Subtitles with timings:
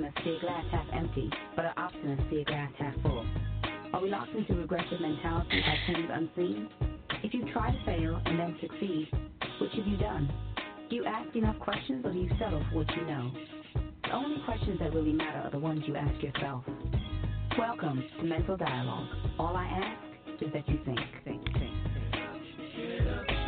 [0.00, 3.26] pessimist see a glass half empty, but an optimist see a glass half full?
[3.92, 6.68] Are we locked into regressive mentality by things unseen?
[7.22, 9.08] If you try to fail and then succeed,
[9.60, 10.32] which have you done?
[10.88, 13.30] Do you ask enough questions or do you settle for what you know?
[14.04, 16.64] The only questions that really matter are the ones you ask yourself.
[17.58, 19.08] Welcome to Mental Dialogue.
[19.38, 21.74] All I ask is that you think, think, think.
[22.76, 23.39] Get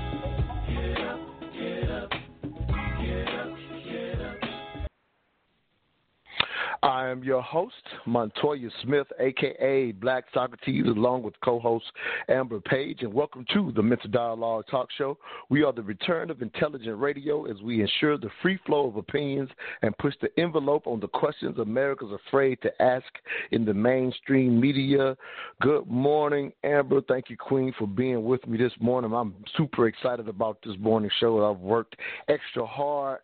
[6.83, 11.85] I am your host, Montoya Smith, aka Black Socrates, along with co host
[12.29, 15.17] Amber Page, and welcome to the Mental Dialogue Talk Show.
[15.49, 19.49] We are the return of intelligent radio as we ensure the free flow of opinions
[19.83, 23.07] and push the envelope on the questions America's afraid to ask
[23.53, 25.17] in the mainstream media.
[25.61, 27.01] Good morning, Amber.
[27.03, 29.13] Thank you, Queen, for being with me this morning.
[29.13, 31.49] I'm super excited about this morning show.
[31.49, 31.95] I've worked
[32.27, 33.21] extra hard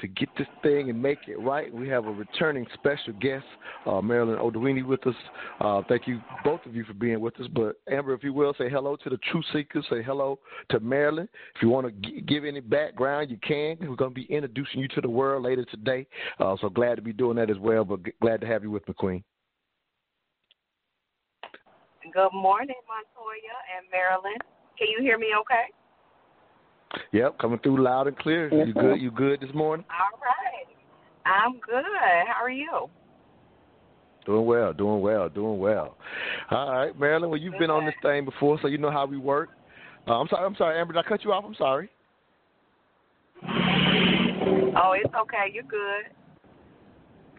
[0.00, 1.72] to get this thing and make it right.
[1.72, 3.44] We have a returning special guest,
[3.86, 5.14] uh, Marilyn Odewini, with us.
[5.60, 7.46] Uh, thank you, both of you, for being with us.
[7.52, 9.86] But Amber, if you will, say hello to the True Seekers.
[9.90, 10.38] Say hello
[10.70, 11.28] to Marilyn.
[11.54, 13.76] If you want to g- give any background, you can.
[13.80, 16.06] We're going to be introducing you to the world later today.
[16.38, 17.84] Uh, so glad to be doing that as well.
[17.84, 19.24] But g- glad to have you with me, Queen.
[22.12, 24.38] Good morning, Montoya and Marilyn.
[24.78, 25.70] Can you hear me okay?
[27.12, 28.52] Yep, coming through loud and clear.
[28.66, 29.00] You good?
[29.00, 29.84] You good this morning?
[29.90, 30.66] All right.
[31.26, 31.84] I'm good.
[32.26, 32.88] How are you?
[34.26, 35.96] Doing well, doing well, doing well.
[36.50, 37.30] All right, Marilyn.
[37.30, 39.50] Well, you've been on this thing before, so you know how we work.
[40.06, 40.44] Uh, I'm sorry.
[40.44, 40.92] I'm sorry, Amber.
[40.92, 41.44] Did I cut you off?
[41.46, 41.88] I'm sorry.
[44.76, 45.50] Oh, it's okay.
[45.52, 46.04] You're good.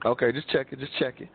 [0.03, 1.29] Okay, just checking, just checking.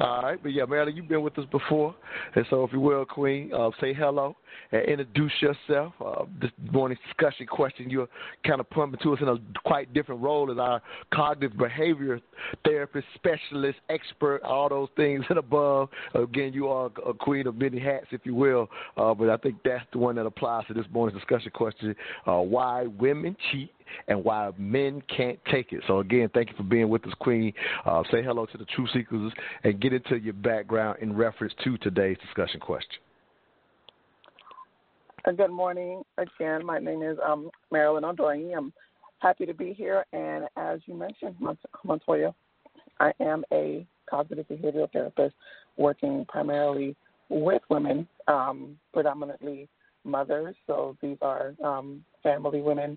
[0.00, 1.94] All right, but yeah, Marilyn, you've been with us before,
[2.34, 4.36] and so if you will, Queen, uh, say hello
[4.72, 5.92] and introduce yourself.
[6.04, 8.08] Uh, this morning's discussion question, you're
[8.44, 10.82] kind of pumping to us in a quite different role as our
[11.14, 12.20] cognitive behavior
[12.64, 15.88] therapist, specialist, expert, all those things and above.
[16.14, 19.56] Again, you are a queen of many hats, if you will, uh, but I think
[19.64, 21.94] that's the one that applies to this morning's discussion question:
[22.26, 23.72] uh, Why women cheat
[24.08, 25.82] and why men can't take it.
[25.86, 27.52] So again, thank you for being with us, Queen.
[27.84, 29.32] Uh, say hello to the True Seekers
[29.64, 33.00] and get into your background in reference to today's discussion question.
[35.26, 36.64] Uh, good morning again.
[36.64, 38.56] My name is um, Marilyn Odoi.
[38.56, 38.72] I'm
[39.18, 40.04] happy to be here.
[40.12, 41.36] And as you mentioned,
[41.84, 42.34] Montoya,
[43.00, 45.34] I am a cognitive behavioral therapist
[45.76, 46.96] working primarily
[47.28, 49.68] with women, um, predominantly
[50.04, 50.54] mothers.
[50.66, 52.96] So these are um, family women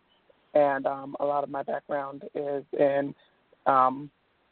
[0.54, 3.14] and um, a lot of my background is in
[3.66, 4.10] um,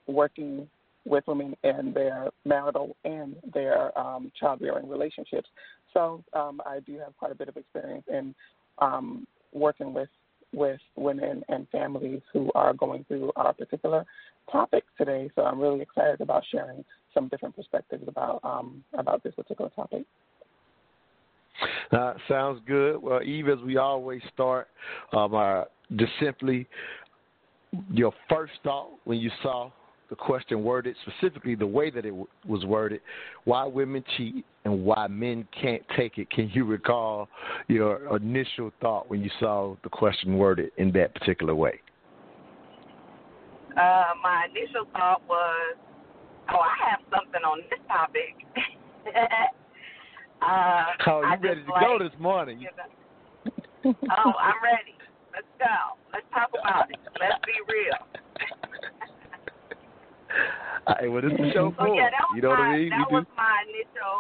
[0.07, 0.67] working
[1.05, 5.49] with women in their marital and their um, child rearing relationships.
[5.93, 8.35] So um, I do have quite a bit of experience in
[8.79, 10.09] um, working with
[10.51, 14.03] with women and families who are going through our particular
[14.51, 15.29] topic today.
[15.35, 16.83] So I'm really excited about sharing
[17.13, 20.05] some different perspectives about um, about this particular topic.
[21.91, 23.01] Uh, sounds good.
[23.01, 24.69] Well, Eve, as we always start
[25.11, 26.67] um, our just simply
[27.91, 29.71] your first thought when you saw
[30.09, 33.01] the question worded, specifically the way that it w- was worded,
[33.43, 36.29] why women cheat and why men can't take it.
[36.31, 37.29] Can you recall
[37.67, 41.79] your initial thought when you saw the question worded in that particular way?
[43.77, 45.75] Uh, my initial thought was,
[46.51, 48.35] oh, I have something on this topic.
[50.41, 52.65] uh, oh, you ready to like, go this morning?
[53.85, 54.98] Oh, I'm ready.
[55.33, 55.97] Let's go.
[56.13, 56.99] Let's talk about it.
[57.19, 57.99] Let's be real.
[60.87, 62.77] All right, well, this is the show for so, yeah, you know my, what I
[62.77, 62.89] mean?
[62.89, 63.37] That we was do.
[63.37, 64.15] my initial.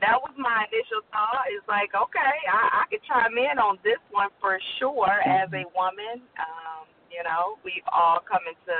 [0.00, 1.48] that was my initial thought.
[1.52, 5.20] It's like, okay, I, I could chime in on this one for sure.
[5.24, 8.76] As a woman, um, you know, we've all come into,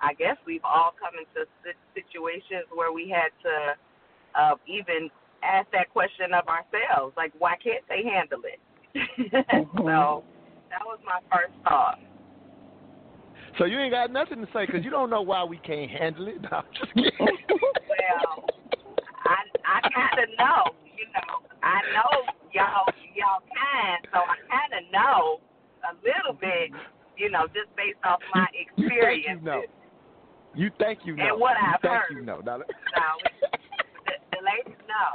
[0.00, 1.46] I guess we've all come into
[1.94, 3.54] situations where we had to
[4.38, 5.10] uh, even
[5.42, 8.60] ask that question of ourselves, like, why can't they handle it?
[9.28, 9.86] Mm-hmm.
[9.86, 10.24] so
[10.70, 11.98] that was my first thought.
[13.58, 16.28] So you ain't got nothing to say because you don't know why we can't handle
[16.28, 16.36] it.
[16.42, 17.10] No, I'm just kidding.
[17.18, 18.44] well,
[19.26, 19.36] I
[19.66, 24.92] I kind of know, you know, I know y'all y'all can, so I kind of
[24.92, 25.40] know
[25.90, 26.70] a little bit,
[27.16, 29.26] you know, just based off my experience.
[29.26, 29.62] You think you know.
[30.54, 31.24] You think you know.
[31.32, 32.12] And what you I've think heard.
[32.14, 32.40] you know.
[32.44, 32.64] Now, No,
[34.06, 35.10] the, the ladies know.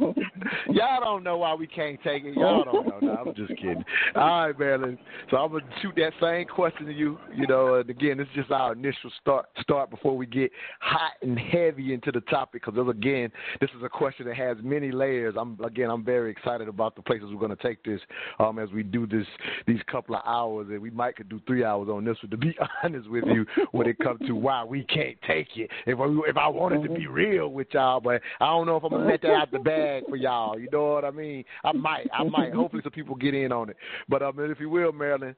[0.70, 2.34] Y'all don't know why we can't take it.
[2.34, 2.98] Y'all don't know.
[3.00, 3.84] No, I'm just kidding.
[4.14, 4.98] All right, Marilyn.
[5.30, 7.18] So I'm gonna shoot that same question to you.
[7.34, 10.50] You know, and again, this is just our initial start start before we get
[10.80, 12.64] hot and heavy into the topic.
[12.64, 13.30] Because again,
[13.60, 15.34] this is a question that has many layers.
[15.38, 18.00] I'm again, I'm very excited about the places we're gonna take this
[18.38, 19.26] um, as we do this
[19.66, 22.30] these couple of hours, and we might could do three hours on this one.
[22.30, 25.98] To be honest with you, when it comes to why we can't take it, if
[25.98, 28.90] I, if I wanted to be real with y'all, but I don't know if I'm
[28.90, 30.58] gonna let that out the bag for y'all.
[30.58, 31.44] You know what I mean?
[31.64, 32.52] I might, I might.
[32.52, 33.76] Hopefully, some people get in on it.
[34.08, 35.34] But um, if you will, Marilyn,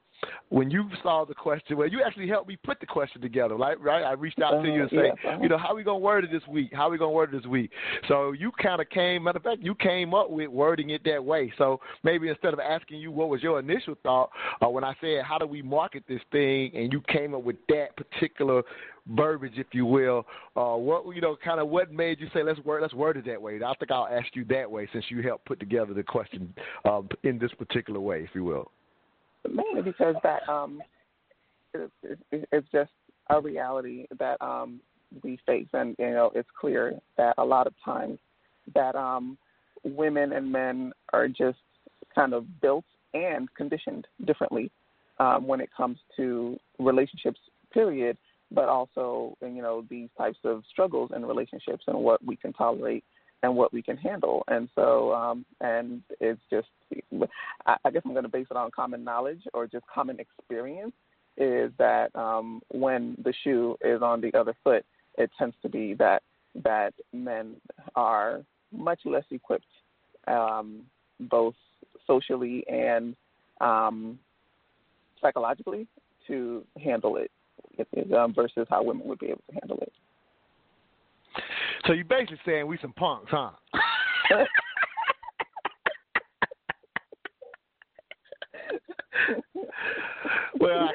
[0.49, 3.79] when you saw the question, well, you actually helped me put the question together, right?
[3.79, 4.03] Right?
[4.03, 5.43] I reached out to you and Uh-huh, say, yes, uh-huh.
[5.43, 6.71] you know, how we gonna word it this week?
[6.73, 7.71] How we gonna word it this week?
[8.07, 9.23] So you kind of came.
[9.23, 11.51] Matter of fact, you came up with wording it that way.
[11.57, 14.29] So maybe instead of asking you what was your initial thought,
[14.63, 17.57] uh, when I said how do we market this thing, and you came up with
[17.69, 18.63] that particular
[19.09, 20.25] verbiage, if you will,
[20.55, 23.25] uh, what you know, kind of what made you say let's word let's word it
[23.25, 23.59] that way?
[23.63, 26.53] I think I'll ask you that way since you helped put together the question
[26.85, 28.71] uh, in this particular way, if you will.
[29.47, 30.81] mainly because that um,
[31.73, 31.91] it,
[32.31, 32.91] it, it's just
[33.29, 34.79] a reality that um,
[35.23, 38.19] we face, and you know it's clear that a lot of times
[38.75, 39.37] that um,
[39.83, 41.59] women and men are just
[42.13, 44.71] kind of built and conditioned differently
[45.19, 47.39] um, when it comes to relationships,
[47.73, 48.17] period.
[48.51, 53.03] But also, you know, these types of struggles in relationships and what we can tolerate
[53.43, 54.43] and what we can handle.
[54.47, 56.67] And so, um, and it's just,
[57.65, 60.93] I, guess I'm going to base it on common knowledge or just common experience.
[61.39, 64.83] Is that um, when the shoe is on the other foot,
[65.19, 66.23] it tends to be that
[66.63, 67.55] that men
[67.95, 68.41] are
[68.71, 69.65] much less equipped,
[70.27, 70.81] um,
[71.19, 71.53] both
[72.07, 73.15] socially and
[73.61, 74.17] um,
[75.21, 75.87] psychologically,
[76.27, 77.31] to handle it,
[77.79, 79.91] it um, versus how women would be able to handle it.
[81.85, 83.51] So you're basically saying we some punks, huh?
[90.59, 90.89] well,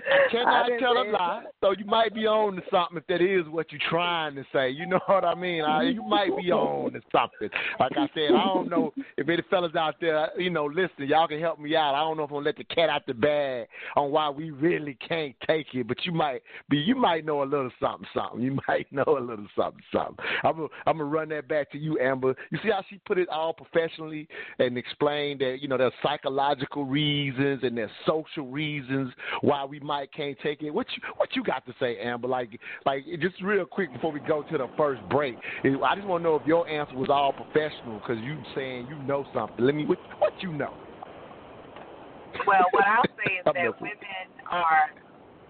[0.47, 1.43] I, I cannot didn't tell a lie.
[1.61, 4.71] So you might be on to something if that is what you're trying to say.
[4.71, 5.63] You know what I mean?
[5.65, 7.49] I, you might be on to something.
[7.79, 11.29] Like I said, I don't know if any fellas out there, you know, listen, y'all
[11.29, 11.95] can help me out.
[11.95, 13.67] I don't know if I'm gonna let the cat out the bag
[13.97, 17.45] on why we really can't take it, but you might be, you might know a
[17.45, 18.41] little something, something.
[18.41, 20.25] You might know a little something, something.
[20.45, 22.35] I'm gonna, I'm gonna run that back to you, Amber.
[22.51, 24.29] You see how she put it all professionally
[24.59, 30.13] and explained that you know there's psychological reasons and there's social reasons why we might
[30.13, 30.71] can't take it.
[30.71, 32.29] What you, what you got to say, Amber?
[32.29, 36.23] Like like just real quick before we go to the first break, I just want
[36.23, 39.65] to know if your answer was all professional because you saying you know something.
[39.65, 40.75] Let me what, what you know.
[42.47, 44.91] Well, what I'll say is that women are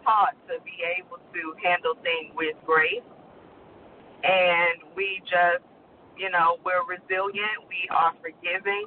[0.04, 3.06] taught to be able to handle things with grace,
[4.24, 5.64] and we just,
[6.18, 8.86] you know, we're resilient, we are forgiving,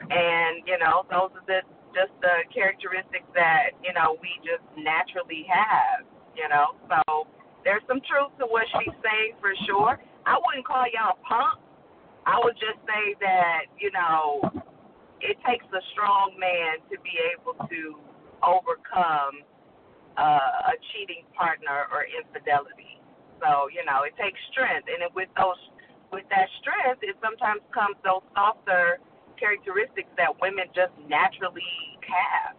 [0.00, 1.60] and you know, those are the
[1.94, 6.06] just the characteristics that you know we just naturally have.
[6.36, 7.26] You know, so
[7.64, 9.98] there's some truth to what she's saying for sure.
[10.24, 11.60] I wouldn't call y'all punks.
[12.24, 14.40] I would just say that you know
[15.20, 17.80] it takes a strong man to be able to
[18.40, 19.44] overcome
[20.16, 23.00] uh, a cheating partner or infidelity.
[23.42, 25.60] So you know it takes strength, and it, with those
[26.12, 28.98] with that strength, it sometimes comes those softer
[29.40, 31.62] characteristics that women just naturally
[32.04, 32.54] have.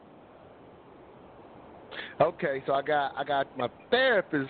[2.20, 4.50] Okay, so I got I got my therapist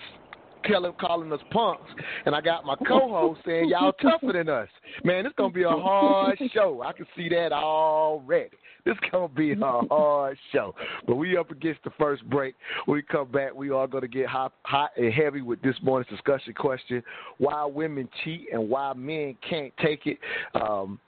[0.64, 1.90] Kelly calling us punks,
[2.24, 4.68] and I got my co-host saying y'all tougher than us.
[5.04, 6.82] Man, it's gonna be a hard show.
[6.82, 8.56] I can see that already.
[8.84, 10.74] This gonna be a hard show.
[11.06, 12.54] But we up against the first break.
[12.86, 16.10] When we come back, we are gonna get hot, hot and heavy with this morning's
[16.10, 17.02] discussion question:
[17.38, 20.18] Why women cheat and why men can't take it.
[20.54, 20.98] Um,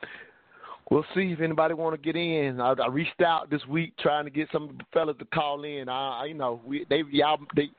[0.91, 2.61] We'll see if anybody want to get in.
[2.61, 5.89] I, I reached out this week trying to get some fellas to call in.
[5.89, 7.71] I, I you know, we they y'all they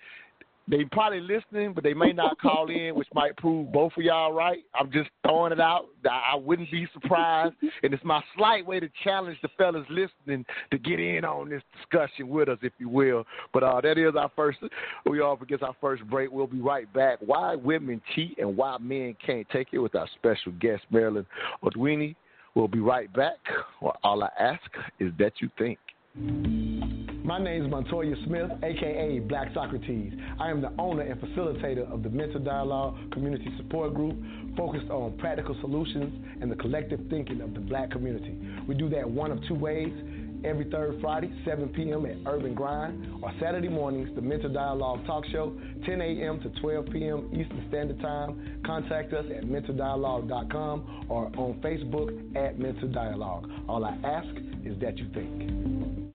[0.68, 4.34] they probably listening, but they may not call in, which might prove both of y'all
[4.34, 4.64] right.
[4.74, 5.86] I'm just throwing it out.
[6.10, 10.78] I wouldn't be surprised, and it's my slight way to challenge the fellas listening to
[10.80, 13.26] get in on this discussion with us, if you will.
[13.54, 14.58] But uh, that is our first.
[15.06, 16.32] We all forget our first break.
[16.32, 17.20] We'll be right back.
[17.24, 21.28] Why women cheat and why men can't take it with our special guest Marilyn
[21.64, 22.16] Odwini.
[22.56, 23.38] We'll be right back.
[24.04, 24.62] All I ask
[25.00, 25.78] is that you think.
[27.26, 30.14] My name is Montoya Smith, aka Black Socrates.
[30.40, 34.16] I am the owner and facilitator of the Mental Dialogue Community Support Group,
[34.56, 38.40] focused on practical solutions and the collective thinking of the black community.
[38.70, 39.92] We do that one of two ways.
[40.46, 42.06] Every third Friday, 7 p.m.
[42.06, 46.40] at Urban Grind, or Saturday mornings, the Mental Dialogue Talk Show, 10 a.m.
[46.42, 47.30] to 12 p.m.
[47.34, 48.62] Eastern Standard Time.
[48.64, 53.50] Contact us at mentaldialogue.com or on Facebook at Mental Dialogue.
[53.68, 54.30] All I ask
[54.64, 56.06] is that you think.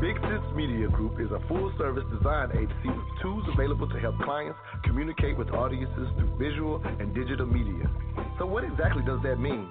[0.00, 4.16] Big Sis Media Group is a full service design agency with tools available to help
[4.22, 7.84] clients communicate with audiences through visual and digital media.
[8.38, 9.68] So, what exactly does that mean?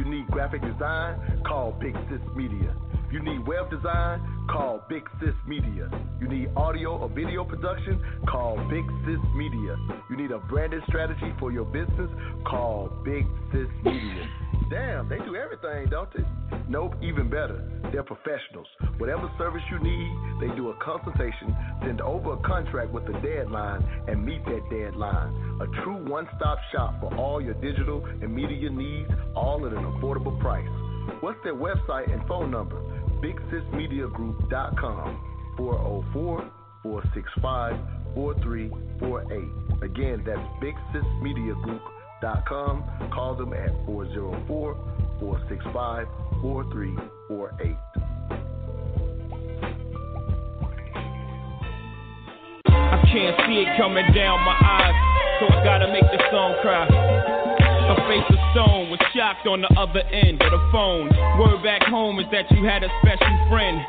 [0.00, 1.42] You need graphic design?
[1.46, 2.74] Call Big Sis Media.
[3.12, 4.46] You need web design?
[4.48, 5.90] Call Big Sis Media.
[6.18, 8.02] You need audio or video production?
[8.26, 9.76] Call Big Sis Media.
[10.08, 12.08] You need a branded strategy for your business?
[12.46, 14.26] Call Big Sis Media.
[14.70, 16.22] Damn, they do everything, don't they?
[16.68, 17.60] Nope, even better.
[17.90, 18.68] They're professionals.
[18.98, 23.82] Whatever service you need, they do a consultation, send over a contract with a deadline,
[24.06, 25.58] and meet that deadline.
[25.60, 29.82] A true one stop shop for all your digital and media needs, all at an
[29.82, 30.68] affordable price.
[31.20, 32.76] What's their website and phone number?
[33.20, 35.20] BigSisMediaGroup.com
[35.56, 36.48] 404
[36.84, 37.76] 465
[38.14, 39.82] 4348.
[39.82, 40.38] Again, that's
[42.20, 43.10] BigSisMediaGroup.com.
[43.12, 44.74] Call them at 404
[45.20, 46.06] 465
[46.40, 47.76] 4348.
[52.66, 54.94] I can't see it coming down my eyes,
[55.40, 56.86] so I gotta make the song cry.
[56.86, 61.10] Her face of stone was shocked on the other end of the phone.
[61.38, 63.82] Word back home is that you had a special friend.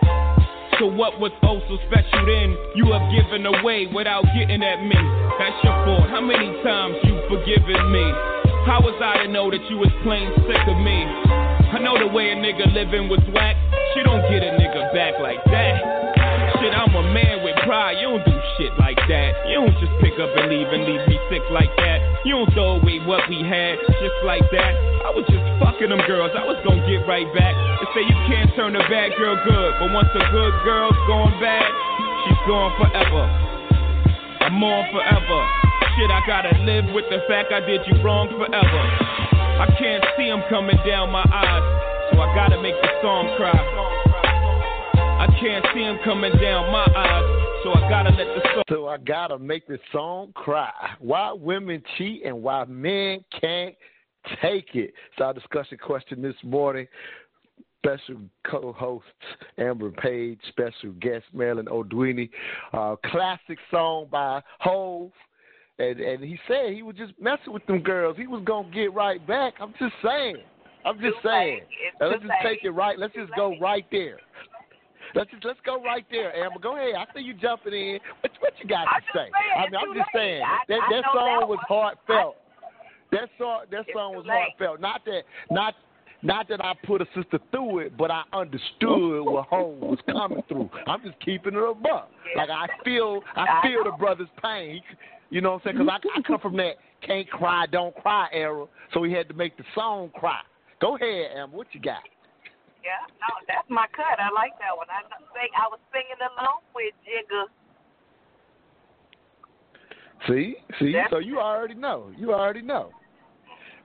[0.81, 2.57] So what was oh so special then?
[2.73, 4.97] You have given away without getting at me.
[5.37, 6.09] That's your fault.
[6.09, 8.01] How many times you forgiven me?
[8.65, 11.05] How was I to know that you was plain sick of me?
[11.69, 13.53] I know the way a nigga living was whack.
[13.93, 15.77] She don't get a nigga back like that.
[16.57, 18.01] Shit, I'm a man with pride.
[18.01, 18.30] You don't do
[18.61, 19.29] shit like that.
[19.49, 21.97] You don't just pick up and leave and leave me sick like that.
[22.21, 24.73] You don't throw away what we had just like that.
[25.01, 26.29] I was just fucking them girls.
[26.37, 27.57] I was gonna get right back.
[27.57, 31.33] They say you can't turn a bad girl good, but once a good girl's gone
[31.41, 31.65] bad,
[32.21, 33.25] she's gone forever.
[34.45, 35.41] I'm on forever.
[35.97, 38.81] Shit, I gotta live with the fact I did you wrong forever.
[39.57, 41.65] I can't see them coming down my eyes,
[42.13, 43.57] so I gotta make the song cry.
[45.21, 48.63] I can't see coming down my eyes, so I gotta let the song.
[48.69, 50.71] So I gotta make the song cry.
[50.99, 53.75] Why women cheat and why men can't
[54.41, 54.93] take it.
[55.11, 56.87] It's our discussion question this morning.
[57.83, 59.05] Special co-host
[59.57, 62.29] Amber Page, special guest Marilyn Odwini.
[62.73, 65.11] Uh, classic song by Hov.
[65.79, 68.15] And, and he said he was just messing with them girls.
[68.17, 69.55] He was gonna get right back.
[69.59, 70.37] I'm just saying.
[70.85, 71.59] I'm just saying.
[71.59, 71.63] late.
[71.87, 72.97] It's Now, let's just take it right.
[72.97, 74.17] Let's just go right there.
[75.15, 76.59] Let's just let's go right there, Amber.
[76.59, 76.95] Go ahead.
[76.95, 77.99] I see you jumping in.
[78.21, 79.27] What what you got I'm to say?
[79.57, 80.21] I mean, I'm just late.
[80.21, 82.35] saying I- that I that song that was heartfelt.
[83.11, 84.37] That song that song was late.
[84.57, 84.79] heartfelt.
[84.79, 85.75] Not that not
[86.23, 90.43] not that I put a sister through it, but I understood what home was coming
[90.47, 90.69] through.
[90.87, 92.07] I'm just keeping it above.
[92.37, 94.81] Like I feel I I feel the brother's pain.
[95.29, 95.85] You know what I'm saying?
[95.85, 96.73] Because I, I come from that
[97.05, 98.65] can't cry, don't cry era.
[98.93, 100.39] So he had to make the song cry.
[100.79, 101.57] Go ahead, Amber.
[101.57, 102.01] What you got?
[102.83, 104.17] Yeah, no, that's my cut.
[104.17, 104.87] I like that one.
[104.89, 105.51] I sing.
[105.53, 107.45] I was singing along with Jigga.
[110.27, 110.91] See, see.
[110.93, 112.11] That's- So you already know.
[112.17, 112.91] You already know.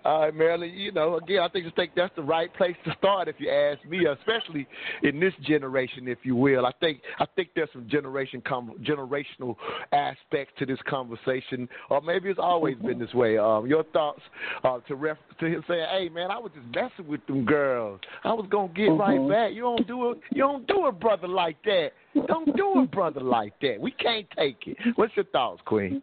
[0.07, 0.71] All right, Marilyn.
[0.71, 3.85] You know, again, I think think that's the right place to start, if you ask
[3.85, 4.69] me, especially
[5.03, 6.65] in this generation, if you will.
[6.65, 9.57] I think I think there's some generation com- generational
[9.91, 13.37] aspects to this conversation, or maybe it's always been this way.
[13.37, 14.21] Um, your thoughts
[14.63, 18.01] uh, to ref- to him saying, "Hey, man, I was just messing with them girls.
[18.23, 19.29] I was gonna get right Mhm.
[19.29, 19.53] back.
[19.55, 20.21] You don't do it.
[20.31, 21.91] You don't do it, brother like that.
[22.29, 23.81] Don't do it, brother like that.
[23.81, 26.01] We can't take it." What's your thoughts, Queen?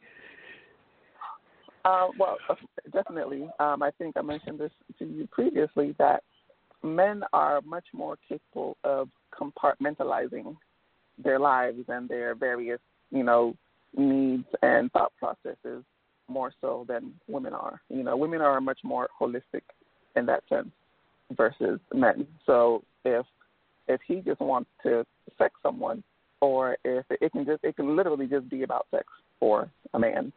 [1.85, 2.55] Uh, well, uh,
[2.91, 3.49] definitely.
[3.59, 6.23] Um, I think I mentioned this to you previously that
[6.81, 10.55] men are much more capable of compartmentalizing
[11.21, 12.79] their lives and their various,
[13.11, 13.55] you know,
[13.95, 15.83] needs and thought processes
[16.27, 17.81] more so than women are.
[17.89, 19.61] You know, women are much more holistic
[20.15, 20.69] in that sense
[21.35, 22.27] versus men.
[22.45, 23.25] So if
[23.87, 25.05] if he just wants to
[25.37, 26.03] sex someone
[26.41, 29.05] or if it can just it can literally just be about sex
[29.39, 30.31] for a man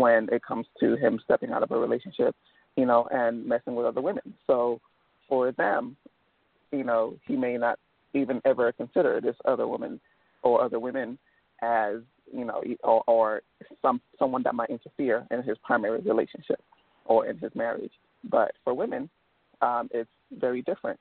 [0.00, 2.34] when it comes to him stepping out of a relationship,
[2.76, 4.34] you know, and messing with other women.
[4.46, 4.80] So
[5.28, 5.96] for them,
[6.72, 7.78] you know, he may not
[8.14, 10.00] even ever consider this other woman
[10.42, 11.18] or other women
[11.62, 11.96] as
[12.32, 13.42] you know, or, or
[13.80, 16.62] some someone that might interfere in his primary relationship
[17.06, 17.92] or in his marriage.
[18.24, 19.08] But for women,
[19.62, 21.00] um, it's very different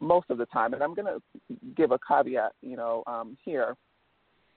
[0.00, 0.74] most of the time.
[0.74, 3.76] And I'm going to give a caveat, you know, um, here,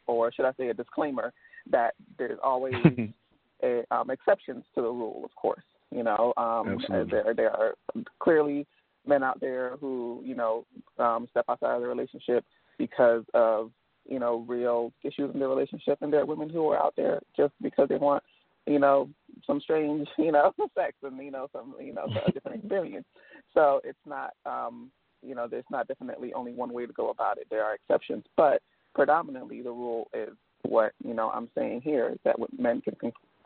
[0.07, 1.31] or should I say a disclaimer,
[1.69, 2.73] that there's always
[3.63, 5.63] a, um, exceptions to the rule, of course.
[5.91, 6.79] You know, um,
[7.09, 7.75] there there are
[8.19, 8.65] clearly
[9.05, 10.65] men out there who you know
[10.97, 12.43] um, step outside of the relationship
[12.77, 13.71] because of
[14.09, 17.21] you know real issues in their relationship, and there are women who are out there
[17.37, 18.23] just because they want
[18.65, 19.09] you know
[19.45, 23.05] some strange you know sex and you know some you know a different experience.
[23.53, 24.89] So it's not um,
[25.21, 27.47] you know there's not definitely only one way to go about it.
[27.49, 28.61] There are exceptions, but
[28.95, 30.29] predominantly the rule is
[30.63, 32.95] what you know I'm saying here is that men can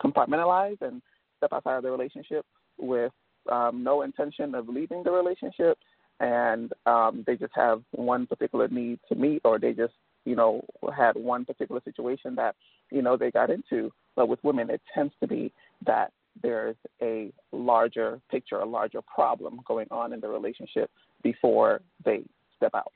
[0.02, 1.02] compartmentalize and
[1.36, 2.44] step outside of the relationship
[2.78, 3.12] with
[3.50, 5.78] um, no intention of leaving the relationship,
[6.20, 10.64] and um, they just have one particular need to meet, or they just you know
[10.96, 12.56] had one particular situation that
[12.90, 13.90] you know they got into.
[14.16, 15.52] But with women, it tends to be
[15.86, 16.12] that
[16.42, 20.90] there's a larger picture, a larger problem going on in the relationship
[21.22, 22.22] before they
[22.56, 22.92] step out.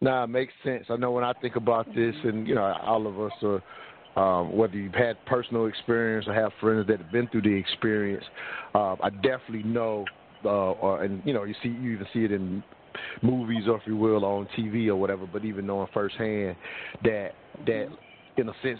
[0.00, 0.86] Nah, it makes sense.
[0.90, 3.62] I know when I think about this, and you know, all of us are
[4.16, 8.24] um, whether you've had personal experience or have friends that have been through the experience,
[8.74, 10.04] uh, I definitely know,
[10.44, 12.62] uh, or, and you know, you see, you even see it in
[13.22, 16.56] movies or if you will on TV or whatever, but even knowing firsthand
[17.04, 17.30] that
[17.66, 17.88] that
[18.36, 18.78] in a sense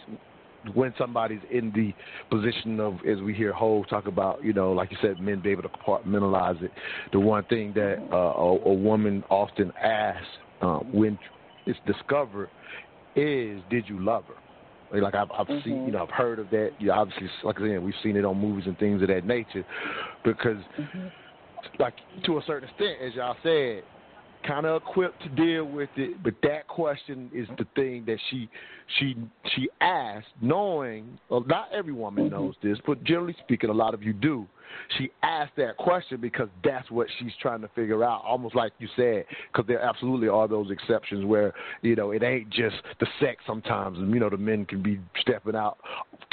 [0.75, 1.93] when somebody's in the
[2.35, 5.51] position of, as we hear Hov talk about, you know, like you said, men be
[5.51, 6.71] able to compartmentalize it.
[7.13, 10.27] The one thing that uh, a, a woman often asks
[10.61, 11.19] um, when
[11.67, 12.49] it's discovered
[13.17, 14.42] is, "Did you love her?"
[15.01, 15.69] Like I've, I've mm-hmm.
[15.69, 16.71] seen, you know, I've heard of that.
[16.79, 19.27] You know, obviously, like I said, we've seen it on movies and things of that
[19.27, 19.65] nature.
[20.25, 21.07] Because, mm-hmm.
[21.79, 21.95] like
[22.25, 23.83] to a certain extent, as y'all said,
[24.47, 26.23] kind of equipped to deal with it.
[26.23, 28.49] But that question is the thing that she
[28.99, 29.17] she
[29.55, 32.35] she asked, knowing well, not every woman mm-hmm.
[32.35, 34.47] knows this, but generally speaking, a lot of you do.
[34.99, 38.23] She asked that question because that's what she's trying to figure out.
[38.25, 42.51] Almost like you said, because there absolutely are those exceptions where you know it ain't
[42.51, 45.79] just the sex sometimes, and you know the men can be stepping out,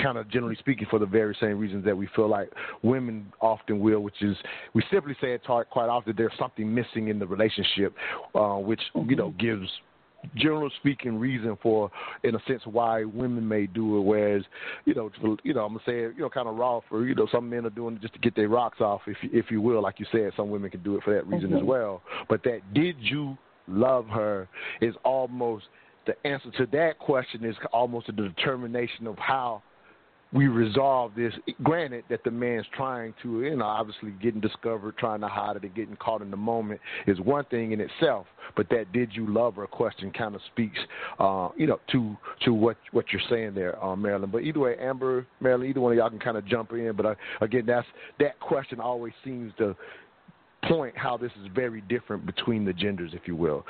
[0.02, 2.50] kind of generally speaking, for the very same reasons that we feel like
[2.82, 4.36] women often will, which is
[4.74, 7.94] we simply say it quite often there's something missing in the relationship,
[8.36, 9.62] uh, which you know mm-hmm.
[9.62, 9.70] gives
[10.36, 11.90] general speaking reason for
[12.24, 14.44] in a sense why women may do it whereas
[14.86, 15.10] you know
[15.44, 17.50] you know I'm gonna say it you know kind of raw for you know some
[17.50, 20.00] men are doing it just to get their rocks off if if you will like
[20.00, 21.60] you said some women can do it for that reason mm-hmm.
[21.60, 24.48] as well but that did you love her
[24.82, 25.66] is almost
[26.06, 29.62] the answer to that question is almost a determination of how
[30.32, 31.34] we resolve this.
[31.64, 35.64] Granted that the man's trying to, you know, obviously getting discovered, trying to hide it,
[35.64, 38.28] and getting caught in the moment is one thing in itself.
[38.56, 40.80] But that "did you love her?" question kind of speaks,
[41.20, 42.16] uh, you know, to
[42.46, 44.30] to what what you're saying there, uh, Marilyn.
[44.30, 46.94] But either way, Amber, Marilyn, either one of y'all can kind of jump in.
[46.96, 47.88] But uh, again, that's
[48.20, 49.76] that question always seems to
[50.68, 53.66] point how this is very different between the genders, if you will.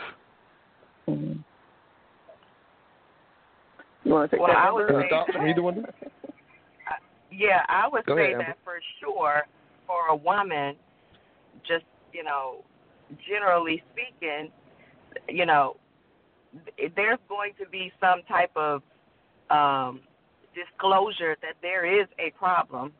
[1.07, 1.39] Mm-hmm.
[4.03, 4.57] You want to take well, that?
[4.57, 5.85] I would say, either one.
[7.31, 9.43] Yeah, I would Go say ahead, that for sure
[9.85, 10.75] for a woman,
[11.67, 12.63] just, you know,
[13.27, 14.51] generally speaking,
[15.27, 15.75] you know,
[16.95, 18.81] there's going to be some type of
[19.49, 20.01] um,
[20.55, 22.93] disclosure that there is a problem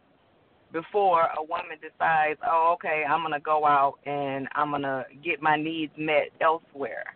[0.72, 5.06] before a woman decides, oh, okay, I'm going to go out and I'm going to
[5.24, 7.16] get my needs met elsewhere.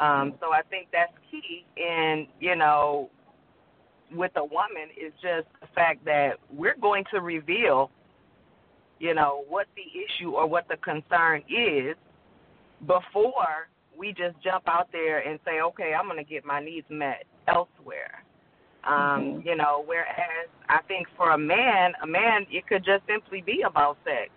[0.00, 3.10] Um, so I think that's key in, you know,
[4.12, 7.90] with a woman is just the fact that we're going to reveal,
[8.98, 11.96] you know, what the issue or what the concern is
[12.86, 16.86] before we just jump out there and say, okay, I'm going to get my needs
[16.88, 18.24] met elsewhere.
[18.84, 19.48] Um, mm-hmm.
[19.48, 23.62] You know, whereas I think for a man, a man, it could just simply be
[23.68, 24.30] about sex.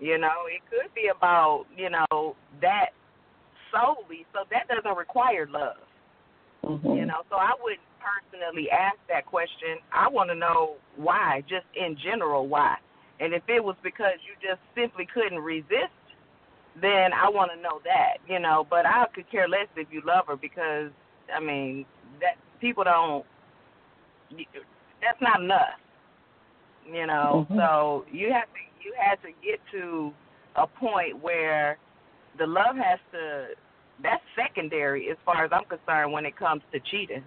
[0.00, 2.90] You know, it could be about, you know, that
[3.70, 4.26] solely.
[4.32, 5.76] So that doesn't require love.
[6.64, 6.94] Mm-hmm.
[6.94, 9.78] You know, so I wouldn't personally ask that question.
[9.92, 12.76] I want to know why, just in general, why.
[13.20, 15.94] And if it was because you just simply couldn't resist,
[16.80, 18.66] then I want to know that, you know.
[18.68, 20.90] But I could care less if you love her because,
[21.34, 21.84] I mean,
[22.20, 23.24] that people don't.
[25.02, 25.76] That's not enough,
[26.90, 27.46] you know.
[27.50, 27.58] Mm-hmm.
[27.58, 30.12] So you have to you had to get to
[30.56, 31.78] a point where
[32.38, 33.48] the love has to
[34.02, 37.24] that's secondary as far as I'm concerned when it comes to cheating.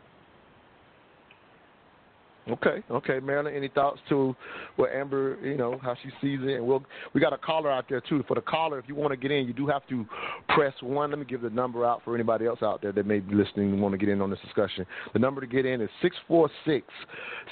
[2.48, 3.56] Okay, okay, Marilyn.
[3.56, 4.36] Any thoughts to
[4.76, 6.58] what Amber, you know, how she sees it?
[6.58, 8.24] And we'll we got a caller out there too.
[8.28, 10.06] For the caller, if you want to get in, you do have to
[10.50, 11.10] press one.
[11.10, 13.72] Let me give the number out for anybody else out there that may be listening
[13.72, 14.86] and want to get in on this discussion.
[15.14, 16.86] The number to get in is six four six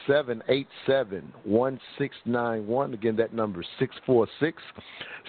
[0.06, 2.94] seven eight seven one six nine one.
[2.94, 4.62] Again, that number six four six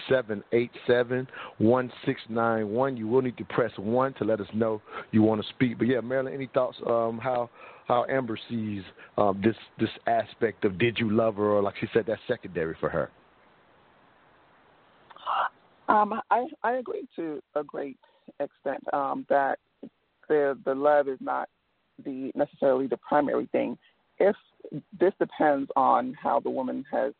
[0.07, 2.95] seven eight seven one six nine one.
[2.97, 4.79] You will need to press one to let us know
[5.11, 5.79] you want to speak.
[5.79, 7.49] But yeah, Marilyn, any thoughts um, how
[7.87, 8.83] how Amber sees
[9.17, 12.75] um, this this aspect of did you love her or like she said that's secondary
[12.79, 13.09] for her.
[15.87, 17.97] Um, I I agree to a great
[18.39, 19.59] extent um, that
[20.27, 21.49] the the love is not
[22.03, 23.77] the necessarily the primary thing.
[24.17, 24.35] If
[24.99, 27.13] this depends on how the woman has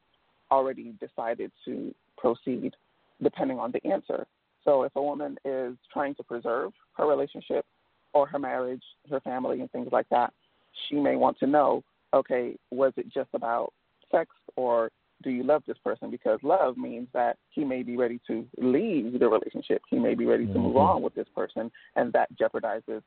[0.51, 2.75] already decided to proceed,
[3.21, 4.25] depending on the answer.
[4.63, 7.65] So if a woman is trying to preserve her relationship
[8.13, 10.34] or her marriage, her family, and things like that,
[10.88, 11.84] she may want to know,
[12.14, 13.74] okay, was it just about
[14.12, 14.92] sex or
[15.24, 16.12] do you love this person?
[16.12, 19.82] Because love means that he may be ready to leave the relationship.
[19.90, 23.02] He may be ready to move on with this person, and that jeopardizes,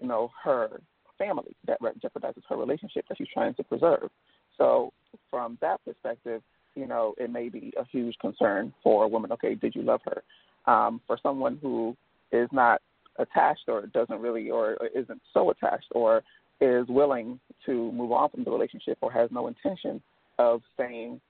[0.00, 0.80] you know, her
[1.18, 1.56] family.
[1.66, 4.10] That jeopardizes her relationship that she's trying to preserve.
[4.58, 4.92] So,
[5.30, 6.42] from that perspective,
[6.74, 9.32] you know, it may be a huge concern for a woman.
[9.32, 10.22] Okay, did you love her?
[10.70, 11.96] Um, for someone who
[12.30, 12.82] is not
[13.18, 16.22] attached or doesn't really or isn't so attached or
[16.60, 20.02] is willing to move on from the relationship or has no intention
[20.38, 21.20] of staying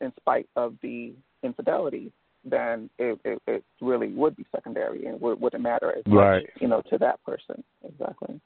[0.00, 1.12] in spite of the
[1.42, 2.12] infidelity,
[2.44, 6.42] then it, it, it really would be secondary and would, wouldn't matter as right.
[6.42, 7.62] much, you know, to that person.
[7.86, 8.40] Exactly.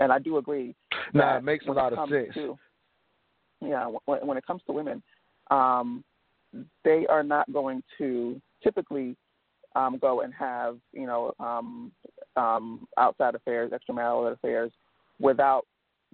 [0.00, 0.74] And I do agree.
[1.12, 2.34] No, it makes a lot of sense.
[2.34, 2.58] To,
[3.60, 5.02] yeah, when, when it comes to women,
[5.50, 6.02] um,
[6.84, 9.16] they are not going to typically
[9.74, 11.92] um, go and have, you know, um,
[12.36, 14.72] um, outside affairs, extramarital affairs
[15.20, 15.66] without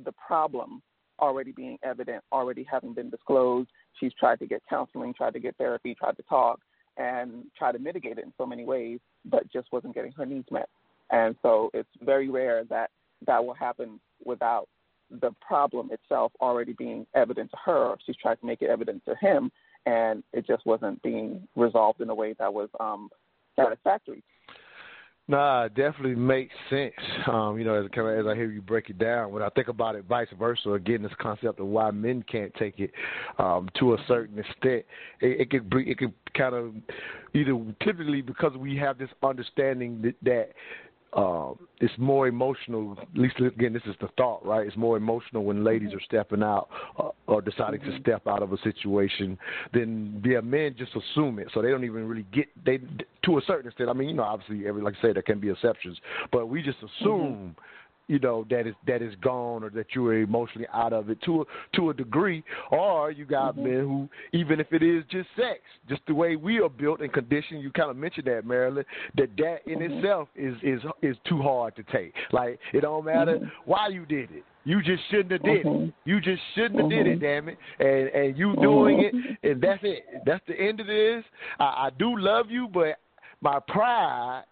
[0.04, 0.82] the problem
[1.20, 3.68] already being evident, already having been disclosed.
[3.98, 6.60] She's tried to get counseling, tried to get therapy, tried to talk,
[6.96, 10.48] and try to mitigate it in so many ways, but just wasn't getting her needs
[10.50, 10.68] met.
[11.10, 12.90] And so it's very rare that
[13.26, 14.68] that will happen without
[15.10, 17.96] the problem itself already being evident to her.
[18.04, 19.50] She's tried to make it evident to him,
[19.86, 23.08] and it just wasn't being resolved in a way that was um,
[23.56, 24.22] satisfactory.
[25.30, 26.94] Nah, it definitely makes sense.
[27.30, 29.94] Um, you know, as, as I hear you break it down, when I think about
[29.94, 32.90] it, vice versa, again, this concept of why men can't take it
[33.38, 34.86] um, to a certain extent,
[35.20, 36.72] it, it could be, it could kind of
[37.34, 40.48] either typically because we have this understanding that, that
[41.14, 42.96] um, it's more emotional.
[43.00, 44.66] At least again, this is the thought, right?
[44.66, 46.68] It's more emotional when ladies are stepping out
[46.98, 47.96] uh, or deciding mm-hmm.
[47.96, 49.38] to step out of a situation
[49.72, 52.78] than yeah, men just assume it, so they don't even really get they
[53.24, 53.88] to a certain extent.
[53.88, 55.98] I mean, you know, obviously, every like I say, there can be exceptions,
[56.30, 57.34] but we just assume.
[57.34, 57.60] Mm-hmm
[58.08, 61.20] you know that is that is gone or that you are emotionally out of it
[61.22, 61.44] to a
[61.76, 63.64] to a degree or you got mm-hmm.
[63.64, 67.12] men who even if it is just sex just the way we are built and
[67.12, 68.84] conditioned you kind of mentioned that Marilyn
[69.16, 69.98] that that in mm-hmm.
[69.98, 73.46] itself is is is too hard to take like it don't matter mm-hmm.
[73.64, 75.66] why you did it you just shouldn't have did it.
[75.66, 75.90] Mm-hmm.
[76.04, 77.24] You just shouldn't have did it, mm-hmm.
[77.24, 77.58] damn it.
[77.78, 79.50] And and you doing it, mm-hmm.
[79.50, 80.04] and that's it.
[80.26, 81.24] That's the end of this.
[81.58, 82.98] I, I do love you, but
[83.40, 84.44] my pride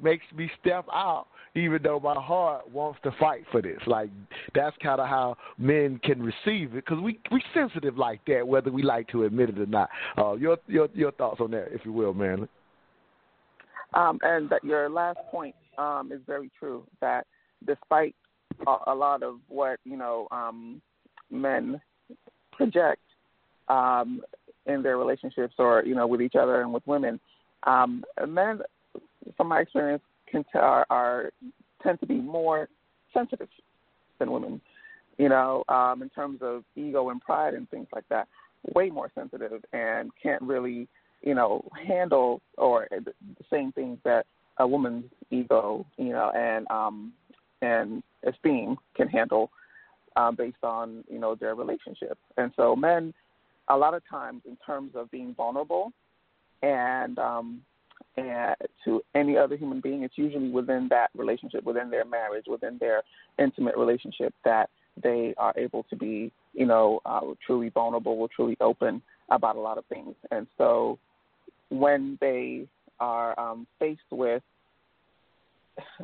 [0.00, 3.78] makes me step out even though my heart wants to fight for this.
[3.86, 4.10] Like
[4.54, 8.70] that's kind of how men can receive it because we we sensitive like that, whether
[8.70, 9.88] we like to admit it or not.
[10.16, 12.48] Uh, your your your thoughts on that, if you will, man.
[13.94, 16.84] Um, and that your last point um, is very true.
[17.00, 17.26] That
[17.66, 18.14] despite
[18.66, 20.80] a, a lot of what you know um,
[21.30, 21.80] men
[22.52, 23.02] project
[23.68, 24.20] um,
[24.66, 27.18] in their relationships, or you know, with each other and with women,
[27.64, 28.60] um, men,
[29.36, 31.30] from my experience, can t- are, are
[31.82, 32.68] tend to be more
[33.14, 33.48] sensitive
[34.18, 34.60] than women.
[35.16, 38.28] You know, um, in terms of ego and pride and things like that,
[38.74, 40.86] way more sensitive and can't really,
[41.22, 43.12] you know, handle or the
[43.50, 44.26] same things that
[44.58, 47.12] a woman's ego, you know, and um,
[47.62, 49.50] and esteem can handle
[50.16, 52.18] uh, based on you know their relationship.
[52.36, 53.12] And so men,
[53.68, 55.92] a lot of times, in terms of being vulnerable
[56.62, 57.60] and um,
[58.84, 63.02] to any other human being, it's usually within that relationship, within their marriage, within their
[63.38, 64.70] intimate relationship that
[65.02, 69.78] they are able to be, you know, uh, truly vulnerable, truly open about a lot
[69.78, 70.14] of things.
[70.30, 70.98] And so
[71.70, 72.66] when they
[73.00, 74.42] are um, faced with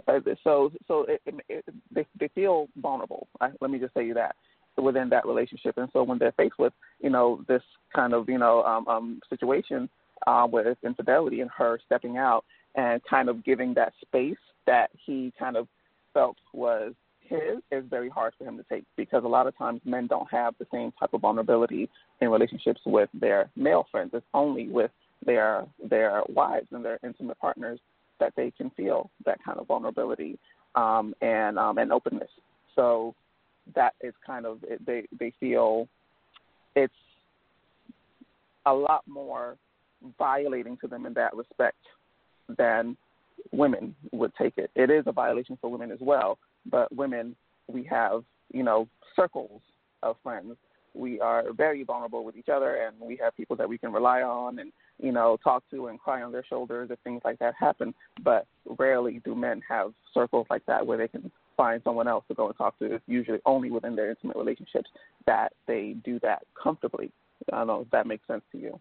[0.07, 3.27] uh, so so it, it, they they feel vulnerable.
[3.40, 4.37] I, let me just say you that
[4.77, 7.62] within that relationship, and so when they're faced with you know this
[7.94, 9.88] kind of you know um, um, situation,
[10.27, 15.33] uh, with infidelity and her stepping out, and kind of giving that space that he
[15.38, 15.68] kind of
[16.12, 19.81] felt was his is very hard for him to take because a lot of times
[19.85, 21.88] men don't have the same type of vulnerability
[22.20, 24.11] in relationships with their male friends.
[24.12, 24.90] It's only with
[25.24, 27.81] their their wives and their intimate partners
[28.20, 30.38] that they can feel that kind of vulnerability
[30.74, 32.29] um, and um, and openness.
[32.74, 33.14] So
[33.74, 35.88] that is kind of they they feel
[36.77, 36.92] it's
[38.66, 39.57] a lot more
[40.18, 41.78] violating to them in that respect
[42.58, 42.96] than
[43.52, 44.70] women would take it.
[44.74, 46.38] It is a violation for women as well,
[46.70, 47.36] but women
[47.66, 49.60] we have you know circles
[50.02, 50.56] of friends.
[50.96, 54.22] We are very vulnerable with each other, and we have people that we can rely
[54.22, 57.54] on and you know talk to and cry on their shoulders if things like that
[57.58, 57.94] happen.
[58.22, 58.46] But
[58.78, 62.46] rarely do men have circles like that where they can find someone else to go
[62.46, 62.94] and talk to.
[62.94, 64.90] It's usually only within their intimate relationships
[65.26, 67.12] that they do that comfortably.
[67.52, 68.78] I don't know if that makes sense to you.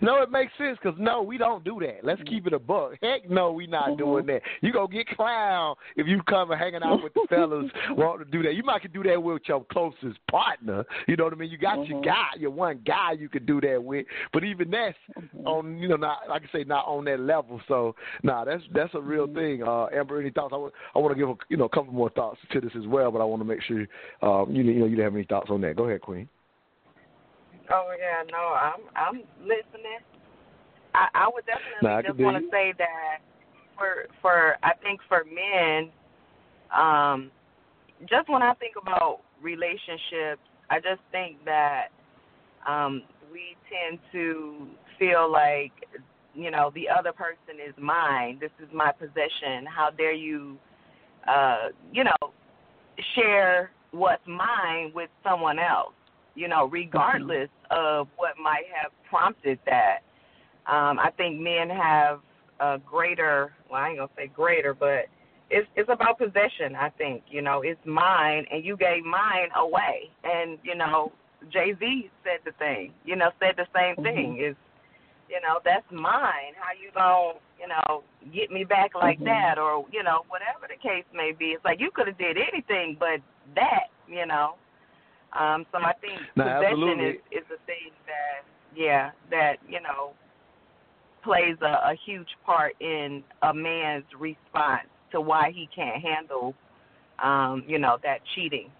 [0.00, 1.98] No, it makes sense because no, we don't do that.
[2.02, 2.92] Let's keep it a buck.
[3.02, 3.98] Heck, no, we not mm-hmm.
[3.98, 4.42] doing that.
[4.60, 8.24] You gonna get clown if you come and hanging out with the fellas want to
[8.24, 8.54] do that.
[8.54, 10.84] You might can do that with your closest partner.
[11.06, 11.50] You know what I mean?
[11.50, 11.92] You got mm-hmm.
[11.92, 14.06] your guy, your one guy you could do that with.
[14.32, 15.46] But even that's mm-hmm.
[15.46, 17.60] on you know not like I say not on that level.
[17.68, 19.36] So nah, that's that's a real mm-hmm.
[19.36, 19.62] thing.
[19.62, 20.52] Uh, Amber, any thoughts?
[20.52, 22.72] I want I want to give a, you know a couple more thoughts to this
[22.76, 23.86] as well, but I want to make sure
[24.22, 25.76] um, you you know you didn't have any thoughts on that.
[25.76, 26.28] Go ahead, Queen.
[27.70, 30.00] Oh yeah, no, I'm I'm listening.
[30.94, 33.18] I, I would definitely just want to say that
[33.76, 35.90] for for I think for men,
[36.76, 37.30] um,
[38.08, 41.88] just when I think about relationships, I just think that
[42.66, 43.02] um,
[43.32, 44.66] we tend to
[44.98, 45.72] feel like
[46.34, 48.38] you know the other person is mine.
[48.40, 49.66] This is my possession.
[49.66, 50.56] How dare you,
[51.28, 52.32] uh, you know,
[53.14, 55.92] share what's mine with someone else?
[56.38, 59.98] You know, regardless of what might have prompted that.
[60.66, 62.20] Um, I think men have
[62.60, 65.06] a greater, well, I ain't gonna say greater, but
[65.50, 66.76] it's it's about possession.
[66.78, 71.12] I think you know it's mine, and you gave mine away, and you know
[71.50, 74.02] Jay Z said the thing, you know, said the same mm-hmm.
[74.02, 74.44] thing.
[74.44, 74.56] Is
[75.30, 76.52] you know that's mine.
[76.58, 78.02] How you gonna you know
[78.34, 79.26] get me back like mm-hmm.
[79.26, 81.56] that, or you know whatever the case may be?
[81.56, 83.20] It's like you could have did anything but
[83.54, 84.56] that, you know.
[85.38, 87.04] Um, so I think no, possession absolutely.
[87.04, 90.12] is is a thing that yeah that you know
[91.22, 96.54] plays a, a huge part in a man's response to why he can't handle,
[97.22, 98.70] um, you know, that cheating.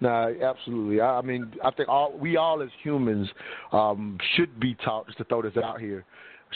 [0.00, 1.00] No, absolutely.
[1.00, 3.28] I, I mean, I think all we all as humans
[3.72, 5.06] um, should be taught.
[5.06, 6.04] Just to throw this out here,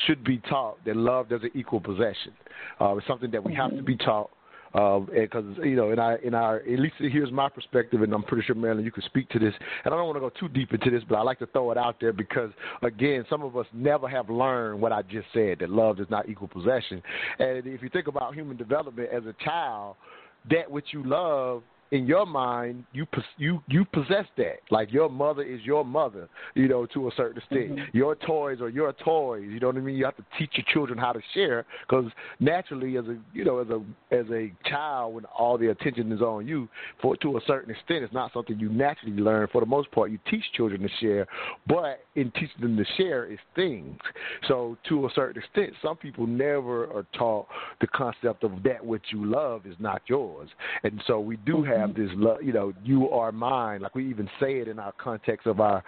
[0.06, 2.32] should be taught that love doesn't equal possession.
[2.80, 4.30] Uh, it's something that we have to be taught
[4.76, 8.22] because uh, you know, in our in our at least here's my perspective, and I'm
[8.22, 9.54] pretty sure Marilyn, you can speak to this.
[9.84, 11.70] And I don't want to go too deep into this, but I like to throw
[11.70, 12.50] it out there because
[12.82, 16.28] again, some of us never have learned what I just said that love does not
[16.28, 17.02] equal possession.
[17.38, 19.96] And if you think about human development as a child,
[20.50, 23.06] that which you love in your mind, you
[23.38, 24.56] you you possess that.
[24.70, 27.70] Like your mother is your mother, you know, to a certain extent.
[27.70, 27.96] Mm-hmm.
[27.96, 29.44] Your toys are your toys.
[29.48, 29.96] You know what I mean?
[29.96, 33.58] You have to teach your children how to share because naturally, as a you know,
[33.58, 33.82] as a
[34.14, 36.68] as a child, when all the attention is on you,
[37.00, 39.46] for to a certain extent, it's not something you naturally learn.
[39.52, 41.26] For the most part, you teach children to share,
[41.68, 43.98] but in teaching them to share is things.
[44.48, 47.46] So to a certain extent, some people never are taught
[47.80, 50.48] the concept of that which you love is not yours,
[50.82, 53.80] and so we do have have this love, you know, you are mine.
[53.80, 55.82] Like we even say it in our context of our,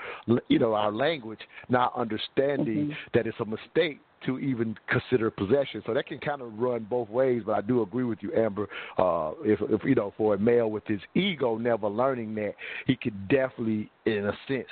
[0.49, 2.93] you know, our language, not understanding mm-hmm.
[3.15, 5.83] that it's a mistake to even consider possession.
[5.87, 7.43] So that can kind of run both ways.
[7.47, 8.69] But I do agree with you, Amber.
[8.99, 12.55] Uh, if, if you know, for a male with his ego never learning that,
[12.87, 14.67] he could definitely, in a sense,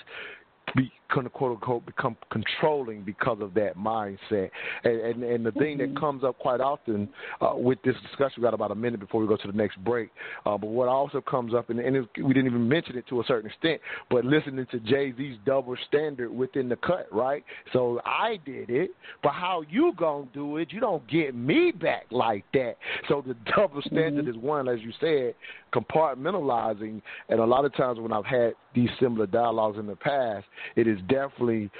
[0.74, 4.50] be quote unquote become controlling because of that mindset.
[4.84, 5.94] And and, and the thing mm-hmm.
[5.94, 7.08] that comes up quite often
[7.40, 9.82] uh, with this discussion, we got about a minute before we go to the next
[9.84, 10.10] break.
[10.44, 13.20] Uh, but what also comes up, and, and it, we didn't even mention it to
[13.20, 17.44] a certain extent, but listening to Jay Z's double standard within the cut, right?
[17.72, 18.90] So I did it,
[19.22, 20.72] but how you gonna do it?
[20.72, 22.76] You don't get me back like that.
[23.08, 24.36] So the double standard mm-hmm.
[24.36, 25.34] is one, as you said,
[25.74, 27.02] compartmentalizing.
[27.28, 30.86] And a lot of times when I've had these similar dialogues in the past, it
[30.86, 31.70] is definitely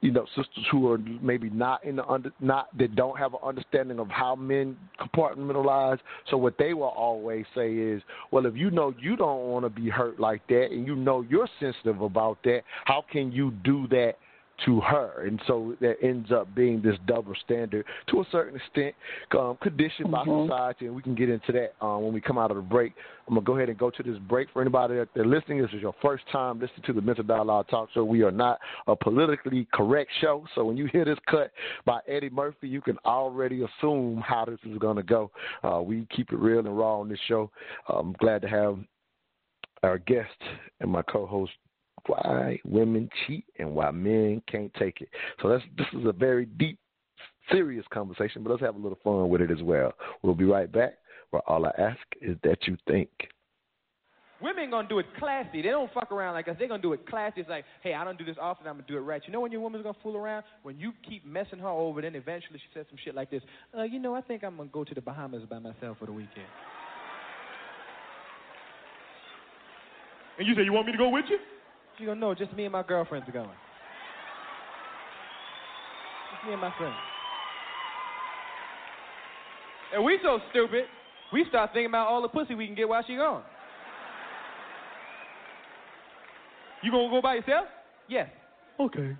[0.00, 3.40] you know sisters who are maybe not in the under not that don't have an
[3.44, 5.98] understanding of how men compartmentalize.
[6.30, 9.70] So what they will always say is well if you know you don't want to
[9.70, 13.88] be hurt like that and you know you're sensitive about that how can you do
[13.88, 14.14] that
[14.64, 18.94] to her, and so that ends up being this double standard to a certain extent,
[19.38, 20.46] um, conditioned by Mhm.
[20.46, 22.92] society, and we can get into that um, when we come out of the break.
[23.26, 25.62] I'm gonna go ahead and go to this break for anybody that they're listening.
[25.62, 28.04] This is your first time listening to the Mental Dialogue Talk Show.
[28.04, 31.52] We are not a politically correct show, so when you hear this cut
[31.84, 35.30] by Eddie Murphy, you can already assume how this is gonna go.
[35.62, 37.50] Uh, we keep it real and raw on this show.
[37.88, 38.78] I'm glad to have
[39.82, 40.40] our guest
[40.80, 41.52] and my co-host
[42.06, 45.08] why women cheat and why men can't take it.
[45.40, 46.78] So that's this is a very deep,
[47.50, 49.92] serious conversation, but let's have a little fun with it as well.
[50.22, 50.94] We'll be right back.
[51.30, 53.08] Where all I ask is that you think.
[54.42, 55.62] Women gonna do it classy.
[55.62, 56.56] They don't fuck around like us.
[56.58, 57.40] They're gonna do it classy.
[57.40, 58.66] It's like, hey, I don't do this often.
[58.66, 59.22] I'm gonna do it right.
[59.24, 60.44] You know when your woman's gonna fool around?
[60.64, 63.42] When you keep messing her over, then eventually she says some shit like this.
[63.76, 66.12] Uh, you know, I think I'm gonna go to the Bahamas by myself for the
[66.12, 66.46] weekend.
[70.38, 71.38] And you say you want me to go with you?
[71.98, 73.48] She gonna no, just me and my girlfriends are going.
[76.32, 76.96] Just me and my friends.
[79.94, 80.84] And we so stupid,
[81.32, 83.42] we start thinking about all the pussy we can get while she gone.
[86.82, 87.66] You gonna go by yourself?
[88.08, 88.28] Yes.
[88.80, 89.16] Okay.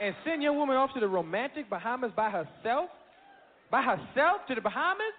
[0.00, 2.90] And send your woman off to the romantic Bahamas by herself?
[3.70, 5.14] By herself to the Bahamas?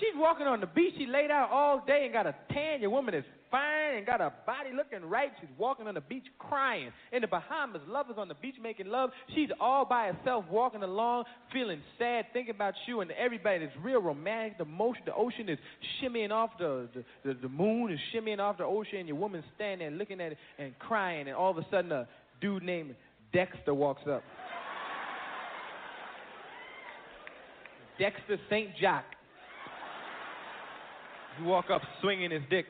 [0.00, 0.94] She's walking on the beach.
[0.98, 2.80] She laid out all day and got a tan.
[2.80, 5.30] Your woman is fine and got her body looking right.
[5.40, 6.90] She's walking on the beach crying.
[7.12, 9.10] In the Bahamas, lovers on the beach making love.
[9.34, 13.64] She's all by herself walking along, feeling sad, thinking about you and everybody.
[13.64, 14.58] It's real romantic.
[14.58, 15.58] The motion, the ocean is
[16.02, 18.98] shimmying off the, the, the, the moon is shimmying off the ocean.
[18.98, 21.28] And your woman's standing there looking at it and crying.
[21.28, 22.08] And all of a sudden, a
[22.40, 22.96] dude named
[23.32, 24.22] Dexter walks up.
[27.98, 28.70] Dexter St.
[28.80, 29.04] Jack.
[31.38, 32.66] He walk up swinging his dick.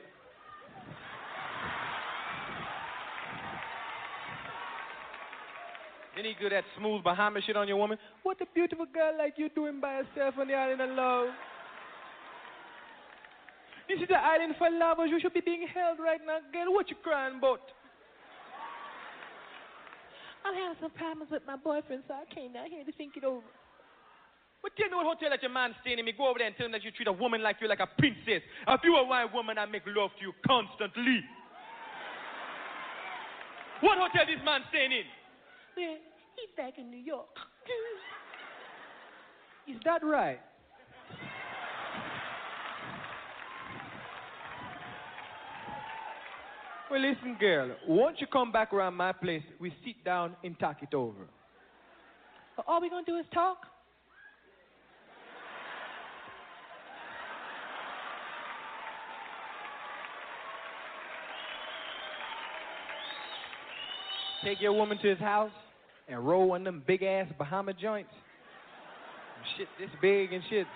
[6.23, 7.97] Then good at smooth Bahama shit on your woman.
[8.23, 11.35] What a beautiful girl like you doing by herself on the island alone?
[13.89, 15.11] This is the island for lovers.
[15.11, 16.71] You should be being held right now, girl.
[16.71, 17.59] What you crying about?
[20.47, 23.25] I'm having some problems with my boyfriend, so I came down here to think it
[23.27, 23.43] over.
[24.61, 26.05] But you know what hotel that your man's staying in?
[26.05, 27.83] Me go over there and tell him that you treat a woman like you like
[27.83, 28.39] a princess.
[28.47, 31.19] If you a white woman, I make love to you constantly.
[33.83, 35.07] What hotel this man staying in?
[35.75, 35.99] Yeah,
[36.35, 37.27] he's back in New York.
[39.67, 40.39] Is that right?
[46.91, 47.75] Well, listen, girl.
[47.87, 51.27] Once you come back around my place, we sit down and talk it over.
[52.67, 53.57] All we're gonna do is talk.
[64.43, 65.51] Take your woman to his house
[66.07, 68.11] and roll one them big ass Bahama joints.
[69.57, 70.67] Shit this big and shit.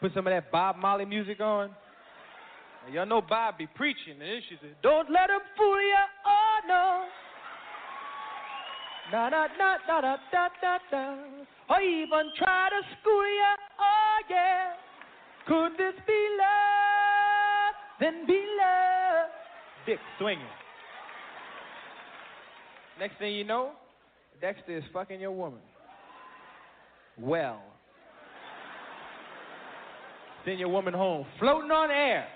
[0.00, 1.70] Put some of that Bob Marley music on.
[2.84, 6.04] And y'all know Bob be preaching, and then she says, Don't let him fool ya,
[6.24, 7.04] oh no.
[9.12, 11.16] Na na na na da da da da.
[11.68, 14.72] Or even try to school ya, oh yeah.
[15.48, 17.74] Could this be love?
[18.00, 19.30] Then be love.
[19.86, 20.44] Dick swinging.
[22.98, 23.72] Next thing you know,
[24.40, 25.60] Dexter is fucking your woman.
[27.18, 27.62] Well.
[30.44, 32.28] Send your woman home, floating on air.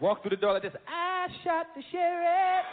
[0.00, 0.72] Walk through the door like this.
[0.88, 2.64] I shot the sheriff.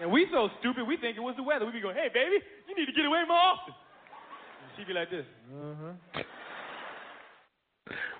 [0.00, 1.66] And we so stupid, we think it was the weather.
[1.66, 3.74] We be going, hey, baby, you need to get away more often.
[3.74, 5.26] And she be like this.
[5.52, 6.22] Uh-huh.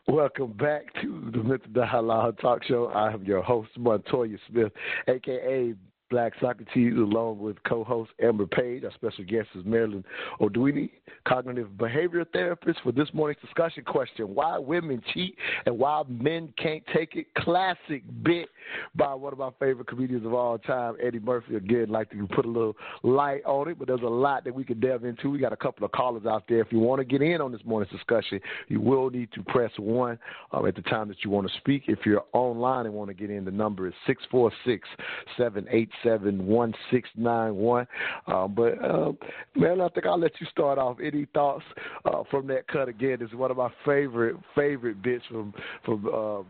[0.09, 2.87] Welcome back to the Mental Dialogue Talk Show.
[2.87, 4.73] I am your host, Montoya Smith,
[5.07, 5.75] aka
[6.11, 8.85] Black Socrates, along with co-host Amber Page.
[8.85, 10.05] Our special guest is Marilyn
[10.41, 10.91] Oduini,
[11.27, 16.83] cognitive behavioral therapist, for this morning's discussion question: Why women cheat and why men can't
[16.95, 17.27] take it?
[17.37, 18.49] Classic bit
[18.95, 21.57] by one of my favorite comedians of all time, Eddie Murphy.
[21.57, 24.65] Again, like to put a little light on it, but there's a lot that we
[24.65, 25.31] can delve into.
[25.31, 26.61] We got a couple of callers out there.
[26.61, 29.71] If you want to get in on this morning's discussion, you will need to press
[29.79, 30.19] one
[30.53, 31.85] um, at the time that you want to speak.
[31.87, 34.89] If you're online and want to get in, the number is six four six
[36.03, 37.87] seven one six nine one.
[38.27, 39.19] Um, but um,
[39.55, 40.99] man, I think I'll let you start off.
[41.03, 41.65] Any thoughts
[42.05, 42.89] uh, from that cut?
[42.89, 45.55] Again, it's one of my favorite favorite bits from
[45.85, 46.07] from.
[46.07, 46.43] Uh,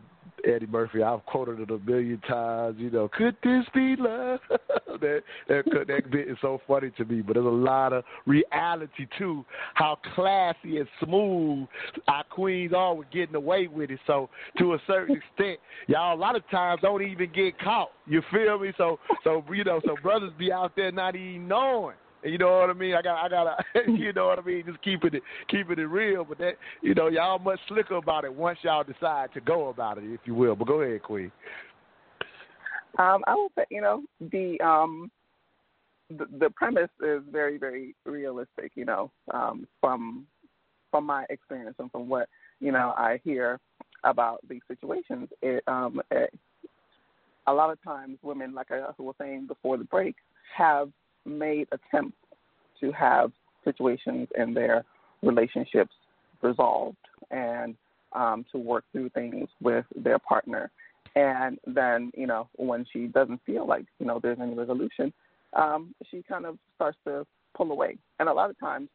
[0.45, 1.03] Eddie Murphy.
[1.03, 2.77] I've quoted it a million times.
[2.79, 4.39] You know, could this be love?
[4.49, 7.21] that that that bit is so funny to me.
[7.21, 11.67] But there's a lot of reality to how classy and smooth
[12.07, 13.99] our queens are with getting away with it.
[14.07, 17.91] So to a certain extent, y'all a lot of times don't even get caught.
[18.07, 18.73] You feel me?
[18.77, 21.95] So so you know so brothers be out there not even knowing.
[22.23, 22.93] You know what I mean?
[22.93, 24.63] I got, I got, you know what I mean?
[24.65, 26.23] Just keeping it, keeping it real.
[26.23, 29.97] But that, you know, y'all much slicker about it once y'all decide to go about
[29.97, 30.55] it, if you will.
[30.55, 31.31] But go ahead, Queen.
[32.99, 35.09] Um, I would say, you know, the um,
[36.09, 38.71] the, the premise is very, very realistic.
[38.75, 40.27] You know, um, from
[40.91, 42.27] from my experience and from what
[42.59, 43.59] you know I hear
[44.03, 46.33] about these situations, it, um, it,
[47.47, 50.15] a lot of times women, like I was saying before the break,
[50.55, 50.89] have
[51.25, 52.17] made attempts
[52.79, 53.31] to have
[53.63, 54.83] situations in their
[55.21, 55.93] relationships
[56.41, 56.97] resolved
[57.29, 57.75] and
[58.13, 60.71] um, to work through things with their partner.
[61.15, 65.13] And then, you know, when she doesn't feel like, you know, there's any resolution,
[65.53, 67.97] um, she kind of starts to pull away.
[68.19, 68.89] And a lot of times,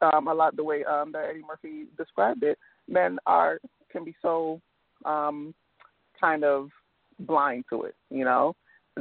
[0.00, 2.58] um, a lot the way um, that Eddie Murphy described it,
[2.88, 3.58] men are
[3.90, 4.60] can be so
[5.04, 5.52] um,
[6.20, 6.68] kind of
[7.20, 8.54] blind to it, you know.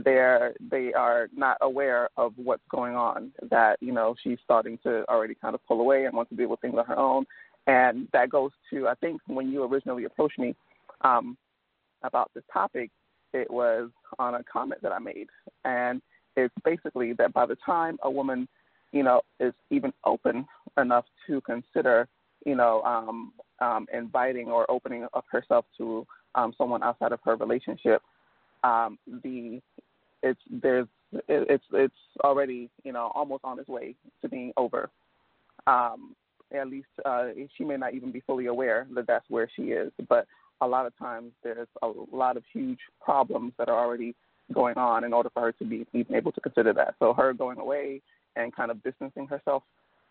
[0.04, 3.32] They're they are not aware of what's going on.
[3.50, 6.50] That you know she's starting to already kind of pull away and want to deal
[6.50, 7.26] with things on her own,
[7.68, 10.56] and that goes to I think when you originally approached me,
[11.02, 11.38] um,
[12.04, 12.90] about this topic,
[13.34, 15.28] it was on a comment that I made,
[15.66, 16.02] and
[16.36, 18.48] it's basically that by the time a woman,
[18.92, 20.46] you know, is even open
[20.78, 22.08] enough to consider,
[22.46, 27.36] you know, um, um, inviting or opening up herself to um, someone outside of her
[27.36, 28.02] relationship,
[28.64, 29.62] um, the
[30.24, 30.88] it's there's
[31.28, 31.94] it's it's
[32.24, 34.90] already you know almost on its way to being over.
[35.68, 36.16] Um,
[36.52, 39.92] at least uh, she may not even be fully aware that that's where she is,
[40.08, 40.26] but
[40.62, 44.16] a lot of times there's a lot of huge problems that are already
[44.54, 46.96] going on in order for her to be even able to consider that.
[47.00, 48.02] So her going away
[48.36, 49.64] and kind of distancing herself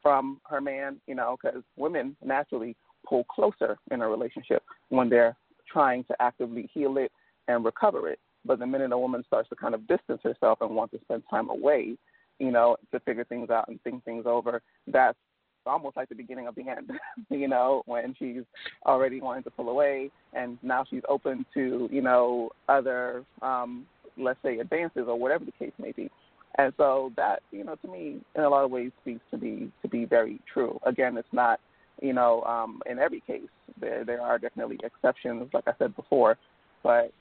[0.02, 5.36] from her man, you know, because women naturally pull closer in a relationship when they're
[5.70, 7.10] trying to actively heal it
[7.48, 8.20] and recover it.
[8.44, 11.22] But the minute a woman starts to kind of distance herself and want to spend
[11.30, 11.96] time away,
[12.38, 15.18] you know, to figure things out and think things over, that's
[15.66, 16.90] almost like the beginning of the end,
[17.30, 18.42] you know, when she's
[18.86, 23.86] already wanting to pull away and now she's open to, you know, other, um,
[24.16, 26.10] let's say, advances or whatever the case may be.
[26.56, 29.70] And so that, you know, to me, in a lot of ways, speaks to be
[29.82, 30.80] to be very true.
[30.84, 31.60] Again, it's not,
[32.02, 33.42] you know, um, in every case.
[33.80, 36.36] There there are definitely exceptions, like I said before,
[36.82, 37.12] but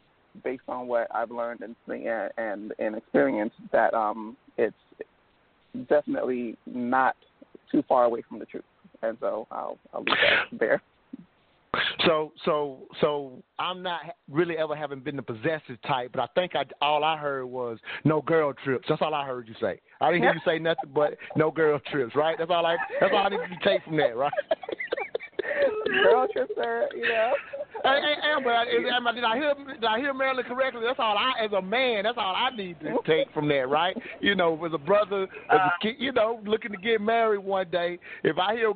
[0.44, 1.76] based on what I've learned and
[2.38, 4.76] and and experienced that um, it's
[5.90, 7.16] definitely not
[7.72, 8.64] too far away from the truth.
[9.02, 10.82] And so I'll I'll leave that there.
[12.06, 16.56] So so so I'm not really ever having been the possessive type, but I think
[16.56, 18.86] I all I heard was no girl trips.
[18.90, 19.80] That's all I heard you say.
[20.02, 22.38] I didn't hear you say nothing but no girl trips, right?
[22.38, 24.34] That's all I that's all I need to take from that, right?
[26.04, 27.34] girl trips are, you know.
[27.88, 30.82] Amber, Amber, did I hear did I hear Marilyn correctly?
[30.86, 33.96] That's all I, as a man, that's all I need to take from that, right?
[34.22, 35.70] You know, as a brother, as a uh.
[35.82, 38.00] kid, you know, looking to get married one day.
[38.24, 38.74] If I hear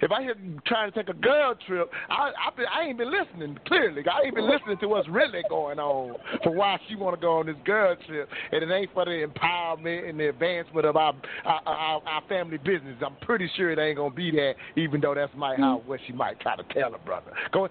[0.00, 0.34] if I hear
[0.66, 4.02] trying to take a girl trip, I I, been, I ain't been listening clearly.
[4.08, 7.38] I ain't been listening to what's really going on for why she want to go
[7.38, 11.14] on this girl trip, and it ain't for the empowerment and the advancement of our
[11.44, 12.96] our, our, our family business.
[13.04, 15.88] I'm pretty sure it ain't gonna be that, even though that's my how hmm.
[15.88, 17.32] what she might try to tell her brother.
[17.52, 17.68] Go,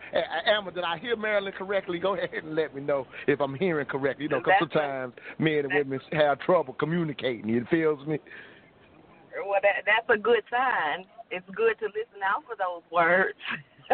[0.51, 1.99] Amber, did I hear Marilyn correctly?
[1.99, 4.23] Go ahead and let me know if I'm hearing correctly.
[4.23, 7.49] You know, because sometimes men and women have trouble communicating.
[7.49, 8.19] It feels me.
[9.47, 11.05] Well, that, that's a good sign.
[11.31, 13.39] It's good to listen out for those words.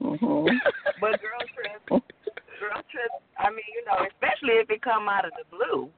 [0.00, 0.56] mm-hmm.
[1.00, 3.18] But girl trips, girl trips.
[3.38, 5.90] I mean, you know, especially if it come out of the blue.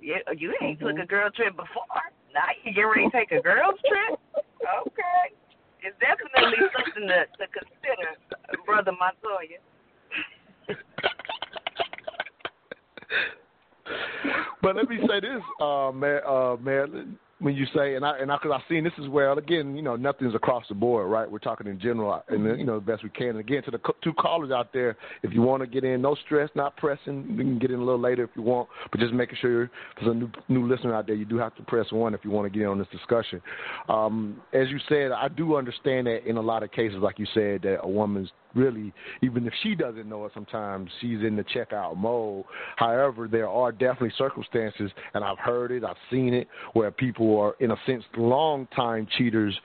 [0.00, 0.96] You, you ain't mm-hmm.
[0.96, 1.86] took a girl trip before.
[2.34, 4.18] Now you get ready to take a girl's trip.
[4.82, 5.34] Okay
[5.84, 8.16] it's definitely something to, to consider,
[8.64, 9.60] Brother Montoya.
[14.62, 16.56] but let me say this, uh, uh,
[17.40, 19.38] when you say, and I and I because I've seen this as well.
[19.38, 21.30] Again, you know, nothing's across the board, right?
[21.30, 22.60] We're talking in general, uh, and uh, mm-hmm.
[22.60, 23.28] you know, the best we can.
[23.30, 26.16] And again, to the two callers out there, if you want to get in, no
[26.26, 27.26] stress, not pressing.
[27.30, 30.10] You can get in a little later if you want, but just making sure there's
[30.10, 31.16] a new new listener out there.
[31.16, 33.40] You do have to press one if you want to get in on this discussion.
[33.88, 37.26] Um, as you said, I do understand that in a lot of cases, like you
[37.34, 38.92] said, that a woman's really,
[39.22, 42.44] even if she doesn't know it, sometimes she's in the checkout mode.
[42.76, 47.54] However, there are definitely circumstances, and I've heard it, I've seen it, where people are,
[47.60, 49.56] in a sense, long time cheaters,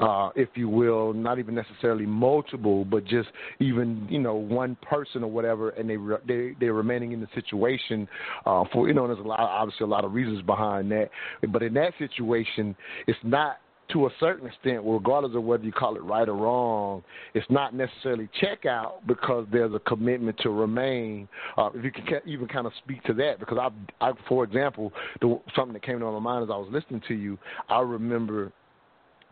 [0.00, 3.28] uh, if you will, not even necessarily multiple, but just
[3.60, 5.96] even you know one person or whatever, and they
[6.26, 8.08] they they're remaining in the situation
[8.46, 9.06] uh, for you know.
[9.06, 11.10] There's a lot, obviously, a lot of reasons behind that,
[11.48, 12.76] but in that situation,
[13.06, 13.58] it's not
[13.92, 17.02] to a certain extent, regardless of whether you call it right or wrong,
[17.34, 21.28] it's not necessarily check out because there's a commitment to remain.
[21.56, 24.92] Uh, if you can even kind of speak to that, because I, I for example,
[25.20, 28.52] the, something that came to my mind as I was listening to you, I remember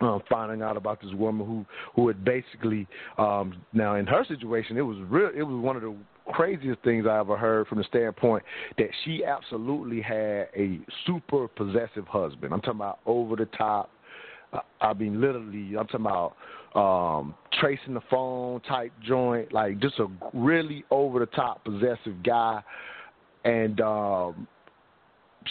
[0.00, 2.86] uh, finding out about this woman who who had basically
[3.18, 5.96] um, now in her situation it was real it was one of the
[6.32, 8.42] craziest things I ever heard from the standpoint
[8.78, 12.52] that she absolutely had a super possessive husband.
[12.52, 13.90] I'm talking about over the top
[14.80, 16.36] I mean, literally, I'm talking about
[16.76, 22.62] um, tracing the phone type joint, like just a really over the top possessive guy.
[23.44, 24.46] And um,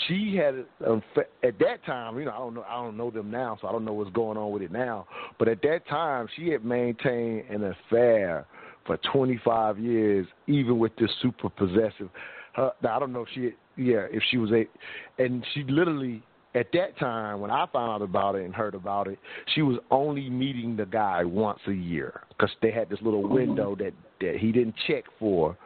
[0.08, 3.58] she had at that time, you know, I don't know, I don't know them now,
[3.62, 5.08] so I don't know what's going on with it now.
[5.40, 8.46] But at that time, she had maintained an affair
[8.86, 12.10] for 25 years, even with this super possessive.
[12.54, 13.52] Her, I don't know if she,
[13.82, 14.66] yeah, if she was a,
[15.22, 16.22] and she literally
[16.56, 19.20] at that time, when I found out about it and heard about it,
[19.54, 23.34] she was only meeting the guy once a year because they had this little mm-hmm.
[23.34, 25.58] window that that he didn't check for,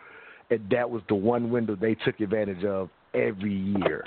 [0.49, 4.03] and that was the one window they took advantage of every year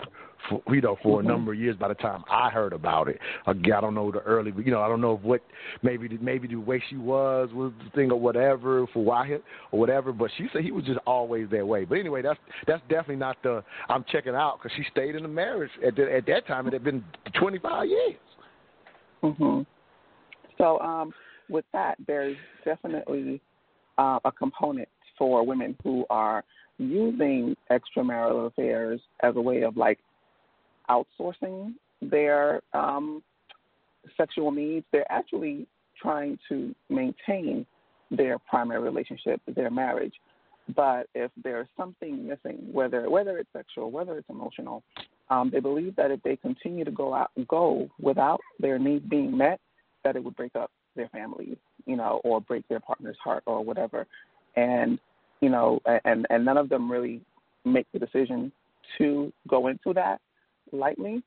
[0.48, 1.28] for you know for mm-hmm.
[1.28, 1.76] a number of years.
[1.76, 4.72] By the time I heard about it, again, I don't know the early, but you
[4.72, 5.40] know I don't know what
[5.82, 9.28] maybe maybe the way she was was the thing or whatever for why
[9.70, 10.12] or whatever.
[10.12, 11.84] But she said he was just always that way.
[11.84, 15.28] But anyway, that's that's definitely not the I'm checking out because she stayed in the
[15.28, 16.66] marriage at the, at that time.
[16.66, 17.04] It had been
[17.38, 18.14] 25 years.
[19.22, 19.66] Mhm.
[20.58, 21.12] So um,
[21.48, 23.40] with that, there's definitely
[23.98, 24.88] uh, a component
[25.18, 26.44] for women who are
[26.78, 29.98] using extramarital affairs as a way of like
[30.90, 33.22] outsourcing their um,
[34.16, 34.84] sexual needs.
[34.92, 35.66] They're actually
[36.00, 37.66] trying to maintain
[38.10, 40.14] their primary relationship, their marriage.
[40.74, 44.82] But if there's something missing, whether whether it's sexual, whether it's emotional,
[45.28, 49.36] um, they believe that if they continue to go out go without their needs being
[49.36, 49.60] met,
[50.04, 51.56] that it would break up their family,
[51.86, 54.06] you know, or break their partner's heart or whatever.
[54.56, 54.98] And
[55.40, 57.20] you know, and and none of them really
[57.64, 58.52] make the decision
[58.98, 60.20] to go into that
[60.72, 61.22] lightly.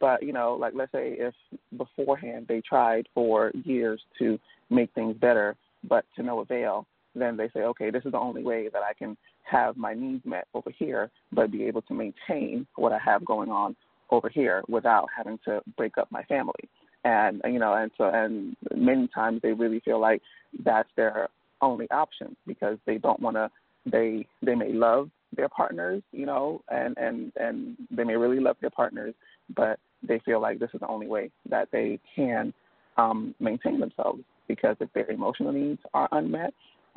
[0.00, 1.34] But you know, like let's say if
[1.76, 4.38] beforehand they tried for years to
[4.70, 5.56] make things better,
[5.88, 8.92] but to no avail, then they say, okay, this is the only way that I
[8.92, 13.24] can have my needs met over here, but be able to maintain what I have
[13.24, 13.76] going on
[14.10, 16.68] over here without having to break up my family.
[17.04, 20.20] And you know, and so and many times they really feel like
[20.64, 21.28] that's their
[21.60, 23.50] only option because they don't want to.
[23.90, 28.56] They they may love their partners, you know, and and and they may really love
[28.60, 29.14] their partners,
[29.54, 32.52] but they feel like this is the only way that they can
[32.96, 36.52] um, maintain themselves because if their emotional needs are unmet,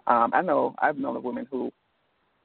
[0.07, 1.71] um, I know I've known of women who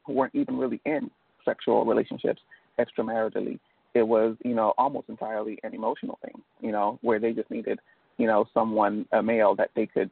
[0.04, 1.10] who weren't even really in
[1.44, 2.40] sexual relationships
[2.78, 3.58] extramaritally.
[3.94, 7.78] It was, you know, almost entirely an emotional thing, you know, where they just needed,
[8.18, 10.10] you know, someone, a male that they could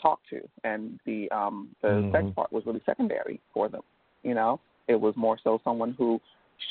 [0.00, 2.12] talk to, and the um the mm-hmm.
[2.12, 3.82] sex part was really secondary for them.
[4.22, 6.20] You know, it was more so someone who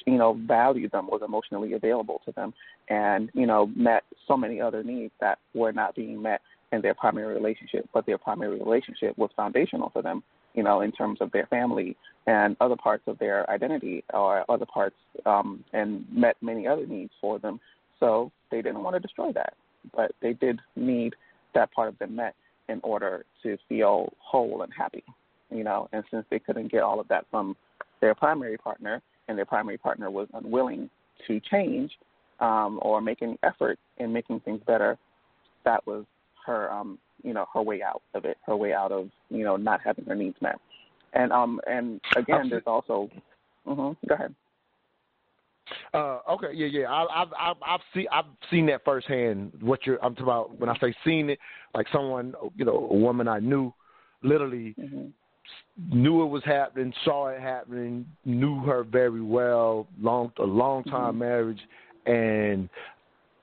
[0.06, 2.54] you know valued them, was emotionally available to them,
[2.90, 6.42] and you know met so many other needs that were not being met
[6.72, 10.24] in their primary relationship, but their primary relationship was foundational for them.
[10.54, 11.96] You know, in terms of their family
[12.26, 14.96] and other parts of their identity, or other parts,
[15.26, 17.60] um, and met many other needs for them.
[18.00, 19.54] So they didn't want to destroy that,
[19.96, 21.16] but they did need
[21.54, 22.36] that part of them met
[22.70, 25.04] in order to feel whole and happy,
[25.50, 25.90] you know.
[25.94, 27.56] And since they couldn't get all of that from
[28.02, 30.90] their primary partner, and their primary partner was unwilling
[31.28, 31.92] to change
[32.40, 34.98] um, or make any effort in making things better,
[35.66, 36.06] that was
[36.46, 39.58] her, um, you know, her way out of it, her way out of you know
[39.58, 40.60] not having her needs met.
[41.14, 43.10] And um and again, there's also,
[43.68, 44.36] mm-hmm, go ahead.
[45.94, 46.86] Uh, okay, yeah, yeah.
[46.88, 49.52] I, I've I've I've seen I've seen that firsthand.
[49.62, 51.40] What you're I'm talking about when I say seen it,
[51.74, 53.74] like someone you know a woman I knew,
[54.24, 55.08] literally mm-hmm.
[55.78, 61.12] Knew it was happening, saw it happening, knew her very well, long a long time
[61.12, 61.20] mm-hmm.
[61.20, 61.60] marriage,
[62.06, 62.70] and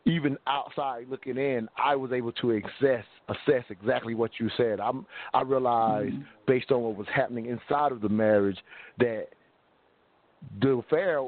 [0.07, 4.80] even outside looking in, I was able to assess assess exactly what you said.
[4.80, 6.22] I'm I realized mm-hmm.
[6.47, 8.59] based on what was happening inside of the marriage
[8.99, 9.28] that
[10.61, 11.20] the affair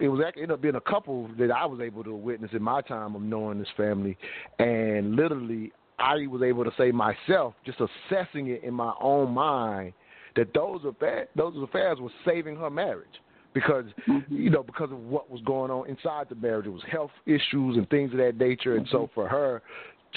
[0.00, 2.62] it was actually ended up being a couple that I was able to witness in
[2.62, 4.18] my time of knowing this family,
[4.58, 9.94] and literally I was able to say myself, just assessing it in my own mind,
[10.38, 13.16] that those affairs, those affairs were saving her marriage
[13.54, 14.34] because Mm-hmm.
[14.34, 16.66] you know because of what was going on inside the marriage.
[16.66, 18.96] It was health issues and things of that nature, and Mm-hmm.
[18.96, 19.62] so for her,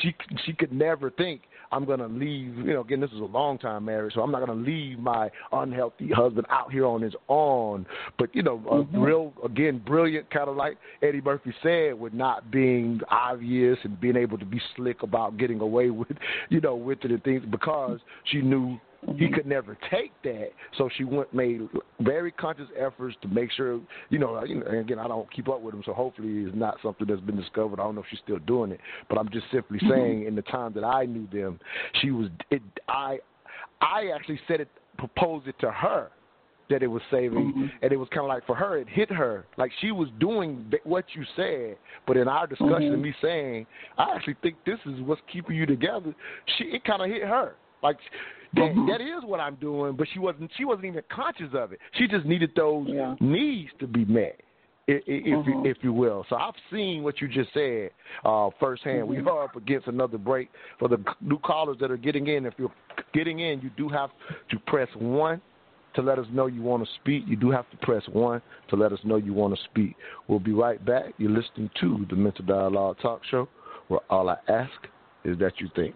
[0.02, 0.14] she
[0.46, 1.42] she could never think
[1.74, 2.56] I'm gonna leave.
[2.58, 5.30] You know, again, this is a long time marriage, so I'm not gonna leave my
[5.52, 7.86] unhealthy husband out here on his own.
[8.20, 8.96] But you know, Mm-hmm.
[8.98, 14.00] a real again brilliant, kind of like Eddie Murphy said, with not being obvious and
[14.00, 16.18] being able to be slick about getting away with,
[16.50, 18.80] you know, with it and things because she knew
[19.18, 20.49] he could never take that.
[20.78, 21.62] So she went made
[21.99, 23.80] very conscious efforts to make sure,
[24.10, 26.78] you know, you know, again, I don't keep up with him, so hopefully it's not
[26.84, 27.80] something that's been discovered.
[27.80, 28.80] I don't know if she's still doing it,
[29.10, 29.89] but I'm just simply mm-hmm.
[29.89, 31.60] saying, in the time that I knew them,
[32.02, 32.30] she was.
[32.52, 33.18] It, I,
[33.82, 36.12] I actually said it, proposed it to her
[36.70, 37.66] that it was saving, mm-hmm.
[37.82, 40.72] and it was kind of like for her, it hit her like she was doing
[40.84, 41.76] what you said,
[42.08, 43.66] but in our discussion, and me saying,
[43.97, 46.16] I actually think this is what's keeping you together.
[46.58, 47.97] She, it kind of hit her like
[48.56, 50.52] that, that is what I'm doing, but she wasn't.
[50.58, 51.80] She wasn't even conscious of it.
[51.93, 53.16] She just needed those Yeah.
[53.20, 54.39] needs to be met.
[54.89, 55.66] i- i- If you, Mhm.
[55.68, 57.91] if you will, so I've seen what you just said
[58.26, 59.08] uh, firsthand.
[59.08, 60.49] We are up against another break
[60.80, 62.45] for the new callers that are getting in.
[62.45, 62.72] If you're
[63.14, 64.10] getting in, you do have
[64.49, 65.39] to press one
[65.93, 67.26] to let us know you want to speak.
[67.28, 69.95] You do have to press one to let us know you want to speak.
[70.28, 71.14] We'll be right back.
[71.20, 73.47] You're listening to the Mental Dialogue Talk Show,
[73.88, 74.88] where all I ask
[75.24, 75.95] is that you think.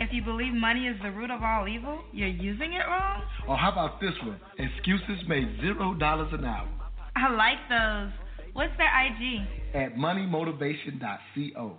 [0.00, 3.22] If you believe money is the root of all evil, you're using it wrong?
[3.46, 4.40] Or how about this one?
[4.58, 6.68] Excuses make zero dollars an hour
[7.16, 8.12] I like those.
[8.54, 9.46] What's their IG?
[9.74, 11.76] at moneymotivation.co.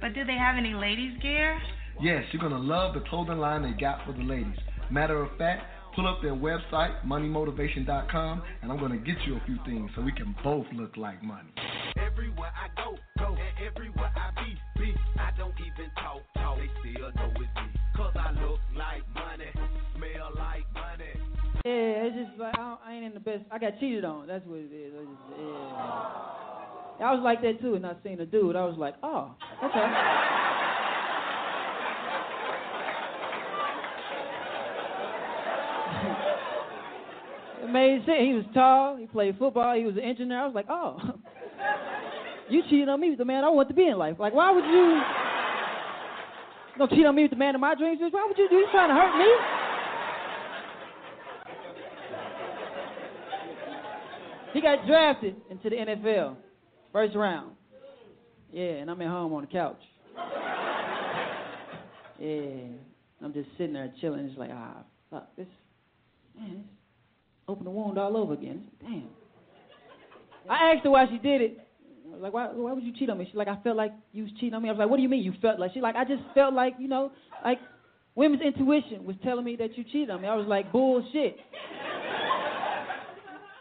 [0.00, 1.58] But do they have any ladies gear?
[2.00, 4.56] Yes, you're gonna love the clothing line they got for the ladies.
[4.90, 5.62] Matter of fact,
[5.94, 10.12] pull up their website, moneymotivation.com, and I'm gonna get you a few things so we
[10.12, 11.50] can both look like money.
[11.98, 14.31] Everywhere I go, go, everywhere I
[17.02, 19.50] Cause I look like money,
[20.36, 21.04] like money.
[21.64, 23.42] Yeah, it's just like I, I ain't in the best.
[23.50, 24.28] I got cheated on.
[24.28, 24.92] That's what it is.
[24.94, 25.40] I just,
[27.00, 27.06] yeah.
[27.06, 28.54] I was like that too, and I seen a dude.
[28.54, 29.34] I was like, oh,
[29.64, 29.80] okay.
[37.64, 38.20] it made sense.
[38.20, 38.96] He was tall.
[38.96, 39.76] He played football.
[39.76, 40.38] He was an engineer.
[40.38, 41.00] I was like, oh,
[42.48, 44.16] you cheated on me the man I want to be in life.
[44.20, 45.02] Like, why would you?
[46.78, 48.00] Don't cheat on me with the man of my dreams.
[48.10, 48.56] Why would you do?
[48.56, 49.26] You trying to hurt me?
[54.54, 56.36] He got drafted into the NFL,
[56.92, 57.52] first round.
[58.52, 59.80] Yeah, and I'm at home on the couch.
[62.18, 62.66] Yeah,
[63.22, 64.26] I'm just sitting there chilling.
[64.26, 65.46] It's like, ah, fuck this,
[66.38, 66.66] man, this
[67.48, 68.64] open the wound all over again.
[68.80, 69.08] Damn.
[70.48, 71.66] I asked her why she did it.
[72.12, 73.24] I was like, why, why would you cheat on me?
[73.24, 74.68] She's like, I felt like you was cheating on me.
[74.68, 75.72] I was like, what do you mean you felt like?
[75.72, 77.10] She's like, I just felt like, you know,
[77.42, 77.58] like
[78.14, 80.28] women's intuition was telling me that you cheated on me.
[80.28, 81.36] I was like, bullshit.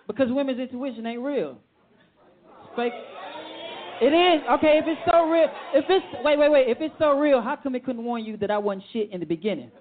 [0.05, 1.59] because women's intuition ain't real.
[2.65, 2.93] It's fake.
[4.01, 5.47] It is okay if it's so real.
[5.73, 6.67] If it's wait, wait, wait.
[6.67, 9.21] If it's so real, how come it couldn't warn you that I wasn't shit in
[9.21, 9.71] the beginning?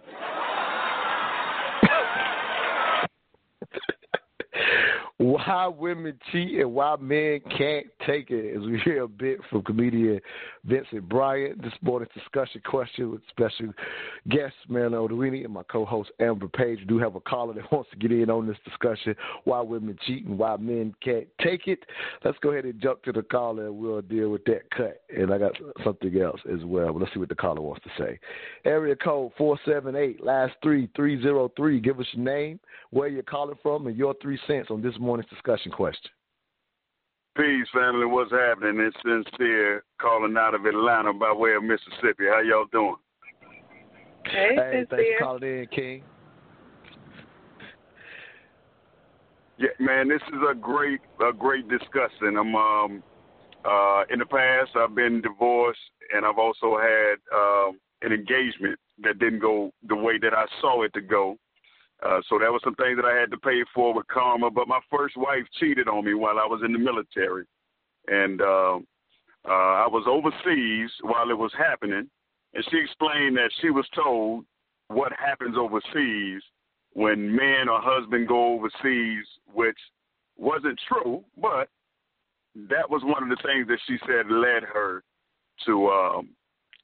[5.21, 9.63] Why women cheat and why men can't take it as we hear a bit from
[9.63, 10.19] comedian
[10.65, 11.61] Vincent Bryant.
[11.63, 13.75] This morning's discussion question with special
[14.31, 16.79] guest Marilyn Odorini and my co-host Amber Page.
[16.79, 19.15] We do have a caller that wants to get in on this discussion,
[19.45, 21.81] why women cheat and why men can't take it.
[22.25, 25.03] Let's go ahead and jump to the caller and we'll deal with that cut.
[25.15, 25.53] And I got
[25.85, 28.19] something else as well, but let's see what the caller wants to say.
[28.65, 31.79] Area code 478, last three, 303.
[31.81, 32.59] Give us your name,
[32.89, 36.09] where you're calling from, and your three cents on this morning's discussion question.
[37.37, 38.07] Peace, family.
[38.07, 38.79] What's happening?
[38.79, 42.27] It's sincere calling out of Atlanta by way of Mississippi.
[42.31, 42.95] How y'all doing?
[44.25, 45.19] Hey, Hey, thanks sincere.
[45.19, 46.05] for calling in, King.
[49.59, 52.37] Yeah, man, this is a great, a great discussion.
[52.39, 53.03] I'm um,
[53.65, 55.81] uh, in the past I've been divorced,
[56.15, 60.85] and I've also had um, an engagement that didn't go the way that I saw
[60.85, 61.37] it to go.
[62.03, 64.51] Uh, so there was some things that I had to pay for with karma.
[64.51, 67.45] But my first wife cheated on me while I was in the military,
[68.09, 68.77] and uh,
[69.49, 72.09] uh, I was overseas while it was happening.
[72.53, 74.45] And she explained that she was told
[74.89, 76.43] what happens overseas
[76.95, 79.79] when men or husband go overseas, which
[80.37, 81.69] wasn't true, but
[82.69, 85.05] that was one of the things that she said led her
[85.67, 86.31] to um,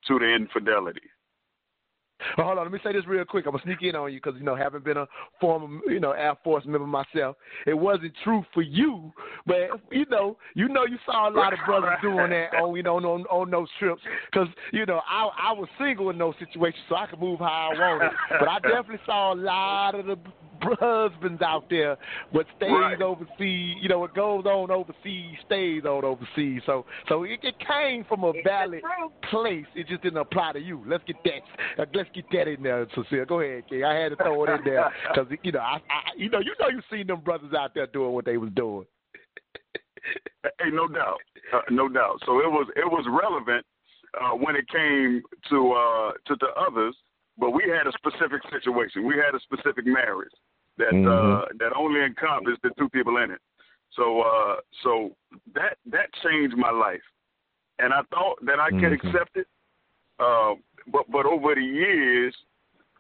[0.07, 1.01] to the infidelity.
[2.37, 2.65] Well, hold on.
[2.65, 3.47] Let me say this real quick.
[3.47, 5.07] I'm gonna sneak in on you because you know, having been a
[5.41, 7.37] former, you know, Air Force member myself,
[7.67, 9.13] it wasn't true for you,
[9.47, 12.83] but you know, you know, you saw a lot of brothers doing that on, you
[12.83, 16.85] know, on, on those trips because you know, I I was single in those situations,
[16.89, 18.11] so I could move how I wanted.
[18.41, 20.19] but I definitely saw a lot of the
[20.63, 21.97] husbands out there.
[22.31, 23.01] What stays Right.
[23.01, 26.63] overseas, you know, what goes on overseas stays on overseas.
[26.67, 28.83] So, so it, it came from a valid
[29.31, 29.67] place.
[29.75, 30.83] It just didn't apply to you.
[30.87, 31.83] Let's get that.
[31.83, 33.27] Uh, let's get that in there, Sincere.
[33.27, 33.85] Go ahead, King.
[33.85, 36.55] I had to throw it in there because you know, I, I, you know, you
[36.61, 38.87] know, you seen them brothers out there doing what they was doing.
[40.61, 41.19] Hey, no doubt,
[41.53, 42.21] uh, no doubt.
[42.27, 43.67] So it was it was relevant
[44.21, 46.95] uh, when it came to uh, to the others,
[47.39, 49.05] but we had a specific situation.
[49.07, 50.33] We had a specific marriage
[50.79, 53.41] that uh, that only encompassed the two people in it.
[53.95, 55.17] So uh, so
[55.55, 57.03] that that changed my life,
[57.79, 59.05] and I thought that I could Mhm.
[59.05, 59.49] accept it.
[60.19, 60.55] Uh,
[60.93, 62.35] but but over the years,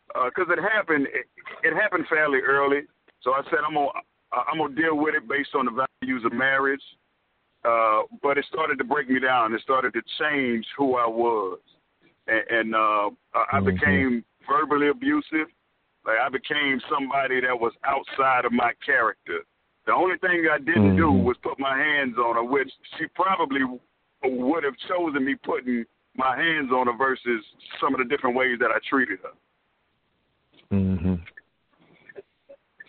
[0.08, 1.26] because it happened, it,
[1.62, 2.82] it happened fairly early.
[3.22, 3.90] So I said I'm gonna
[4.32, 6.82] I'm gonna deal with it based on the values of marriage.
[7.64, 9.52] Uh, but it started to break me down.
[9.52, 11.58] It started to change who I was,
[12.28, 15.48] and, and uh, I I became verbally abusive.
[16.04, 19.40] Like I became somebody that was outside of my character.
[19.86, 23.60] The only thing I didn't do was put my hands on her, which she probably
[24.22, 25.84] would have chosen me putting
[26.18, 27.44] my hands on her versus
[27.80, 30.76] some of the different ways that I treated her.
[30.76, 31.14] Mm-hmm.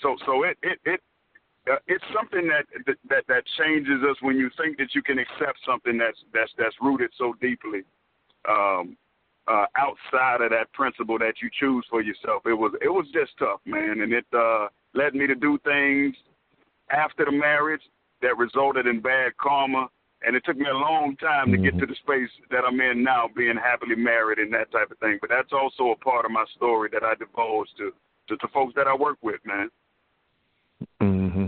[0.02, 1.02] So so it it it
[1.72, 2.66] uh, it's something that,
[3.10, 6.76] that that changes us when you think that you can accept something that's that's that's
[6.82, 7.82] rooted so deeply
[8.48, 8.96] um,
[9.48, 12.44] uh, outside of that principle that you choose for yourself.
[12.46, 16.16] It was it was just tough, man, and it uh, led me to do things
[16.90, 17.82] after the marriage
[18.22, 19.90] that resulted in bad karma.
[20.26, 23.04] And it took me a long time to get to the space that I'm in
[23.04, 25.20] now, being happily married and that type of thing.
[25.22, 27.92] But that's also a part of my story that I divulge to
[28.30, 29.70] to, to folks that I work with, man.
[31.00, 31.46] hmm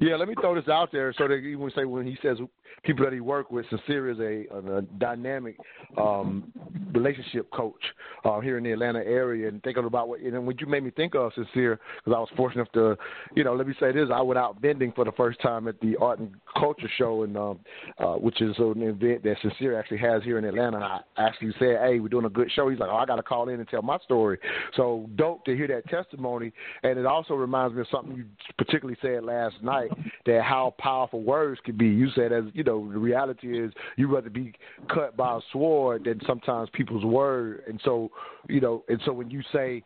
[0.00, 2.38] Yeah, let me throw this out there so that even say when he says
[2.84, 5.58] people that he work with, Sincere is a, a dynamic
[5.98, 6.50] um,
[6.92, 7.82] relationship coach
[8.24, 9.48] uh, here in the Atlanta area.
[9.48, 12.30] And thinking about what and what you made me think of, Sincere, because I was
[12.34, 15.12] fortunate enough to, you know, let me say this: I went out vending for the
[15.12, 17.60] first time at the Art and Culture Show, and um,
[17.98, 20.78] uh, which is an event that Sincere actually has here in Atlanta.
[20.78, 23.16] And I actually said, "Hey, we're doing a good show." He's like, "Oh, I got
[23.16, 24.38] to call in and tell my story."
[24.76, 26.52] So dope to hear that testimony,
[26.84, 28.24] and it also reminds me of something you
[28.56, 29.89] particularly said last night
[30.26, 31.86] that how powerful words can be.
[31.86, 34.52] You said, as you know, the reality is you rather be
[34.92, 38.10] cut by a sword than sometimes people's word, and so
[38.48, 39.82] you know, and so when you say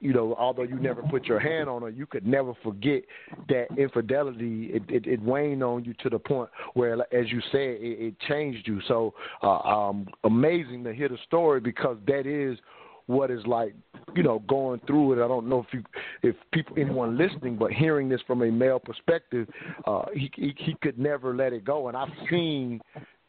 [0.00, 3.02] you know, although you never put your hand on her, you could never forget
[3.48, 4.70] that infidelity.
[4.74, 8.20] It, it, it waned on you to the point where, as you said, it, it
[8.28, 8.80] changed you.
[8.88, 12.58] So, uh, um, amazing to hear the story because that is
[13.06, 13.74] what is like,
[14.14, 15.24] you know, going through it.
[15.24, 15.82] I don't know if you,
[16.22, 19.48] if people, anyone listening, but hearing this from a male perspective,
[19.86, 21.88] uh, he, he he could never let it go.
[21.88, 22.80] And I've seen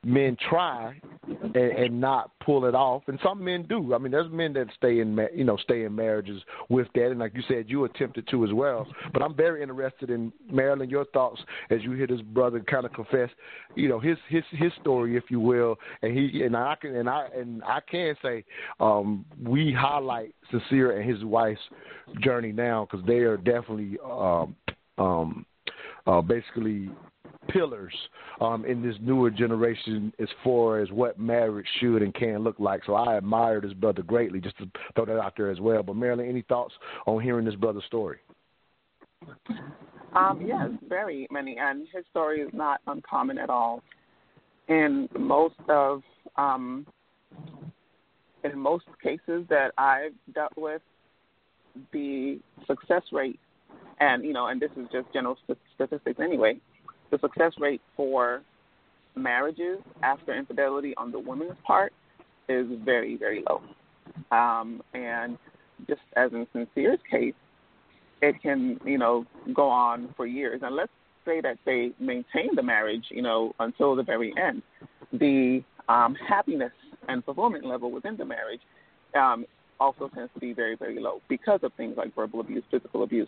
[0.03, 3.93] men try and, and not pull it off, and some men do.
[3.93, 7.19] I mean, there's men that stay in, you know, stay in marriages with that, and
[7.19, 8.87] like you said, you attempted to as well.
[9.11, 12.93] But I'm very interested in Marilyn, your thoughts as you hear this brother kind of
[12.93, 13.29] confess,
[13.75, 17.09] you know, his his his story, if you will, and he and I can and
[17.09, 18.45] I and I can say,
[18.79, 21.61] um, we highlight Sincere and his wife's
[22.21, 24.55] journey now because they are definitely um,
[24.97, 25.45] um,
[26.05, 26.89] uh, basically
[27.49, 27.93] pillars
[28.41, 32.81] um, in this newer generation as far as what marriage should and can look like.
[32.85, 35.83] So I admire this brother greatly, just to throw that out there as well.
[35.83, 36.73] But Marilyn, any thoughts
[37.05, 38.17] on hearing this brother's story?
[40.15, 43.83] Um, yes, very many, and his story is not uncommon at all.
[44.67, 46.01] In most of,
[46.37, 46.85] um,
[48.43, 50.81] in most cases that I've dealt with,
[51.93, 53.39] the success rate,
[53.99, 56.59] and you know, and this is just general st- statistics anyway,
[57.11, 58.41] the success rate for
[59.15, 61.93] marriages after infidelity on the woman's part
[62.49, 63.61] is very, very low.
[64.31, 65.37] Um, and
[65.87, 67.33] just as in Sincere's case,
[68.21, 70.61] it can, you know, go on for years.
[70.63, 70.91] And let's
[71.25, 74.61] say that they maintain the marriage, you know, until the very end.
[75.13, 76.71] The um, happiness
[77.07, 78.61] and fulfillment level within the marriage
[79.15, 79.45] um,
[79.79, 83.27] also tends to be very, very low because of things like verbal abuse, physical abuse,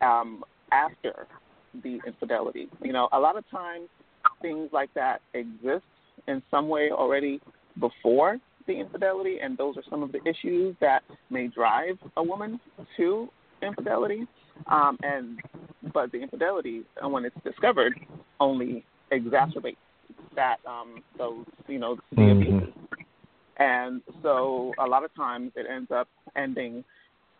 [0.00, 1.26] um, after
[1.82, 2.68] the infidelity.
[2.82, 3.88] You know, a lot of times
[4.42, 5.84] things like that exist
[6.28, 7.40] in some way already
[7.80, 12.60] before the infidelity, and those are some of the issues that may drive a woman
[12.96, 13.28] to
[13.62, 14.26] infidelity.
[14.70, 15.38] Um, and
[15.92, 17.94] but the infidelity, uh, when it's discovered,
[18.40, 19.76] only exacerbates
[20.34, 22.52] that um, those you know the Mm-hmm.
[22.52, 22.74] abuses.
[23.56, 26.82] And so a lot of times it ends up ending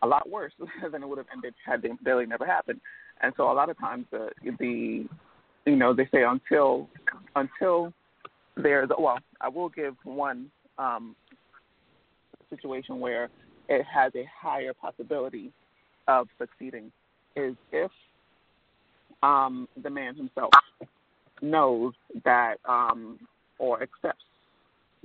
[0.01, 0.53] a lot worse
[0.91, 2.79] than it would have ended had the infidelity never happened.
[3.21, 5.05] And so a lot of times the the
[5.65, 6.89] you know they say until
[7.35, 7.93] until
[8.55, 11.15] there's well I will give one um,
[12.49, 13.29] situation where
[13.69, 15.51] it has a higher possibility
[16.07, 16.91] of succeeding
[17.35, 17.91] is if
[19.23, 20.53] um, the man himself
[21.41, 21.93] knows
[22.23, 23.19] that um,
[23.57, 24.23] or accepts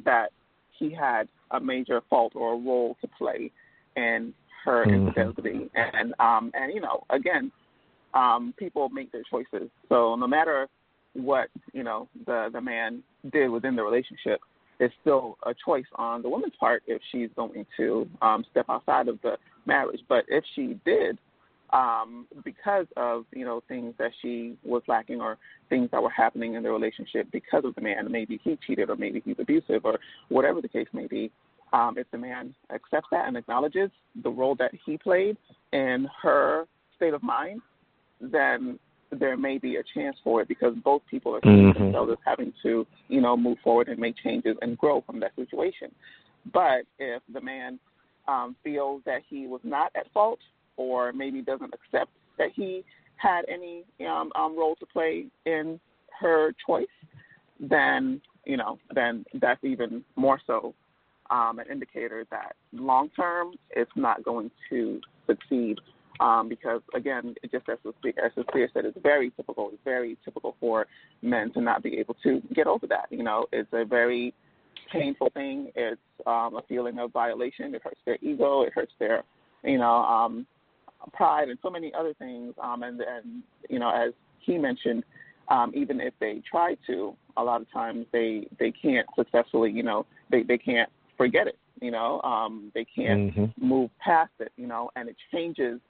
[0.05, 0.31] that
[0.79, 3.51] he had a major fault or a role to play
[3.97, 4.35] in
[4.65, 4.93] her Mhm.
[4.93, 7.51] infidelity, and um, and you know again,
[8.15, 9.69] um, people make their choices.
[9.89, 10.69] So no matter
[11.15, 13.03] what you know the the man
[13.33, 14.41] did within the relationship,
[14.79, 19.09] it's still a choice on the woman's part if she's going to um, step outside
[19.09, 19.37] of the
[19.67, 20.01] marriage.
[20.09, 21.19] But if she did,
[21.73, 25.39] um, because of you know things that she was lacking or
[25.69, 28.97] things that were happening in the relationship because of the man, maybe he cheated or
[28.97, 29.99] maybe he's abusive or
[30.29, 31.31] whatever the case may be.
[31.73, 33.91] Um, if the man accepts that and acknowledges
[34.25, 35.37] the role that he played
[35.73, 36.65] in her
[36.97, 37.61] state of mind,
[38.21, 38.79] then
[39.11, 41.75] there may be a chance for it because both people are seeing Mhm.
[41.75, 45.35] themselves as having to, you know, move forward and make changes and grow from that
[45.35, 45.93] situation.
[46.53, 47.79] But if the man
[48.29, 50.39] um, feels that he was not at fault
[50.77, 52.85] or maybe doesn't accept that he
[53.17, 55.81] had any um, um, role to play in
[56.21, 56.87] her choice,
[57.59, 60.75] then you know, then that's even more so
[61.31, 65.79] um, an indicator that long term it's not going to succeed.
[66.21, 69.71] Um, because again, it just as as Sincere said, it's very typical.
[69.73, 70.87] It's very typical for
[71.23, 73.07] men to not be able to get over that.
[73.11, 74.35] You know, it's a very
[74.93, 75.71] painful thing.
[75.75, 77.75] It's um, a feeling of violation.
[77.75, 78.63] It hurts their ego.
[78.63, 79.25] It hurts their,
[79.65, 80.47] you know, um,
[81.15, 82.55] pride and so many other things.
[82.63, 85.05] Um, and and you know, as he mentioned,
[85.49, 89.71] um, even if they try to, a lot of times they they can't successfully.
[89.71, 91.59] You know, they they can't forget it.
[91.81, 93.55] You know, um, they can't Mhm.
[93.59, 94.53] move past it.
[94.59, 95.81] You know, and it changes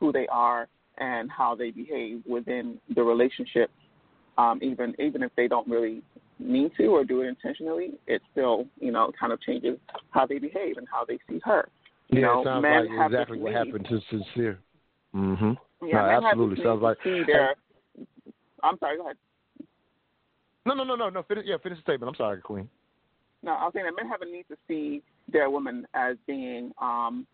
[0.00, 0.68] who they are
[0.98, 3.70] and how they behave within the relationship.
[4.38, 6.02] Um, even even if they don't really
[6.38, 9.78] mean to or do it intentionally, it still you know kind of changes
[10.10, 11.68] how they behave and how they see her.
[12.08, 14.60] You yeah, know, it sounds men like have exactly what happened to Sincere.
[15.14, 15.52] Mm-hmm.
[15.86, 16.64] Yeah, no, absolutely.
[16.64, 17.54] Sounds like their.
[18.62, 18.98] I'm sorry.
[18.98, 19.16] Go ahead.
[20.66, 21.22] no, no, no, no, no.
[21.22, 22.10] Finish, yeah, finish the statement.
[22.10, 22.68] I'm sorry, Queen.
[23.42, 26.72] No, I was saying that men have a need to see their women as being
[26.80, 27.26] um,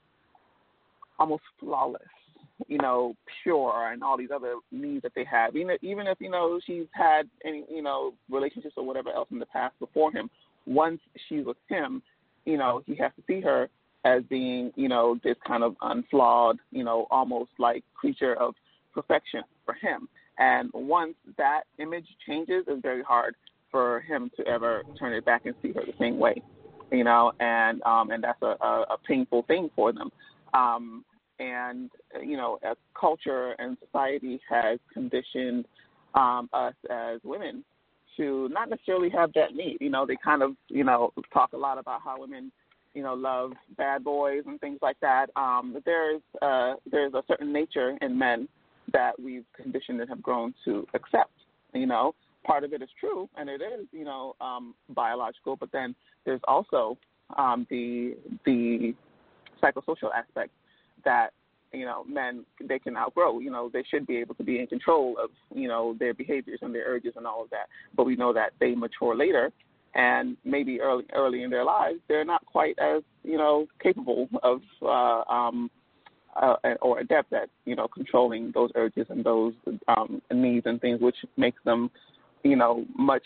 [1.18, 2.02] almost flawless,
[2.68, 5.56] you know, pure, and all these other needs that they have.
[5.56, 9.38] Even even if you know she's had any you know relationships or whatever else in
[9.38, 10.30] the past before him,
[10.66, 12.02] once she's with him,
[12.44, 13.68] you know, he has to see her
[14.04, 18.54] as being you know this kind of unflawed, you know, almost like creature of
[18.94, 20.08] perfection for him.
[20.38, 23.34] And once that image changes, it's very hard
[23.70, 26.42] for him to ever turn it back and see her the same way,
[26.90, 30.10] you know, and um, and that's a, a, a painful thing for them.
[30.54, 31.04] Um,
[31.42, 31.90] and
[32.22, 35.66] you know, as culture and society has conditioned
[36.14, 37.64] um, us as women
[38.16, 39.78] to not necessarily have that need.
[39.80, 42.52] You know, they kind of you know talk a lot about how women
[42.94, 45.30] you know love bad boys and things like that.
[45.36, 48.48] Um, but there's uh, there's a certain nature in men
[48.92, 51.32] that we've conditioned and have grown to accept.
[51.74, 52.14] You know,
[52.44, 55.56] part of it is true, and it is, you know, um, biological.
[55.56, 56.98] But then there's also
[57.36, 58.94] um, the the
[59.62, 60.50] psychosocial aspect
[61.04, 61.30] that
[61.72, 63.38] you know men they can outgrow.
[63.38, 66.60] You know, they should be able to be in control of you know their behaviors
[66.62, 67.68] and their urges and all of that.
[67.96, 69.50] But we know that they mature later,
[69.94, 74.60] and maybe early early in their lives they're not quite as you know capable of
[74.82, 75.70] uh, um,
[76.40, 79.54] uh, or adept at you know controlling those urges and those
[79.88, 81.90] um, needs and things, which makes them
[82.42, 83.24] you know much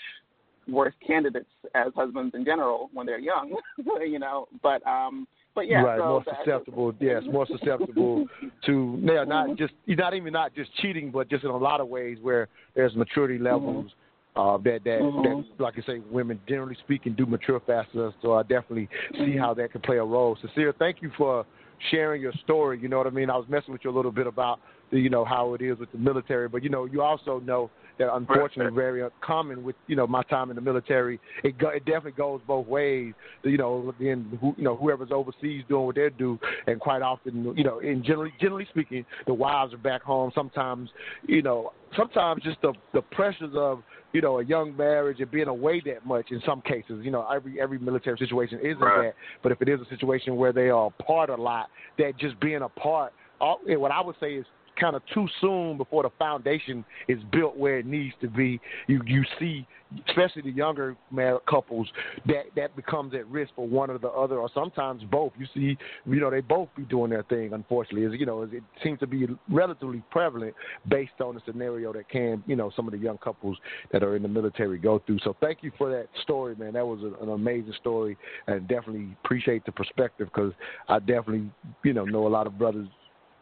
[0.68, 3.56] worse candidates as husbands in general when they're young.
[4.00, 5.26] you know, but um,
[5.56, 6.94] but yeah, right, so more susceptible.
[7.00, 8.28] Yes, more susceptible
[8.66, 11.88] to yeah, not just not even not just cheating, but just in a lot of
[11.88, 12.46] ways where
[12.76, 13.90] there's maturity levels
[14.36, 15.22] uh, that that, Mhm.
[15.24, 18.12] that like I say, women generally speaking do mature faster.
[18.22, 20.36] So I definitely see how that can play a role.
[20.36, 21.46] Sincere, thank you for
[21.90, 22.78] sharing your story.
[22.78, 23.30] You know what I mean?
[23.30, 25.78] I was messing with you a little bit about the, you know how it is
[25.78, 29.96] with the military, but you know you also know that unfortunately very common with you
[29.96, 31.20] know my time in the military.
[31.42, 33.14] It go, it definitely goes both ways.
[33.42, 37.54] You know, then who, you know whoever's overseas doing what they do, and quite often
[37.56, 40.30] you know, in generally generally speaking, the wives are back home.
[40.34, 40.90] Sometimes
[41.26, 43.82] you know, sometimes just the the pressures of
[44.12, 46.26] you know a young marriage and being away that much.
[46.30, 49.06] In some cases, you know, every every military situation isn't Right.
[49.06, 51.68] that, but if it is a situation where they are apart a lot,
[51.98, 53.12] that just being apart.
[53.38, 54.46] All, what I would say is
[54.78, 58.60] kind of too soon before the foundation is built where it needs to be.
[58.86, 59.66] You you see,
[60.08, 61.88] especially the younger married couples,
[62.26, 65.32] that that becomes at risk for one or the other, or sometimes both.
[65.38, 67.52] You see, you know, they both be doing their thing.
[67.52, 70.54] Unfortunately, is you know, it seems to be relatively prevalent
[70.88, 73.56] based on the scenario that can, you know, some of the young couples
[73.92, 75.18] that are in the military go through.
[75.24, 76.74] So thank you for that story, man.
[76.74, 78.16] That was an amazing story,
[78.46, 80.52] and definitely appreciate the perspective because
[80.88, 81.50] I definitely,
[81.84, 82.88] you know, know a lot of brothers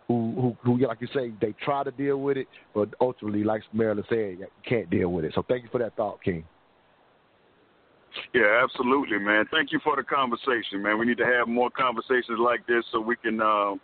[0.09, 3.63] who, who, who, like you say, they try to deal with it, but ultimately, like
[3.73, 5.33] Marilyn said, you can't deal with it.
[5.35, 6.45] So thank you for that thought, King.
[8.33, 9.45] Yeah, absolutely, man.
[9.51, 10.99] Thank you for the conversation, man.
[10.99, 13.75] We need to have more conversations like this so we can uh,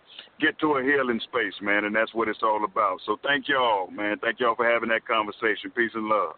[0.41, 3.01] get to a healing space, man, and that's what it's all about.
[3.07, 4.19] So thank y'all, man.
[4.23, 5.71] Thank y'all for having that conversation.
[5.75, 6.35] Peace and love.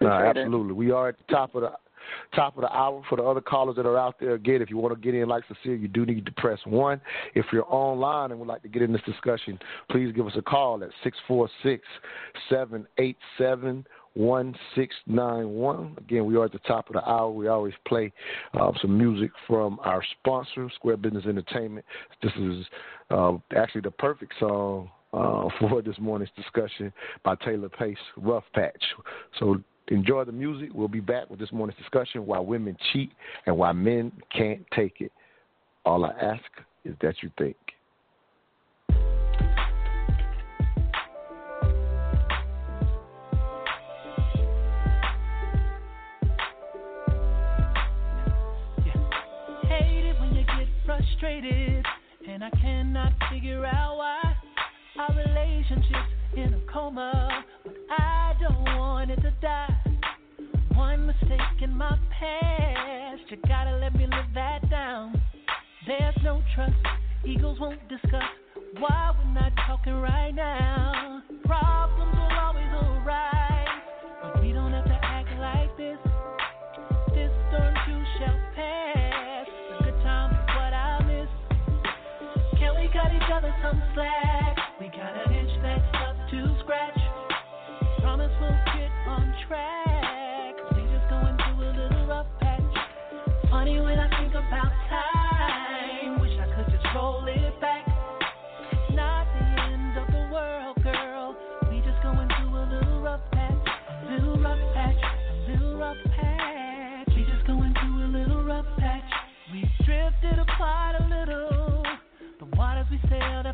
[0.00, 0.72] No, absolutely.
[0.72, 1.72] We are at the top of the
[2.34, 4.34] top of the hour for the other callers that are out there.
[4.34, 7.00] Again, if you want to get in like Sincere, you do need to press one.
[7.34, 9.58] If you're online and would like to get in this discussion,
[9.90, 11.84] please give us a call at six four six
[12.48, 13.84] seven eight seven
[14.14, 15.94] one six nine one.
[15.98, 17.30] Again, we are at the top of the hour.
[17.30, 18.12] We always play
[18.54, 21.84] uh, some music from our sponsor, Square Business Entertainment.
[22.22, 22.66] This is
[23.10, 26.92] uh, actually the perfect song uh, for this morning's discussion
[27.24, 28.82] by Taylor Pace, Rough Patch.
[29.38, 30.70] So enjoy the music.
[30.72, 33.10] We'll be back with this morning's discussion why women cheat
[33.46, 35.12] and why men can't take it.
[35.84, 36.44] All I ask
[36.84, 37.56] is that you think.
[52.28, 54.34] And I cannot figure out why
[54.98, 59.76] our relationship's in a coma, but I don't want it to die.
[60.74, 65.20] One mistake in my past, you gotta let me live that down.
[65.86, 66.74] There's no trust,
[67.24, 68.22] egos won't discuss
[68.78, 71.22] why we're not talking right now.
[71.44, 73.68] Problems will always arise,
[74.22, 75.98] but we don't have to act like this.
[77.08, 79.46] This storm too shall pass.
[79.80, 81.28] A good time is what I miss.
[82.58, 84.29] Can we cut each other some slack?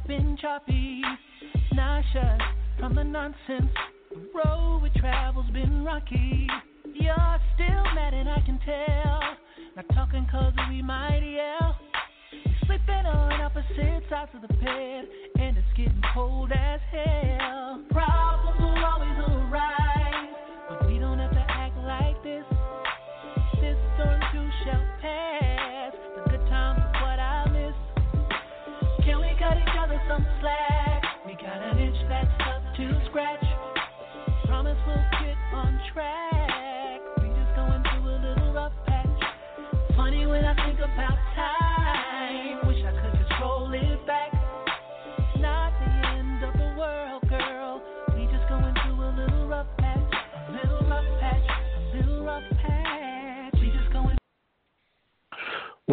[0.07, 1.03] Been choppy.
[1.73, 2.41] Nauseous
[2.79, 3.73] from the nonsense.
[4.11, 6.47] The road we travel's been rocky.
[6.85, 9.21] You're still mad and I can tell.
[9.75, 11.77] Not talking cause we might yell.
[12.67, 15.09] Sleeping on opposite sides of the bed.
[15.41, 17.83] And it's getting cold as hell.
[17.91, 18.46] Problems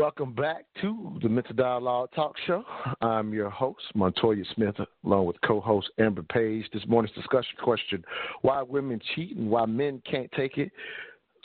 [0.03, 2.65] Welcome back to the Mental Dialogue Talk Show.
[2.99, 4.75] I'm your host, Montoya Smith,
[5.05, 6.65] along with co-host Amber Page.
[6.73, 8.03] This morning's discussion question,
[8.41, 10.73] why women cheat and why men can't take it.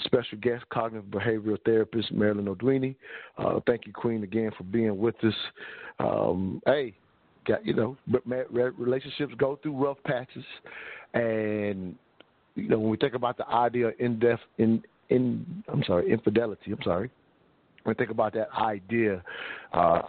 [0.01, 2.97] Special guest, cognitive behavioral therapist Marilyn O'Dweeney.
[3.39, 5.35] Uh, thank you, Queen, again for being with us.
[6.01, 6.97] Um, hey,
[7.47, 10.45] got you know, relationships go through rough patches,
[11.15, 11.95] and
[12.57, 16.11] you know when we think about the idea of in depth in in I'm sorry
[16.11, 16.73] infidelity.
[16.73, 17.09] I'm sorry
[17.85, 19.23] when I think about that idea,
[19.73, 20.03] uh,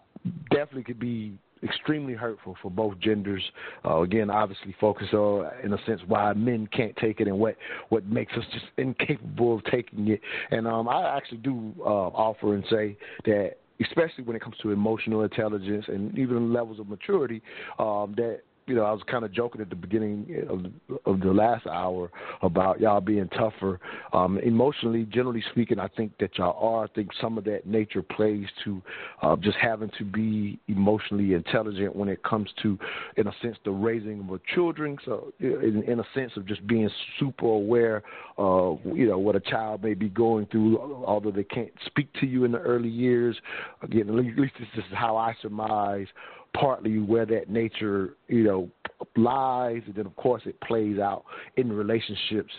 [0.51, 3.43] definitely could be extremely hurtful for both genders.
[3.85, 7.55] Uh, again, obviously focus on, in a sense, why men can't take it and what,
[7.89, 10.21] what makes us just incapable of taking it.
[10.51, 14.71] And um, I actually do uh, offer and say that especially when it comes to
[14.71, 17.41] emotional intelligence and even levels of maturity,
[17.77, 20.65] um, that you know, I was kind of joking at the beginning of
[21.05, 22.11] of the last hour
[22.43, 23.79] about y'all being tougher.
[24.13, 26.83] Um, emotionally, generally speaking, I think that y'all are.
[26.83, 28.81] I think some of that nature plays to
[29.23, 32.77] uh, just having to be emotionally intelligent when it comes to,
[33.17, 34.97] in a sense, the raising of children.
[35.03, 36.89] So, in, in a sense of just being
[37.19, 38.03] super aware
[38.37, 42.27] of, you know, what a child may be going through, although they can't speak to
[42.27, 43.35] you in the early years.
[43.81, 46.07] Again, at least this is how I surmise
[46.53, 48.69] partly where that nature, you know,
[49.15, 51.23] lies, and then of course it plays out
[51.57, 52.51] in relationships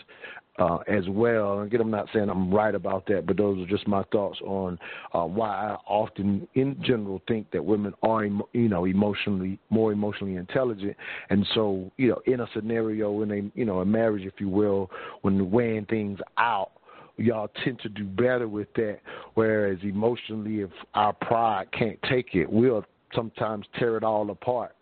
[0.59, 1.59] uh, as well.
[1.59, 4.39] And again, I'm not saying I'm right about that, but those are just my thoughts
[4.41, 4.77] on
[5.13, 10.35] uh, why I often, in general, think that women are, you know, emotionally more emotionally
[10.35, 10.95] intelligent.
[11.29, 14.49] And so, you know, in a scenario, in a, you know, a marriage, if you
[14.49, 16.71] will, when weighing things out,
[17.17, 18.99] y'all tend to do better with that.
[19.35, 22.85] Whereas emotionally, if our pride can't take it, we'll
[23.15, 24.75] sometimes tear it all apart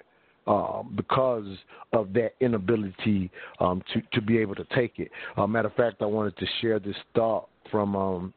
[0.47, 1.45] um, because
[1.93, 5.11] of that inability um, to to be able to take it.
[5.37, 8.33] Uh, matter of fact, I wanted to share this thought from um,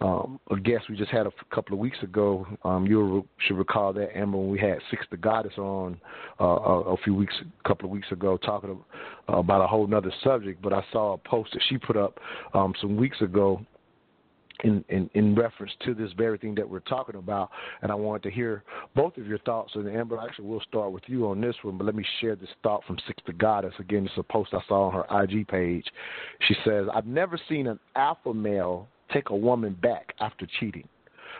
[0.00, 2.46] um, a guest we just had a couple of weeks ago.
[2.64, 6.00] Um, you re- should recall that Amber when we had Six the Goddess on
[6.40, 8.78] uh, a, a few weeks, a couple of weeks ago, talking
[9.26, 10.62] about a whole other subject.
[10.62, 12.20] But I saw a post that she put up
[12.54, 13.60] um, some weeks ago
[14.64, 17.50] in, in, in reference to this very thing that we're talking about,
[17.82, 19.72] and I wanted to hear both of your thoughts.
[19.74, 22.48] And Amber, actually, we'll start with you on this one, but let me share this
[22.62, 23.74] thought from Six the Goddess.
[23.78, 25.86] Again, it's a post I saw on her IG page.
[26.46, 30.88] She says, I've never seen an alpha male take a woman back after cheating.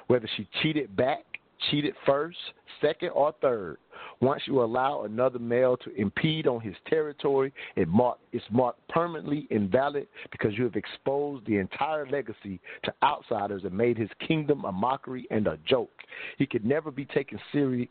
[0.06, 1.24] Whether she cheated back,
[1.70, 2.38] cheated first,
[2.80, 3.78] second, or third,
[4.20, 9.46] once you allow another male to impede on his territory, it mark, it's marked permanently
[9.51, 14.72] invalid because you have exposed the entire legacy to outsiders and made his kingdom a
[14.72, 15.90] mockery and a joke.
[16.38, 17.90] He could never be taken seriously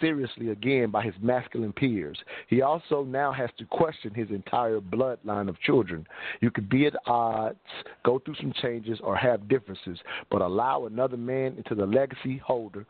[0.00, 2.18] seriously again by his masculine peers.
[2.48, 6.06] He also now has to question his entire bloodline of children.
[6.40, 7.58] You could be at odds,
[8.04, 9.98] go through some changes, or have differences,
[10.30, 12.86] but allow another man into the legacy holder,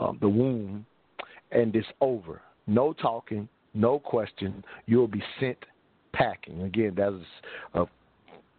[0.00, 0.86] um, the womb,
[1.54, 2.42] and it's over.
[2.66, 4.64] No talking, no question.
[4.86, 5.58] You'll be sent
[6.12, 6.62] packing.
[6.62, 7.14] Again, that's
[7.74, 7.86] a uh,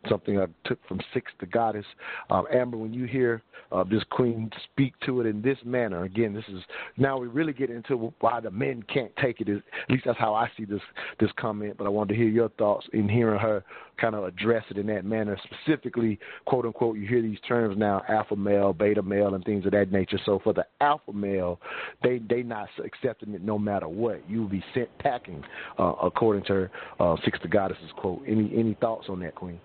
[0.10, 1.86] something I took from Six the Goddess.
[2.30, 3.42] Um, Amber, when you hear
[3.72, 6.62] uh, this queen speak to it in this manner, again, this is
[6.98, 9.50] now we really get into why the men can't take it.
[9.50, 10.82] At least that's how I see this
[11.20, 11.76] this comment.
[11.78, 13.64] But I wanted to hear your thoughts in hearing her
[14.00, 15.38] kind of address it in that manner.
[15.44, 19.72] Specifically, quote unquote, you hear these terms now: alpha male, beta male, and things of
[19.72, 20.20] that nature.
[20.26, 21.60] So for the alpha male,
[22.04, 24.28] they they not accepting it no matter what.
[24.30, 25.44] You will be sent packing,
[25.80, 28.22] uh, according to her, uh, Six the Goddess's quote.
[28.28, 29.60] Any any thoughts on that, Queen?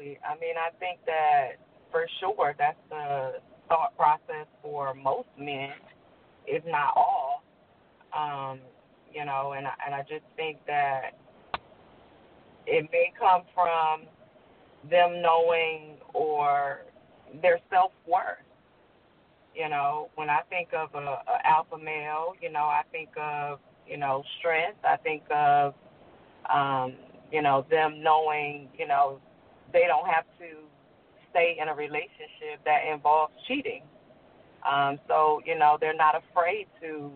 [0.00, 0.18] Absolutely.
[0.26, 1.52] I mean, I think that
[1.90, 5.72] for sure that's the thought process for most men,
[6.46, 7.42] if not all.
[8.16, 8.58] Um,
[9.12, 11.12] you know, and and I just think that
[12.66, 14.02] it may come from
[14.90, 16.82] them knowing or
[17.42, 18.38] their self worth.
[19.54, 23.58] You know, when I think of a, a alpha male, you know, I think of
[23.86, 24.78] you know strength.
[24.84, 25.74] I think of
[26.52, 26.94] um,
[27.32, 29.20] you know, them knowing, you know,
[29.72, 30.64] they don't have to
[31.30, 33.82] stay in a relationship that involves cheating.
[34.68, 37.10] Um, so, you know, they're not afraid to,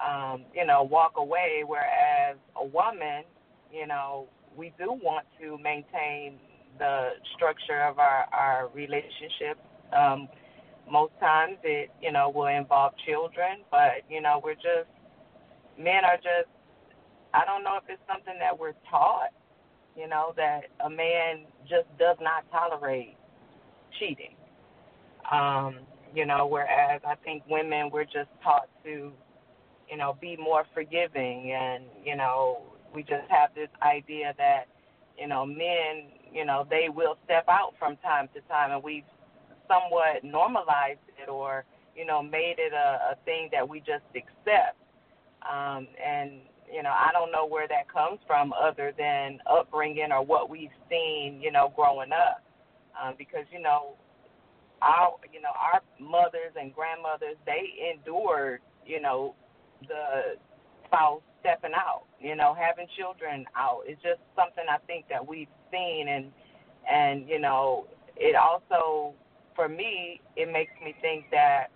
[0.00, 1.62] um, you know, walk away.
[1.66, 3.24] Whereas a woman,
[3.72, 4.26] you know,
[4.56, 6.38] we do want to maintain
[6.78, 9.58] the structure of our, our relationship.
[9.92, 10.28] Um,
[10.90, 14.90] most times it, you know, will involve children, but, you know, we're just,
[15.78, 16.50] men are just
[17.32, 19.30] I don't know if it's something that we're taught,
[19.96, 23.16] you know, that a man just does not tolerate
[23.98, 24.34] cheating.
[25.30, 25.80] Um,
[26.14, 29.12] you know, whereas I think women we're just taught to,
[29.90, 32.62] you know, be more forgiving and, you know,
[32.94, 34.64] we just have this idea that,
[35.18, 39.04] you know, men, you know, they will step out from time to time and we've
[39.68, 41.64] somewhat normalized it or,
[41.94, 44.76] you know, made it a, a thing that we just accept.
[45.48, 46.32] Um, and
[46.72, 50.74] you know, I don't know where that comes from other than upbringing or what we've
[50.88, 52.42] seen, you know, growing up.
[53.00, 53.94] Um, because, you know,
[54.82, 59.34] our you know, our mothers and grandmothers, they endured, you know,
[59.88, 60.36] the
[60.86, 63.82] spouse stepping out, you know, having children out.
[63.86, 66.32] It's just something I think that we've seen and
[66.90, 69.14] and, you know, it also
[69.54, 71.68] for me it makes me think that,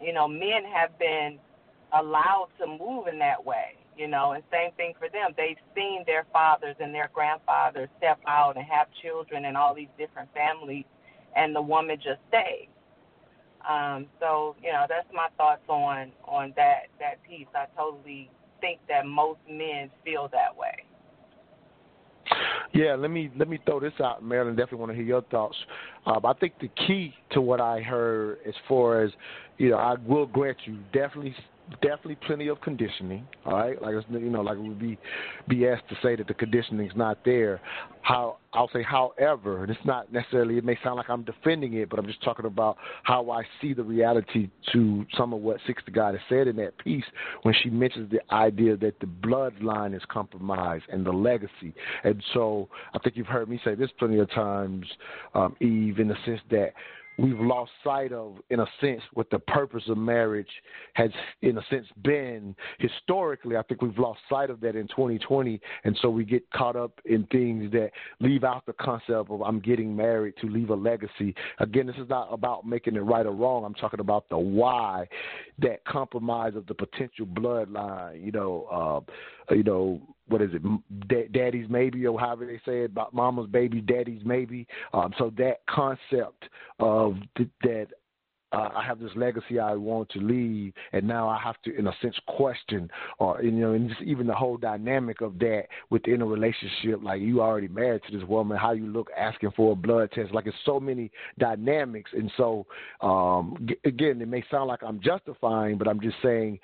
[0.00, 1.38] you know, men have been
[1.92, 5.32] allowed to move in that way you know, and same thing for them.
[5.36, 9.92] They've seen their fathers and their grandfathers step out and have children and all these
[9.98, 10.84] different families,
[11.36, 12.68] and the woman just stays.
[13.68, 17.48] Um, so you know that's my thoughts on on that that piece.
[17.54, 18.30] I totally
[18.60, 20.84] think that most men feel that way.
[22.74, 24.54] Yeah, let me let me throw this out, Marilyn.
[24.54, 25.56] Definitely want to hear your thoughts.
[26.06, 29.10] Um, I think the key to what I heard, as far as
[29.56, 31.34] you know, I will grant you definitely
[31.82, 33.26] definitely plenty of conditioning.
[33.44, 34.98] All right, like you know, like it would be
[35.50, 37.60] BS to say that the conditioning's not there.
[38.02, 40.56] How I'll say, however, and it's not necessarily.
[40.56, 43.74] It may sound like I'm defending it, but I'm just talking about how I see
[43.74, 47.04] the reality to some of what Six the Goddess said in that piece
[47.42, 51.74] when she mentions the idea that the bloodline is compromised and the legacy.
[52.04, 54.86] And so I think you've heard me say this plenty of times,
[55.34, 56.72] um, Eve, in the sense that
[57.18, 60.48] we've lost sight of, in a sense, what the purpose of marriage
[60.94, 61.10] has,
[61.42, 63.56] in a sense, been historically.
[63.56, 66.92] I think we've lost sight of that in 2020, and so we get caught up
[67.04, 67.90] in things that
[68.20, 71.34] leave out the concept of I'm getting married to leave a legacy.
[71.58, 73.64] Again, this is not about making it right or wrong.
[73.64, 75.08] I'm talking about the why,
[75.58, 78.24] that compromise of the potential bloodline.
[78.24, 79.04] You know,
[79.50, 83.48] uh, you know what is it, daddy's maybe, or however they say it about mama's
[83.48, 84.66] baby, daddy's maybe.
[84.92, 86.48] Um, so that concept
[86.78, 87.88] of th- that
[88.52, 91.86] uh, I have this legacy I want to leave, and now I have to, in
[91.86, 96.22] a sense, question, or you know, and just even the whole dynamic of that within
[96.22, 97.02] a relationship.
[97.02, 100.32] Like you already married to this woman, how you look asking for a blood test.
[100.32, 102.66] Like it's so many dynamics, and so
[103.02, 106.58] um, g- again, it may sound like I'm justifying, but I'm just saying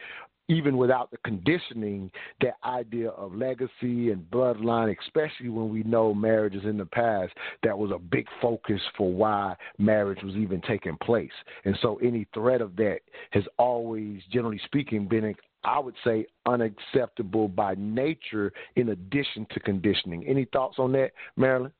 [0.48, 2.10] even without the conditioning,
[2.40, 7.76] that idea of legacy and bloodline, especially when we know marriages in the past, that
[7.76, 11.32] was a big focus for why marriage was even taking place.
[11.64, 12.98] And so any threat of that
[13.30, 15.34] has always, generally speaking, been
[15.64, 20.26] I would say unacceptable by nature in addition to conditioning.
[20.26, 21.72] Any thoughts on that, Marilyn?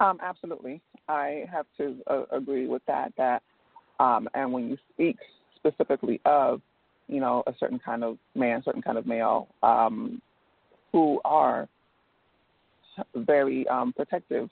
[0.00, 0.82] Um, absolutely.
[1.08, 3.12] I have to uh, agree with that.
[3.16, 3.42] That
[4.00, 5.16] um, and when you speak
[5.66, 6.60] specifically of,
[7.08, 10.20] you know, a certain kind of man, certain kind of male, um,
[10.92, 11.68] who are
[13.14, 14.48] very um, protective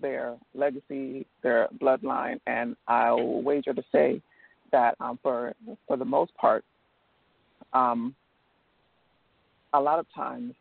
[0.00, 4.22] their legacy, their bloodline, and I'll wager to say
[4.70, 5.52] that um, for
[5.88, 6.64] for the most part,
[7.72, 8.14] um,
[9.72, 10.54] a lot of times,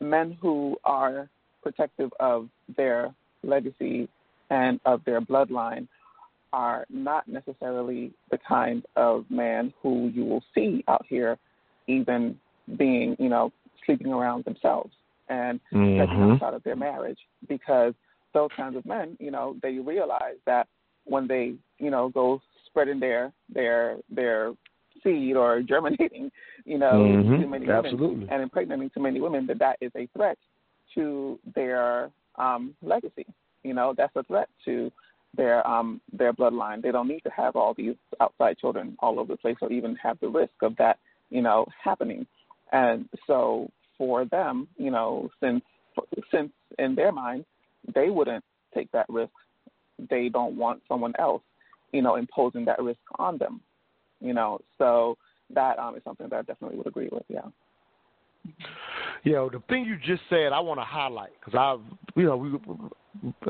[0.00, 1.28] men who are
[1.62, 4.08] protective of their legacy
[4.50, 5.86] and of their bloodline
[6.52, 11.38] are not necessarily the kind of man who you will see out here
[11.86, 12.38] even
[12.76, 13.52] being, you know,
[13.84, 14.92] sleeping around themselves
[15.28, 15.96] and mm-hmm.
[15.96, 17.18] stepping outside of their marriage
[17.48, 17.94] because
[18.34, 20.68] those kinds of men, you know, they realize that
[21.04, 24.52] when they, you know, go spreading their their their
[25.02, 26.30] seed or germinating,
[26.64, 27.42] you know, mm-hmm.
[27.42, 28.08] too many Absolutely.
[28.08, 30.38] women and impregnating too many women, that that is a threat
[30.94, 33.26] to their um, legacy.
[33.64, 34.90] You know, that's a threat to
[35.36, 36.82] their um, their bloodline.
[36.82, 39.96] They don't need to have all these outside children all over the place, or even
[39.96, 40.98] have the risk of that,
[41.30, 42.26] you know, happening.
[42.72, 45.62] And so for them, you know, since
[46.30, 47.44] since in their mind
[47.94, 48.44] they wouldn't
[48.74, 49.32] take that risk,
[50.10, 51.42] they don't want someone else,
[51.92, 53.60] you know, imposing that risk on them.
[54.20, 55.16] You know, so
[55.54, 57.24] that um, is something that I definitely would agree with.
[57.28, 57.42] Yeah.
[59.24, 61.76] Know, the thing you just said, I want to highlight because I,
[62.18, 62.50] you know, we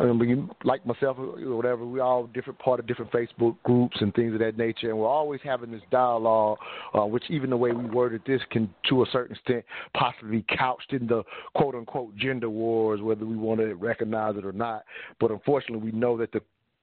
[0.00, 4.14] I mean, like myself or whatever, we all different part of different Facebook groups and
[4.14, 6.58] things of that nature, and we're always having this dialogue,
[6.94, 9.64] uh, which even the way we worded this can, to a certain extent,
[9.94, 11.22] possibly couched in the
[11.54, 14.84] quote unquote gender wars, whether we want to recognize it or not.
[15.20, 16.40] But unfortunately, we know that the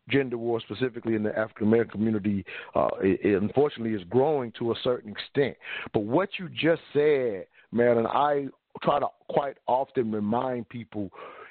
[0.09, 2.45] gender war, specifically in the African American community,
[2.75, 5.55] uh, it, it unfortunately is growing to a certain extent.
[5.93, 8.47] But what you just said, Marilyn, I
[8.83, 11.09] try to quite often remind people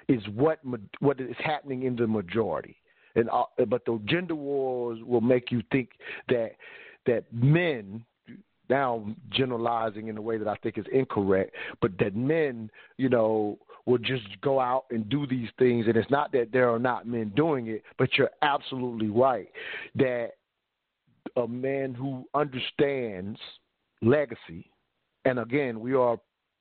[0.09, 0.61] is what
[1.01, 2.77] what is happening in the majority.
[3.17, 5.91] And uh, but the gender wars will make you think
[6.29, 6.53] that
[7.07, 8.05] that men
[8.71, 13.59] now generalizing in a way that I think is incorrect, but that men, you know,
[13.87, 15.87] will just go out and do these things.
[15.87, 19.49] And it's not that there are not men doing it, but you're absolutely right
[19.97, 20.31] that
[21.37, 23.39] a man who understands
[24.03, 24.71] legacy,
[25.25, 26.19] and again, we are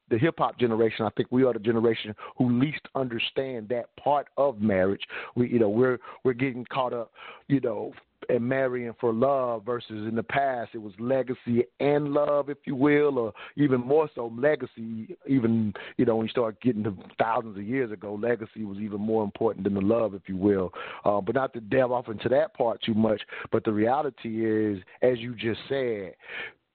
[0.09, 4.27] the hip hop generation, I think we are the generation who least understand that part
[4.37, 5.01] of marriage.
[5.35, 7.11] We, you know, we're we're getting caught up,
[7.47, 7.93] you know,
[8.29, 12.75] and marrying for love versus in the past it was legacy and love, if you
[12.75, 15.15] will, or even more so legacy.
[15.27, 19.01] Even you know when you start getting to thousands of years ago, legacy was even
[19.01, 20.71] more important than the love, if you will.
[21.05, 23.21] Uh, but not to delve off into that part too much.
[23.51, 26.13] But the reality is, as you just said,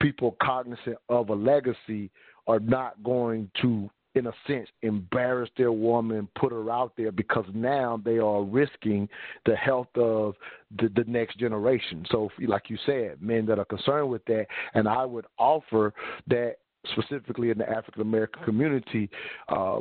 [0.00, 2.10] people cognizant of a legacy
[2.48, 7.44] are not going to in a sense, embarrass their woman, put her out there because
[7.54, 9.08] now they are risking
[9.46, 10.34] the health of
[10.78, 12.04] the, the next generation.
[12.10, 15.94] So, like you said, men that are concerned with that, and I would offer
[16.26, 16.56] that
[16.92, 19.08] specifically in the African American community,
[19.48, 19.80] uh,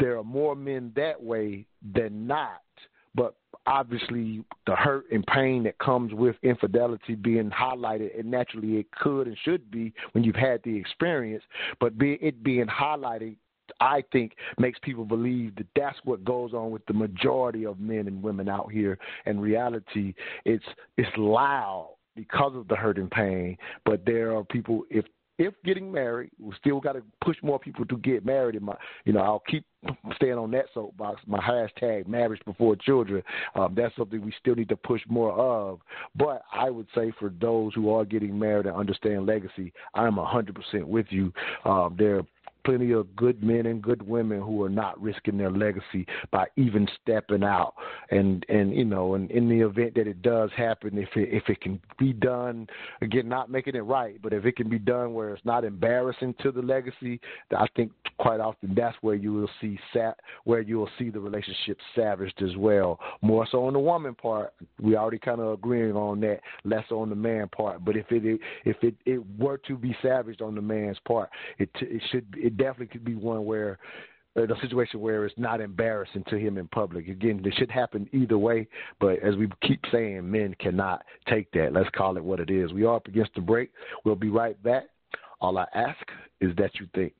[0.00, 2.62] there are more men that way than not.
[3.14, 3.36] But
[3.66, 9.26] obviously, the hurt and pain that comes with infidelity being highlighted, and naturally it could
[9.26, 11.44] and should be when you've had the experience,
[11.80, 13.36] but be, it being highlighted
[13.80, 18.06] I think makes people believe that that's what goes on with the majority of men
[18.06, 18.98] and women out here.
[19.26, 20.14] In reality,
[20.44, 20.64] it's
[20.96, 23.56] it's loud because of the hurt and pain.
[23.84, 25.04] But there are people if
[25.38, 28.54] if getting married, we still got to push more people to get married.
[28.54, 29.64] In my, you know, I'll keep
[30.16, 31.20] staying on that soapbox.
[31.26, 33.22] My hashtag marriage before children.
[33.54, 35.80] Um, that's something we still need to push more of.
[36.16, 40.24] But I would say for those who are getting married and understand legacy, I'm a
[40.24, 41.32] hundred percent with you.
[41.64, 42.22] Um, there
[42.64, 46.88] plenty of good men and good women who are not risking their legacy by even
[47.02, 47.74] stepping out.
[48.10, 51.48] And and you know, and in the event that it does happen, if it if
[51.48, 52.66] it can be done,
[53.00, 56.34] again, not making it right, but if it can be done where it's not embarrassing
[56.42, 57.20] to the legacy,
[57.56, 61.20] I think quite often that's where you will see sat where you will see the
[61.20, 62.98] relationship savaged as well.
[63.22, 66.40] More so on the woman part, we already kind of agreeing on that.
[66.64, 70.42] Less on the man part, but if it if it, it were to be savaged
[70.42, 73.78] on the man's part, it it should it definitely could be one where
[74.36, 77.08] uh, in a situation where it's not embarrassing to him in public.
[77.08, 78.66] Again, this should happen either way,
[79.00, 81.72] but as we keep saying, men cannot take that.
[81.72, 82.72] Let's call it what it is.
[82.72, 83.70] We are up against the break.
[84.04, 84.84] We'll be right back.
[85.40, 86.04] All I ask
[86.40, 87.14] is that you think.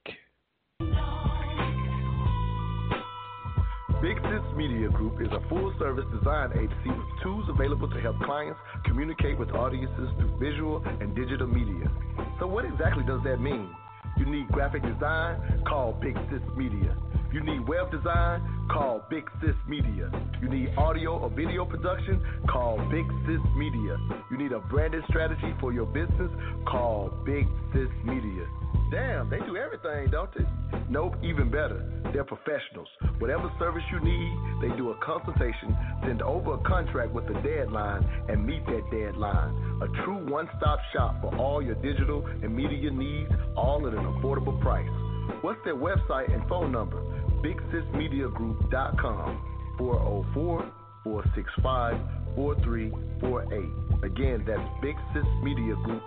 [4.02, 8.19] Big Sis Media Group is a full service design agency with tools available to help
[8.20, 11.90] clients communicate with audiences through visual and digital media.
[12.39, 13.70] So, what exactly does that mean?
[14.16, 15.62] You need graphic design?
[15.66, 16.97] Call Big Sis Media.
[17.32, 18.43] You need web design?
[18.70, 20.11] Call Big Sis Media.
[20.41, 22.23] You need audio or video production?
[22.49, 23.97] Call Big Sis Media.
[24.31, 26.31] You need a branded strategy for your business?
[26.65, 28.47] Call Big Sis Media.
[28.90, 30.44] Damn, they do everything, don't they?
[30.89, 31.85] Nope, even better.
[32.12, 32.89] They're professionals.
[33.19, 34.32] Whatever service you need,
[34.62, 39.81] they do a consultation, send over a contract with a deadline, and meet that deadline.
[39.82, 44.05] A true one stop shop for all your digital and media needs, all at an
[44.05, 44.89] affordable price.
[45.40, 47.01] What's their website and phone number?
[47.43, 49.40] BigSisMediaGroup.com
[49.78, 50.73] 404
[51.05, 51.97] 465
[52.36, 54.05] 4348.
[54.05, 56.02] Again, that's Big Sis Media Group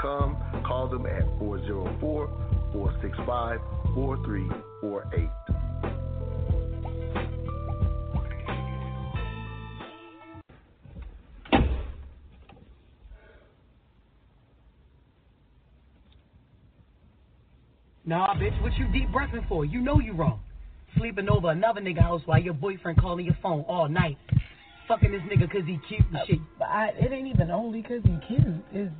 [0.00, 0.36] com.
[0.66, 2.26] Call them at 404
[2.72, 3.60] 465
[3.94, 5.28] 4348.
[18.08, 19.64] Nah, bitch, what you deep breathing for?
[19.64, 20.38] You know you wrong.
[20.96, 24.16] Sleeping over another nigga house while your boyfriend calling your phone all night.
[24.86, 26.38] Fucking this nigga cause he cute and shit.
[26.56, 28.64] But I, it ain't even only cause he cute.
[28.72, 28.92] It's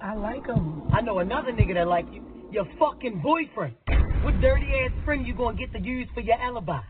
[0.00, 0.82] I like him.
[0.92, 2.22] I know another nigga that like you.
[2.50, 3.74] Your fucking boyfriend.
[4.22, 6.80] What dirty ass friend you gonna get to use for your alibi?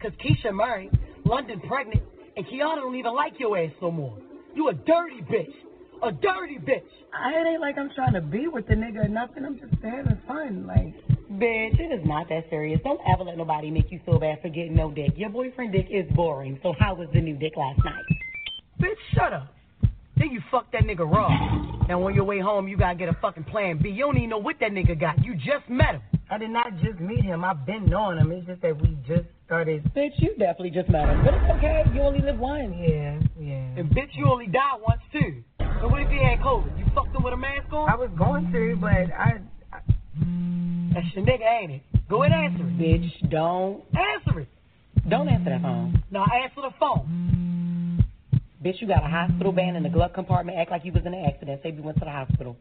[0.00, 0.90] Cause Keisha married,
[1.24, 2.02] London pregnant,
[2.36, 4.16] and Kiana don't even like your ass no more.
[4.54, 5.54] You a dirty bitch.
[6.02, 6.82] A dirty bitch.
[7.12, 9.44] I, it ain't like I'm trying to be with the nigga or nothing.
[9.44, 10.66] I'm just having fun.
[10.66, 10.94] Like,
[11.38, 12.80] bitch, it is not that serious.
[12.82, 15.12] Don't ever let nobody make you feel bad for getting no dick.
[15.16, 16.58] Your boyfriend dick is boring.
[16.62, 18.04] So how was the new dick last night?
[18.80, 19.54] Bitch, shut up.
[20.16, 21.28] Then you fuck that nigga raw.
[21.88, 23.90] And on your way home, you gotta get a fucking plan B.
[23.90, 25.24] You don't even know what that nigga got.
[25.24, 26.02] You just met him.
[26.30, 27.44] I did not just meet him.
[27.44, 28.30] I've been knowing him.
[28.32, 29.84] It's just that we just started.
[29.94, 31.24] Bitch, you definitely just met him.
[31.24, 31.84] But it's okay.
[31.94, 32.74] You only live once.
[32.78, 33.78] Yeah, yeah.
[33.78, 35.42] And bitch, you only died once too.
[35.80, 36.78] So what if he had COVID?
[36.78, 37.90] You fucked him with a mask on?
[37.90, 39.40] I was going to, but I.
[39.72, 39.80] I...
[40.94, 41.82] That's your nigga, ain't it?
[42.08, 42.78] Go ahead and answer it.
[42.78, 43.82] Bitch, don't.
[43.94, 44.48] Answer it.
[45.08, 46.02] Don't answer that phone.
[46.10, 48.01] No, answer the phone.
[48.62, 50.56] Bitch, you got a hospital band in the glove compartment.
[50.56, 51.60] Act like you was in an accident.
[51.64, 52.56] Say you went to the hospital.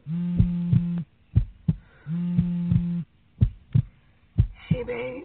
[4.69, 5.23] Hey, babe.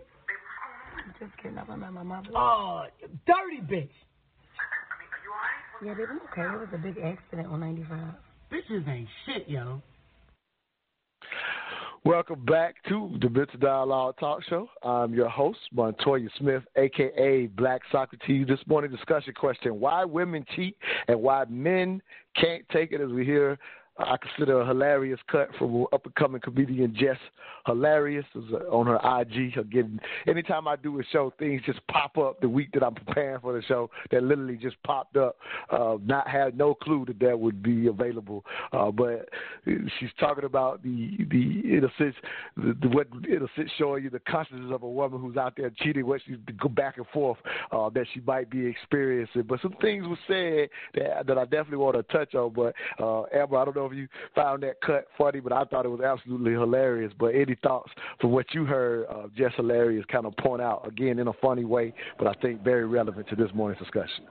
[0.98, 1.56] I'm just kidding.
[1.56, 2.28] I'm at my mother.
[2.34, 3.88] Oh, you dirty bitch.
[5.82, 6.54] Yeah, babe, I'm okay.
[6.54, 8.14] It was a big accident on 95.
[8.52, 9.80] Bitches ain't shit, yo.
[12.06, 14.68] Welcome back to the Mental Dialogue Talk Show.
[14.84, 18.46] I'm your host, Montoya Smith, aka Black Socrates.
[18.46, 20.76] This morning discussion question: Why women cheat
[21.08, 22.00] and why men
[22.40, 23.00] can't take it?
[23.00, 23.58] As we hear
[23.98, 27.18] I consider a hilarious cut from up and coming comedian Jess
[27.66, 29.56] Hilarious is uh, on her IG.
[29.56, 33.40] Again, anytime I do a show, things just pop up the week that I'm preparing
[33.40, 35.36] for the show that literally just popped up.
[35.70, 39.28] Uh, not had no clue that that would be available, uh, but
[39.64, 42.14] she's talking about the the in a sense
[42.56, 45.54] the, the what in a sense showing you the consciousness of a woman who's out
[45.56, 47.38] there cheating, what she's go back and forth
[47.72, 49.42] uh, that she might be experiencing.
[49.42, 52.52] But some things were said that that I definitely want to touch on.
[52.52, 55.84] But uh, Amber, I don't know if you found that cut funny, but I thought
[55.84, 57.12] it was absolutely hilarious.
[57.18, 57.90] But any thoughts
[58.20, 61.64] from what you heard, uh, Jess Hilarious, kind of point out again in a funny
[61.64, 64.24] way, but I think very relevant to this morning's discussion.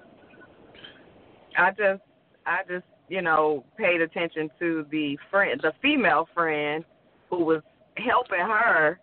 [1.57, 2.01] I just,
[2.45, 6.83] I just, you know, paid attention to the friend, the female friend
[7.29, 7.61] who was
[7.97, 8.99] helping her,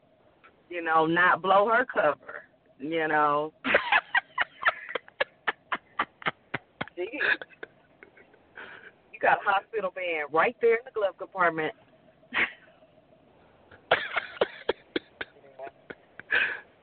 [0.69, 2.43] you know, not blow her cover,
[2.79, 3.53] you know.
[6.99, 7.07] Jeez.
[9.23, 11.73] Got a hospital band right there in the glove compartment.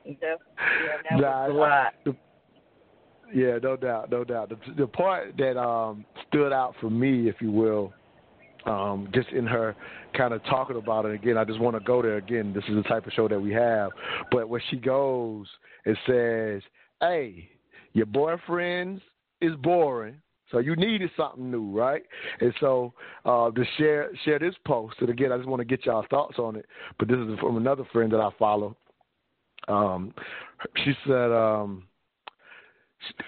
[0.04, 0.34] Yeah,
[1.08, 1.94] that Nah, lot.
[3.32, 4.48] yeah, no doubt, no doubt.
[4.48, 7.92] The, the part that um, stood out for me, if you will,
[8.66, 9.76] um, just in her
[10.16, 11.38] kind of talking about it again.
[11.38, 12.52] I just want to go there again.
[12.52, 13.92] This is the type of show that we have.
[14.32, 15.46] But when she goes
[15.84, 16.62] and says,
[17.00, 17.48] "Hey,
[17.92, 19.00] your boyfriend
[19.40, 20.20] is boring."
[20.50, 22.02] So you needed something new, right?
[22.40, 22.92] And so
[23.24, 26.38] uh, to share share this post, and again, I just want to get y'all thoughts
[26.38, 26.66] on it.
[26.98, 28.76] But this is from another friend that I follow.
[29.68, 30.14] Um,
[30.84, 31.84] she said, um,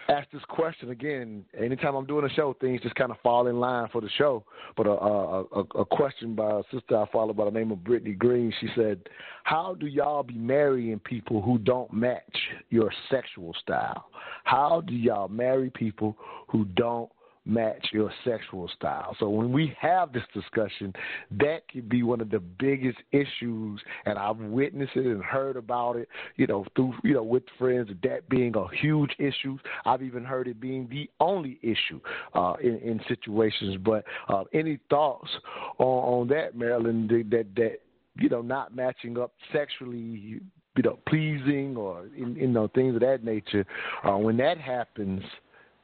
[0.09, 1.45] ask this question again.
[1.59, 4.45] Anytime I'm doing a show, things just kind of fall in line for the show.
[4.77, 7.83] But a, a, a, a question by a sister I follow by the name of
[7.85, 8.53] Brittany Green.
[8.61, 9.01] She said,
[9.45, 12.37] "How do y'all be marrying people who don't match
[12.71, 14.07] your sexual style?
[14.45, 16.17] How do y'all marry people
[16.49, 17.11] who don't?"
[17.45, 19.17] Match your sexual style.
[19.19, 20.93] So when we have this discussion,
[21.33, 25.97] that could be one of the biggest issues and I've witnessed it and heard about
[25.97, 29.59] it, you know, through you know, with friends, that being a huge issue.
[29.85, 32.01] I've even heard it being the only issue
[32.35, 33.77] uh in, in situations.
[33.85, 35.31] But uh any thoughts
[35.79, 37.81] on, on that, Marilyn, that that,
[38.17, 40.41] you know, not matching up sexually
[40.75, 43.67] you know, pleasing or you know things of that nature.
[44.09, 45.23] Uh, when that happens,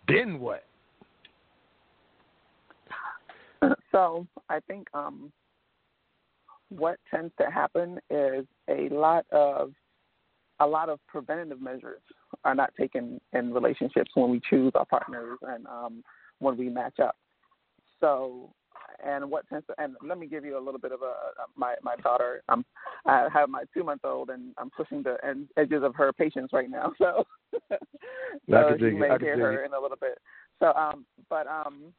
[0.07, 0.65] then what?
[3.91, 5.33] So I think um,
[6.69, 9.73] what tends to happen is a lot of
[10.61, 12.03] a lot of preventative measures
[12.45, 16.03] are not taken in relationships when we choose our partners and um,
[16.41, 17.17] when we match up.
[18.01, 18.53] So,
[19.05, 21.15] and what tends to and let me give you a little bit of a
[21.57, 22.43] my my daughter.
[22.49, 22.65] Um,
[23.07, 26.51] I have my two month old and I'm pushing the end, edges of her patience
[26.53, 26.93] right now.
[27.09, 27.25] So,
[28.51, 30.19] so you may hear her in a little bit.
[30.59, 31.95] So, um, but um,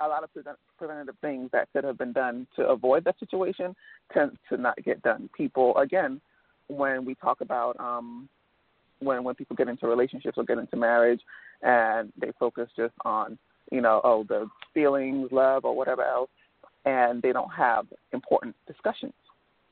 [0.00, 3.74] a lot of prevent, preventative things that could have been done to avoid that situation
[4.12, 5.28] tend to not get done.
[5.36, 6.20] People, again,
[6.68, 8.28] when we talk about um,
[9.00, 11.20] when when people get into relationships or get into marriage,
[11.62, 13.38] and they focus just on
[13.70, 16.30] you know oh the feelings, love, or whatever else,
[16.84, 19.14] and they don't have important discussions,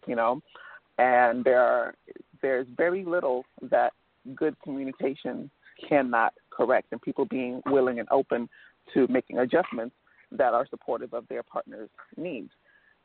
[0.07, 0.41] you know,
[0.99, 1.95] and there are
[2.43, 3.93] there's very little that
[4.35, 5.51] good communication
[5.89, 8.49] cannot correct, and people being willing and open
[8.93, 9.95] to making adjustments
[10.37, 12.51] that are supportive of their partner's needs.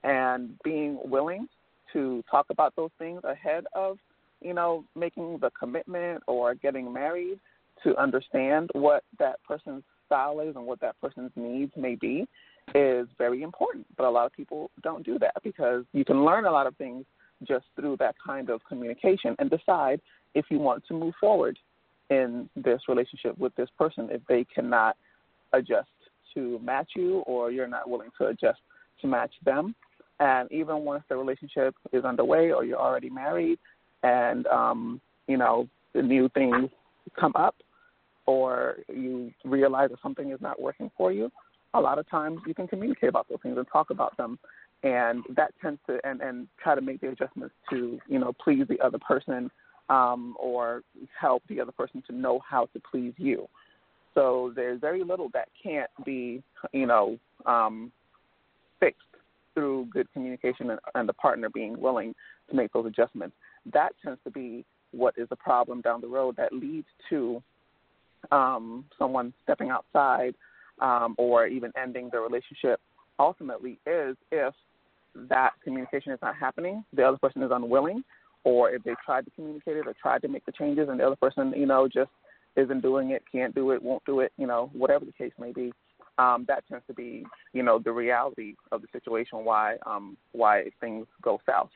[0.03, 1.47] And being willing
[1.93, 3.97] to talk about those things ahead of
[4.41, 7.39] you know making the commitment or getting married
[7.83, 12.27] to understand what that person's style is and what that person's needs may be
[12.75, 13.85] is very important.
[13.97, 16.75] But a lot of people don't do that because you can learn a lot of
[16.77, 17.05] things
[17.47, 20.01] just through that kind of communication and decide
[20.35, 21.57] if you want to move forward
[22.09, 24.97] in this relationship with this person if they cannot
[25.53, 25.87] adjust
[26.33, 28.59] to match you or you're not willing to adjust
[29.01, 29.75] to match them.
[30.19, 33.59] And even once the relationship is underway or you're already married
[34.03, 36.69] and um, you know, the new things
[37.19, 37.55] come up
[38.25, 41.31] or you realize that something is not working for you,
[41.73, 44.37] a lot of times you can communicate about those things and talk about them
[44.83, 48.65] and that tends to and, and try to make the adjustments to, you know, please
[48.69, 49.49] the other person
[49.89, 50.83] um, or
[51.19, 53.47] help the other person to know how to please you.
[54.19, 56.43] So there's very little that can't be,
[56.73, 57.89] you know, um,
[58.81, 58.99] fixed
[59.53, 62.13] through good communication and, and the partner being willing
[62.49, 63.33] to make those adjustments.
[63.71, 67.41] That tends to be what is a problem down the road that leads to
[68.29, 70.35] um, someone stepping outside
[70.81, 72.81] um, or even ending the relationship.
[73.19, 74.53] Ultimately, is if
[75.29, 78.03] that communication is not happening, the other person is unwilling,
[78.43, 81.05] or if they tried to communicate it or tried to make the changes, and the
[81.05, 82.11] other person, you know, just
[82.55, 85.51] isn't doing it, can't do it, won't do it, you know, whatever the case may
[85.51, 85.71] be.
[86.19, 90.65] um, that tends to be, you know, the reality of the situation why um, why
[90.81, 91.69] things go south.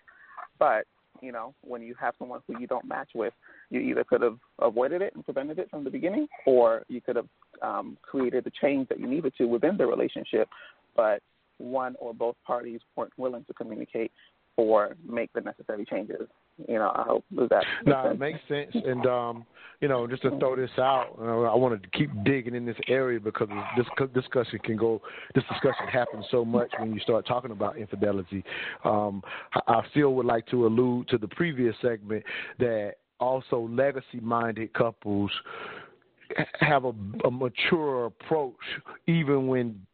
[0.59, 0.85] But
[1.21, 3.33] you know, when you have someone who you don't match with,
[3.69, 7.15] you either could have avoided it and prevented it from the beginning, or you could
[7.15, 7.27] have
[7.61, 10.49] um, created the change that you needed to within the relationship,
[10.95, 11.21] but
[11.59, 14.11] one or both parties weren't willing to communicate
[14.57, 16.27] or make the necessary changes.
[16.67, 17.63] You know, I hope that.
[17.85, 18.71] No, it makes sense.
[18.73, 19.45] And um,
[19.81, 23.19] you know, just to throw this out, I wanted to keep digging in this area
[23.19, 25.01] because this discussion can go.
[25.35, 28.43] This discussion happens so much when you start talking about infidelity.
[28.85, 29.21] Um,
[29.67, 32.23] I still would like to allude to the previous segment
[32.59, 35.31] that also legacy-minded couples
[36.59, 36.93] have a,
[37.25, 38.55] a mature approach,
[39.07, 39.85] even when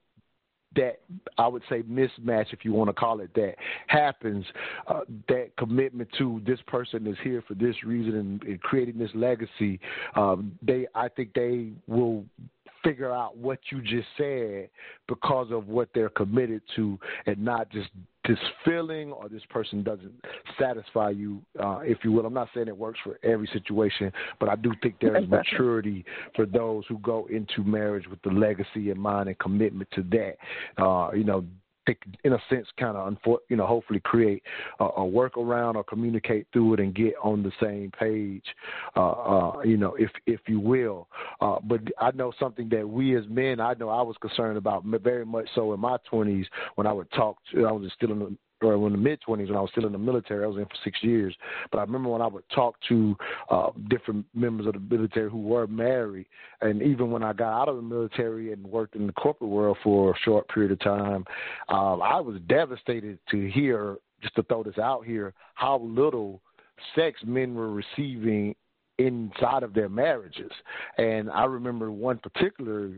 [0.76, 1.00] that
[1.38, 3.56] I would say mismatch, if you want to call it that,
[3.88, 4.46] happens,
[4.88, 9.12] uh, that commitment to this person is here for this reason and, and creating this
[9.16, 9.80] legacy,
[10.16, 12.26] um, they I think they will
[12.84, 14.70] figure out what you just said
[15.08, 17.90] because of what they're committed to and not just
[18.30, 20.14] this feeling or this person doesn't
[20.60, 22.27] satisfy you, uh, if you will.
[22.27, 26.06] I'm not saying it works for every situation, but I do think there is maturity
[26.35, 30.35] for those who go into marriage with the legacy in mind and commitment to that.
[30.81, 31.43] Uh, you know,
[32.24, 33.16] in a sense, kind of,
[33.49, 34.44] you know, hopefully create
[34.80, 38.44] a, a workaround or communicate through it and get on the same page,
[38.95, 41.07] uh, uh, you know, if if you will.
[41.41, 44.84] Uh, but I know something that we as men, I know I was concerned about
[44.86, 46.45] very much so in my 20s
[46.76, 47.38] when I would talk.
[47.52, 49.91] To, I was still in or in the mid 20s when I was still in
[49.91, 50.44] the military.
[50.44, 51.36] I was in for six years.
[51.72, 53.15] But I remember when I would talk to
[53.49, 56.27] uh, different members of the military who were married,
[56.61, 59.77] and even when I got out of the military and worked in the corporate world
[59.84, 61.26] for a short period of time,
[61.69, 66.41] um, I was devastated to hear, just to throw this out here, how little
[66.95, 68.56] sex men were receiving
[68.98, 70.52] inside of their marriages.
[70.98, 72.91] And I remember one particular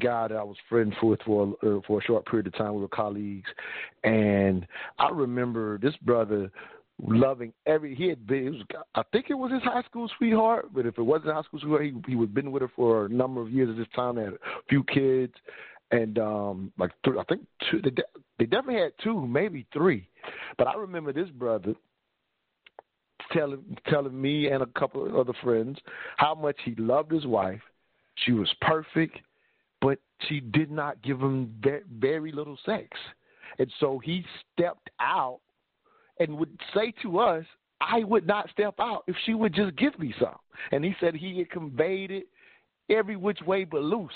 [0.00, 2.74] guy that I was friends with for uh, for a short period of time.
[2.74, 3.48] We were colleagues,
[4.04, 4.66] and
[4.98, 6.50] I remember this brother
[7.02, 7.94] loving every.
[7.94, 8.52] He had been.
[8.52, 11.60] Was, I think it was his high school sweetheart, but if it wasn't high school
[11.60, 14.16] sweetheart, he he had been with her for a number of years at this time.
[14.16, 14.38] They had a
[14.68, 15.34] few kids,
[15.90, 17.80] and um like I think two.
[17.82, 17.90] They,
[18.38, 20.08] they definitely had two, maybe three.
[20.58, 21.74] But I remember this brother
[23.32, 25.78] telling telling me and a couple of other friends
[26.16, 27.60] how much he loved his wife.
[28.24, 29.18] She was perfect
[29.86, 31.54] but she did not give him
[32.00, 32.88] very little sex.
[33.60, 35.38] And so he stepped out
[36.18, 37.44] and would say to us,
[37.80, 40.34] I would not step out if she would just give me some.
[40.72, 42.26] And he said he had conveyed it
[42.90, 44.10] every which way but loose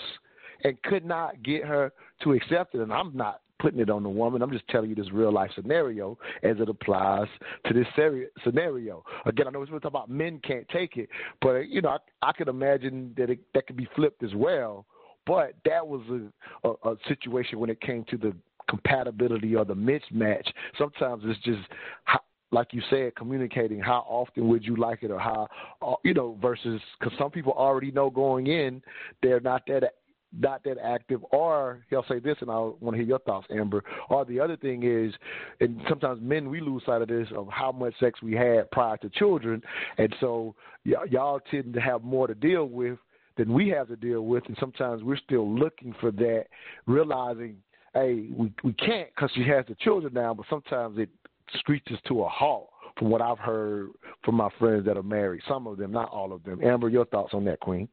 [0.64, 1.92] and could not get her
[2.24, 2.80] to accept it.
[2.80, 4.42] And I'm not putting it on the woman.
[4.42, 7.28] I'm just telling you this real life scenario as it applies
[7.68, 7.86] to this
[8.42, 9.04] scenario.
[9.24, 11.08] Again, I know we're talking about men can't take it,
[11.40, 14.34] but uh, you know, I, I could imagine that it, that could be flipped as
[14.34, 14.84] well
[15.30, 18.34] but that was a, a, a situation when it came to the
[18.68, 20.48] compatibility or the mismatch.
[20.76, 21.60] Sometimes it's just
[22.02, 22.18] how,
[22.50, 25.46] like you said, communicating how often would you like it or how,
[25.82, 28.82] uh, you know, versus because some people already know going in
[29.22, 29.84] they're not that
[30.36, 33.84] not that active, or he'll say this, and I want to hear your thoughts, Amber.
[34.08, 35.12] Or the other thing is,
[35.60, 38.96] and sometimes men we lose sight of this of how much sex we had prior
[38.98, 39.62] to children,
[39.98, 42.98] and so y- y'all tend to have more to deal with
[43.40, 46.44] than we have to deal with, and sometimes we're still looking for that,
[46.86, 47.56] realizing,
[47.94, 51.08] hey, we we can't because she has the children now, but sometimes it
[51.58, 52.68] screeches to a halt.
[52.98, 53.90] From what I've heard
[54.24, 56.62] from my friends that are married, some of them, not all of them.
[56.62, 57.88] Amber, your thoughts on that, Queen?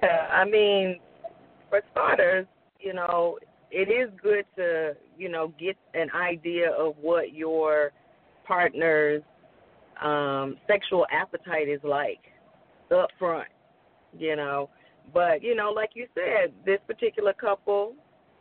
[0.00, 1.00] Yeah, I mean,
[1.70, 2.46] for starters,
[2.78, 3.38] you know,
[3.72, 7.90] it is good to, you know, get an idea of what your
[8.46, 9.22] partner's
[10.00, 12.20] um, sexual appetite is like
[12.92, 13.48] up front,
[14.18, 14.70] you know.
[15.12, 17.94] But you know, like you said, this particular couple,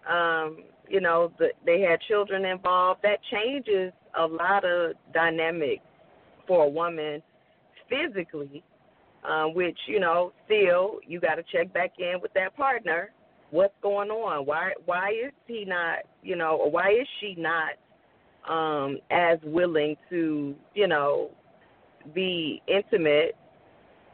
[0.09, 3.01] um, you know, the, they had children involved.
[3.03, 5.81] That changes a lot of dynamic
[6.47, 7.21] for a woman
[7.89, 8.63] physically,
[9.27, 13.11] um, which you know, still you got to check back in with that partner.
[13.49, 14.45] What's going on?
[14.45, 17.73] Why why is he not, you know, or why is she not
[18.49, 21.31] um, as willing to, you know,
[22.13, 23.35] be intimate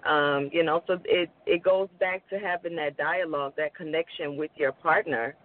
[0.08, 4.52] um, you know, so it it goes back to having that dialogue, that connection with
[4.56, 5.36] your partner.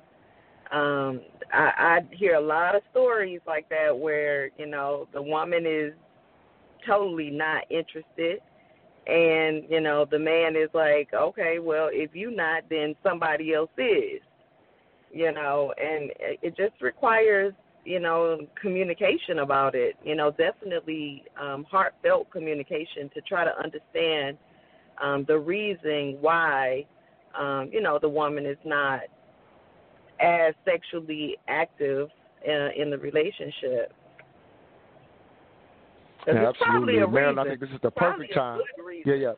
[0.71, 1.21] Um,
[1.53, 5.93] I, I hear a lot of stories like that where you know the woman is
[6.87, 8.39] totally not interested,
[9.07, 13.71] and you know the man is like, okay, well if you not, then somebody else
[13.77, 14.21] is.
[15.15, 17.53] You know, and it just requires
[17.85, 19.97] you know, communication about it.
[20.05, 24.39] You know, definitely um, heartfelt communication to try to understand
[25.01, 26.85] um, the reason why
[27.39, 29.01] um, you know, the woman is not
[30.21, 32.09] as sexually active
[32.47, 33.93] uh, in the relationship.
[36.27, 36.95] Yeah, absolutely.
[37.07, 38.61] Marilyn, I think this is the perfect time.
[39.05, 39.33] Yeah, yeah.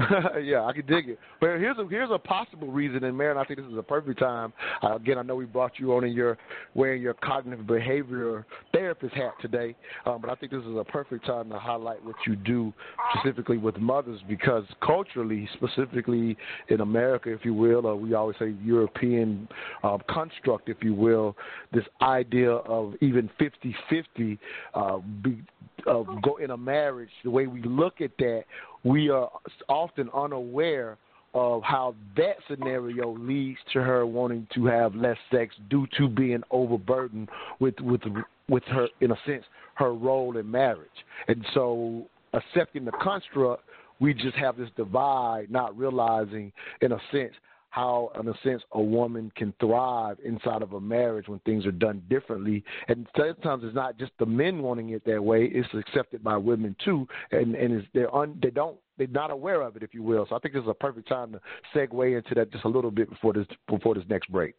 [0.42, 1.18] yeah, I can dig it.
[1.40, 4.18] But here's a here's a possible reason, and Marilyn, I think this is a perfect
[4.18, 4.52] time.
[4.82, 6.38] Uh, again, I know we brought you on in your
[6.74, 9.74] wearing your cognitive behavior therapist hat today,
[10.06, 12.72] um, but I think this is a perfect time to highlight what you do
[13.18, 16.36] specifically with mothers because culturally, specifically
[16.68, 19.48] in America, if you will, or we always say European
[19.82, 21.36] um, construct, if you will,
[21.72, 24.38] this idea of even 50-50
[24.74, 25.42] uh, be,
[25.86, 28.44] uh, go in a marriage, the way we look at that,
[28.84, 29.30] we are
[29.68, 30.96] often unaware
[31.34, 36.42] of how that scenario leads to her wanting to have less sex due to being
[36.50, 37.28] overburdened
[37.60, 38.00] with with
[38.48, 39.44] with her in a sense
[39.74, 40.88] her role in marriage.
[41.28, 43.62] And so accepting the construct,
[44.00, 47.32] we just have this divide, not realizing in a sense
[47.70, 51.72] how, in a sense, a woman can thrive inside of a marriage when things are
[51.72, 52.64] done differently.
[52.88, 56.76] And sometimes it's not just the men wanting it that way; it's accepted by women
[56.84, 60.26] too, and and they're un, they don't they're not aware of it, if you will.
[60.28, 61.40] So I think this is a perfect time to
[61.74, 64.54] segue into that just a little bit before this before this next break.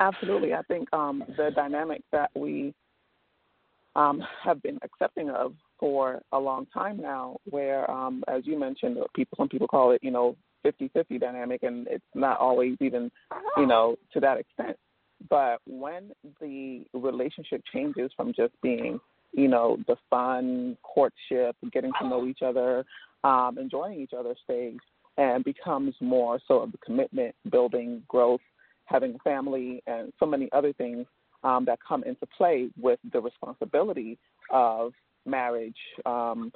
[0.00, 0.54] Absolutely.
[0.54, 2.74] I think um, the dynamic that we
[3.94, 8.96] um, have been accepting of for a long time now, where, um, as you mentioned,
[9.14, 13.10] people some people call it, you know, 50-50 dynamic, and it's not always even,
[13.56, 14.76] you know, to that extent.
[15.28, 19.00] But when the relationship changes from just being,
[19.32, 22.84] you know, the fun courtship, getting to know each other,
[23.24, 24.80] um, enjoying each other stage,
[25.18, 28.40] and becomes more so of the commitment, building, growth,
[28.86, 31.06] having a family, and so many other things
[31.44, 34.18] um, that come into play with the responsibility
[34.50, 34.92] of
[35.26, 35.76] marriage,
[36.06, 36.52] um,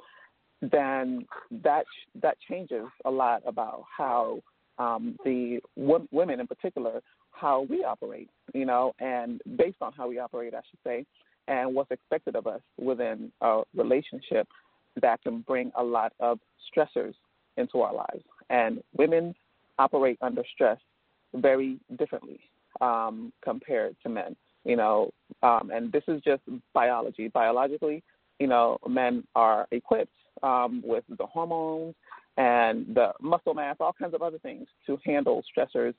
[0.61, 1.25] then
[1.63, 1.85] that
[2.21, 4.39] that changes a lot about how
[4.79, 7.01] um, the w- women in particular
[7.31, 11.05] how we operate, you know, and based on how we operate, I should say,
[11.47, 14.47] and what's expected of us within a relationship
[15.01, 17.13] that can bring a lot of stressors
[17.57, 18.23] into our lives.
[18.49, 19.35] And women
[19.77, 20.79] operate under stress
[21.35, 22.39] very differently
[22.81, 24.35] um, compared to men,
[24.65, 25.11] you know,
[25.43, 26.41] um, and this is just
[26.73, 27.27] biology.
[27.27, 28.03] Biologically,
[28.39, 30.13] you know, men are equipped
[30.43, 31.95] um, with the hormones
[32.37, 35.93] and the muscle mass, all kinds of other things to handle stressors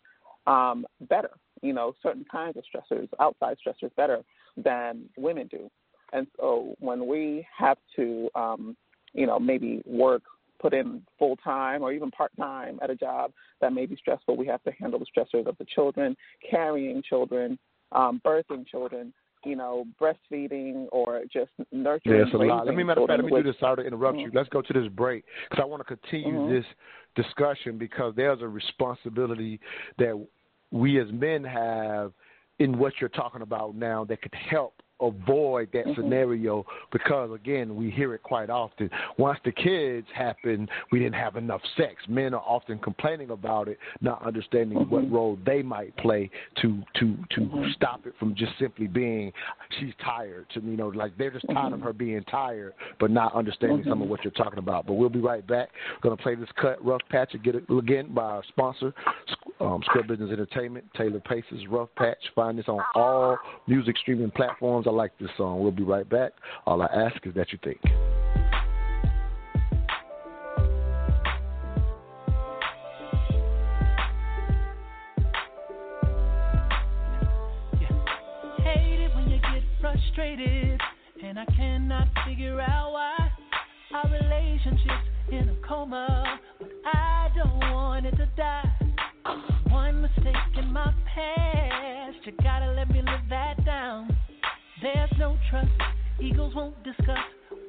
[0.47, 1.31] um, better.
[1.63, 4.23] You know, certain kinds of stressors, outside stressors, better
[4.57, 5.71] than women do.
[6.13, 8.77] And so when we have to, um,
[9.13, 10.23] you know, maybe work,
[10.61, 14.37] put in full time or even part time at a job that may be stressful,
[14.37, 16.17] we have to handle the stressors of the children,
[16.49, 17.59] carrying children,
[17.93, 19.13] um, birthing children,
[19.45, 22.27] you know, breastfeeding or just nurturing.
[22.29, 22.67] Yeah, a lot.
[22.67, 23.59] Let me matter of fact, let me do this.
[23.61, 24.25] Sorry to interrupt Mhm.
[24.25, 24.31] you.
[24.33, 26.49] Let's go to this break because I want to continue Mhm.
[26.49, 26.67] this
[27.15, 29.61] discussion because there's a responsibility
[29.97, 30.15] that
[30.71, 32.13] we as men have
[32.59, 35.97] in what you're talking about now that could help avoid that Mhm.
[35.97, 38.91] scenario because again we hear it quite often.
[39.17, 42.07] Once the kids happen we didn't have enough sex.
[42.09, 47.17] Men are often complaining about it not understanding what role they might play to to
[47.31, 49.33] to stop it from just simply being
[49.79, 53.35] she's tired to you know like they're just tired of her being tired but not
[53.35, 54.87] understanding some of what you're talking about.
[54.87, 55.71] But we'll be right back.
[55.95, 58.95] We're going to play this cut rough patch and get it again by our sponsor
[59.61, 62.19] um, Square Business Entertainment, Taylor Pace's Rough Patch.
[62.35, 64.87] Find this on all music streaming platforms.
[64.89, 65.61] I like this song.
[65.61, 66.33] We'll be right back.
[66.65, 67.79] All I ask is that you think.
[78.65, 80.81] Hate it when you get frustrated,
[81.23, 83.31] and I cannot figure out why
[83.95, 84.91] our relationship's
[85.31, 88.73] in a coma, but I don't want it to die.
[89.69, 94.18] One mistake in my past, you gotta let me live that down.
[94.81, 95.71] There's no trust,
[96.21, 97.19] egos won't discuss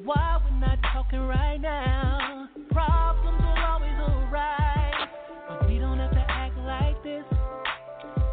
[0.03, 2.47] why we're not talking right now.
[2.71, 5.09] Problems will always arise,
[5.47, 7.25] but we don't have to act like this.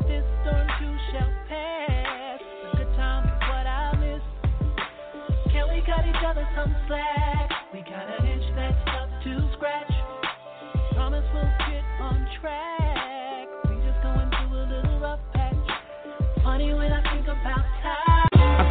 [0.06, 2.40] This storm too shall pass.
[2.72, 4.22] A good time is what I miss.
[5.52, 7.15] Can we cut each other some slack?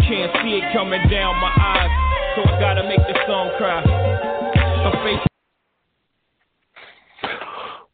[0.07, 1.89] Can't see it coming down my eyes,
[2.35, 3.81] so I gotta make the song cry.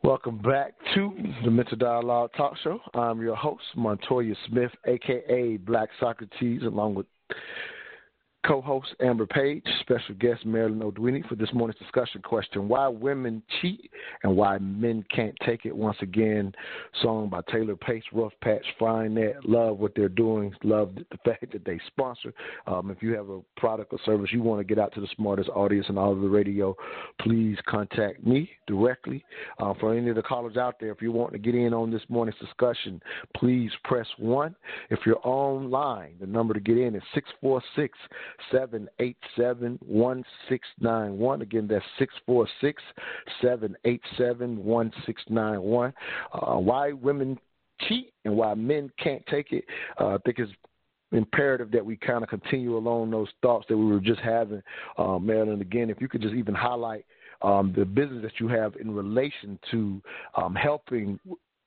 [0.03, 1.13] Welcome back to
[1.45, 2.79] the Mental Dialogue Talk Show.
[2.93, 7.05] I'm your host, Montoya Smith, aka Black Socrates, along with
[8.45, 13.89] co-host Amber Page, special guest Marilyn Odwini for this morning's discussion question: Why women cheat
[14.23, 15.75] and why men can't take it.
[15.75, 16.53] Once again,
[17.01, 19.45] song by Taylor Pace, Rough Patch, Frying That.
[19.45, 20.53] Love what they're doing.
[20.63, 22.33] Love the fact that they sponsor.
[22.67, 25.07] Um, if you have a product or service you want to get out to the
[25.15, 26.75] smartest audience and all of the radio,
[27.21, 29.23] please contact me directly.
[29.59, 31.91] Uh, for any of the callers out there, if you want to get in on
[31.91, 33.01] this morning's discussion,
[33.35, 34.55] please press one.
[34.89, 37.97] If you're online, the number to get in is six four six.
[38.51, 41.41] 787 1691.
[41.41, 42.81] Again, that's 646
[43.41, 45.93] 787 1691.
[46.33, 47.37] Uh, why women
[47.87, 49.65] cheat and why men can't take it,
[49.99, 50.51] uh, I think it's
[51.11, 54.61] imperative that we kind of continue along those thoughts that we were just having,
[54.97, 55.61] uh, Marilyn.
[55.61, 57.05] Again, if you could just even highlight
[57.41, 60.01] um, the business that you have in relation to
[60.35, 61.19] um, helping,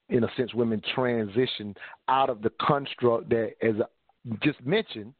[0.08, 1.74] in a sense, women transition
[2.08, 5.12] out of the construct that, as I just mentioned,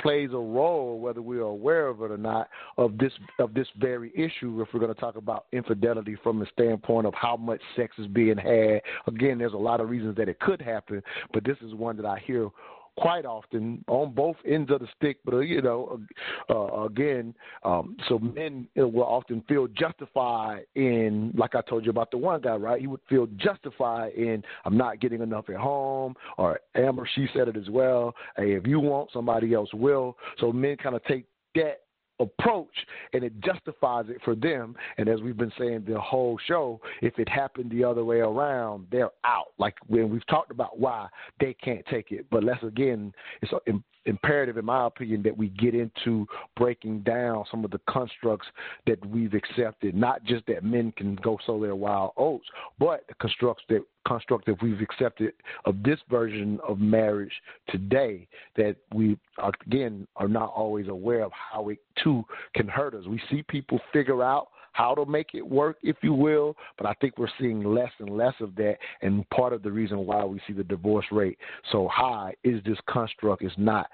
[0.00, 3.68] plays a role, whether we are aware of it or not, of this of this
[3.78, 4.60] very issue.
[4.60, 8.06] If we're going to talk about infidelity from the standpoint of how much sex is
[8.08, 11.02] being had, again, there's a lot of reasons that it could happen,
[11.32, 12.50] but this is one that I hear
[12.96, 15.18] quite often on both ends of the stick.
[15.24, 16.00] But uh, you know,
[16.50, 17.34] uh, again,
[17.64, 22.40] um, so men will often feel justified in, like I told you about the one
[22.40, 22.80] guy, right?
[22.80, 27.48] He would feel justified in, I'm not getting enough at home, or Amber, she said
[27.48, 28.14] it as well.
[28.36, 30.16] Hey, if you want, somebody else will.
[30.38, 31.83] So men kind of take that
[32.20, 32.74] approach
[33.12, 34.76] and it justifies it for them.
[34.98, 38.86] And as we've been saying the whole show, if it happened the other way around,
[38.90, 39.52] they're out.
[39.58, 41.08] Like when we've talked about why
[41.40, 42.26] they can't take it.
[42.30, 43.12] But let's again,
[43.42, 43.52] it's
[44.06, 46.26] imperative, in my opinion, that we get into
[46.56, 48.46] breaking down some of the constructs
[48.86, 49.94] that we've accepted.
[49.94, 52.46] Not just that men can go sow their wild oats,
[52.78, 55.32] but the constructs that construct that we've accepted
[55.64, 57.32] of this version of marriage
[57.68, 59.18] today that we
[59.66, 62.22] again are not always aware of how it too
[62.54, 63.06] can hurt us.
[63.06, 66.56] We see people figure out how to make it work, if you will.
[66.76, 68.76] But I think we're seeing less and less of that.
[69.00, 71.38] And part of the reason why we see the divorce rate
[71.72, 73.88] so high is this construct is not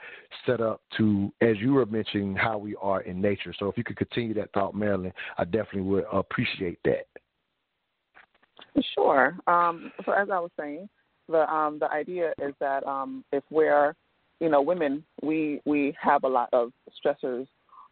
[0.46, 3.54] set up to, as you were mentioning, how we are in nature.
[3.58, 7.06] So if you could continue that thought, Marilyn, I definitely would appreciate that.
[8.94, 9.36] Sure.
[9.46, 10.88] Um, so as I was saying,
[11.28, 13.94] the um, the idea is that um, if we're,
[14.40, 16.72] you know, women, we we have a lot of
[17.04, 17.46] stressors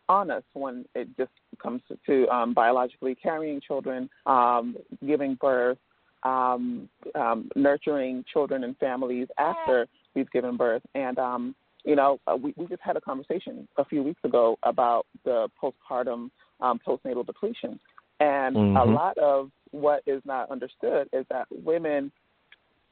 [0.09, 1.31] on us when it just
[1.63, 4.77] comes to um, biologically carrying children, um,
[5.07, 5.79] giving birth,
[6.23, 10.83] um, um, nurturing children and families after we've given birth.
[10.95, 11.55] And, um,
[11.85, 15.49] you know, uh, we, we just had a conversation a few weeks ago about the
[15.63, 16.31] postpartum
[16.61, 17.79] um, postnatal depletion.
[18.21, 18.77] And mm-hmm.
[18.77, 22.11] a lot of what is not understood is that women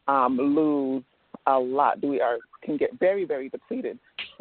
[0.06, 1.02] um, lose
[1.47, 2.02] a lot.
[2.05, 3.98] We are can get very, very depleted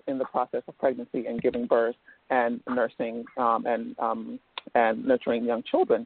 [0.08, 1.96] in the process of pregnancy and giving birth
[2.30, 4.40] and nursing um, and um,
[4.74, 6.06] and nurturing young children.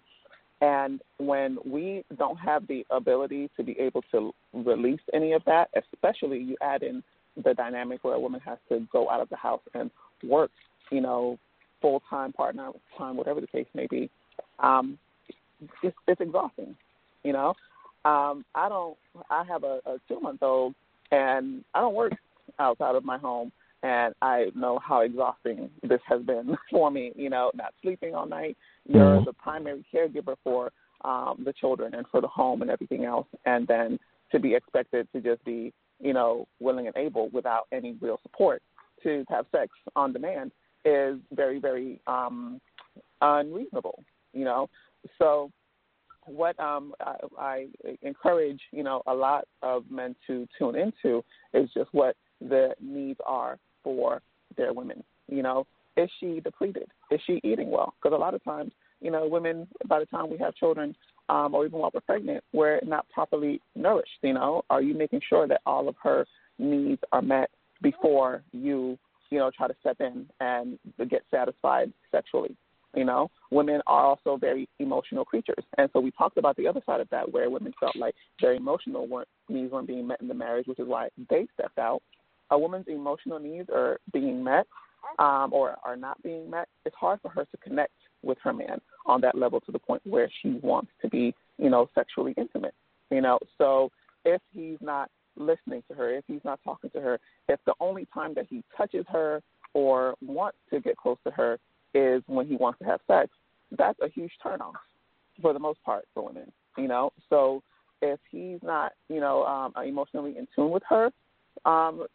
[0.61, 5.69] And when we don't have the ability to be able to release any of that,
[5.75, 7.01] especially you add in
[7.41, 9.89] the dynamic where a woman has to go out of the house and
[10.23, 10.51] work,
[10.91, 11.39] you know,
[11.81, 14.09] full time, partner time, whatever the case may be,
[14.59, 14.97] um,
[15.81, 16.75] it's, it's exhausting.
[17.23, 17.49] You know,
[18.05, 18.97] um, I don't.
[19.29, 20.73] I have a, a two month old,
[21.11, 22.13] and I don't work
[22.59, 23.51] outside of my home
[23.83, 27.11] and I know how exhausting this has been for me.
[27.15, 28.57] You know, not sleeping all night.
[28.87, 29.25] You're mm-hmm.
[29.25, 30.71] the primary caregiver for
[31.05, 33.99] um, the children and for the home and everything else, and then
[34.31, 38.61] to be expected to just be, you know, willing and able without any real support
[39.03, 40.51] to have sex on demand
[40.85, 42.59] is very, very um,
[43.21, 44.03] unreasonable.
[44.33, 44.69] You know,
[45.17, 45.51] so
[46.25, 47.67] what um, I, I
[48.01, 51.23] encourage, you know, a lot of men to tune into
[51.53, 54.21] is just what the needs are for
[54.57, 55.03] their women.
[55.27, 56.87] You know, is she depleted?
[57.11, 57.93] Is she eating well?
[58.01, 60.95] Because a lot of times, you know, women by the time we have children,
[61.29, 64.17] um, or even while we're pregnant, we're not properly nourished.
[64.21, 66.25] You know, are you making sure that all of her
[66.57, 67.49] needs are met
[67.81, 68.97] before you,
[69.29, 70.79] you know, try to step in and
[71.09, 72.55] get satisfied sexually?
[72.95, 76.81] You know, women are also very emotional creatures, and so we talked about the other
[76.87, 80.27] side of that, where women felt like their emotional weren't, needs weren't being met in
[80.27, 82.01] the marriage, which is why they stepped out
[82.51, 84.67] a woman's emotional needs are being met
[85.17, 88.81] um, or are not being met, it's hard for her to connect with her man
[89.05, 92.73] on that level to the point where she wants to be, you know, sexually intimate.
[93.09, 93.91] You know, so
[94.25, 98.07] if he's not listening to her, if he's not talking to her, if the only
[98.13, 99.41] time that he touches her
[99.73, 101.57] or wants to get close to her
[101.93, 103.29] is when he wants to have sex,
[103.77, 104.73] that's a huge turnoff
[105.41, 106.51] for the most part for women.
[106.77, 107.63] You know, so
[108.01, 111.11] if he's not, you know, um, emotionally in tune with her,
[111.65, 112.05] um,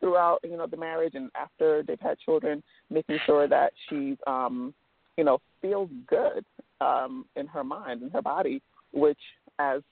[0.00, 4.74] throughout you know the marriage and after they've had children, making sure that she's um,
[5.16, 6.44] you know feels good
[6.80, 8.62] um, in her mind and her body,
[8.92, 9.18] which
[9.58, 9.82] as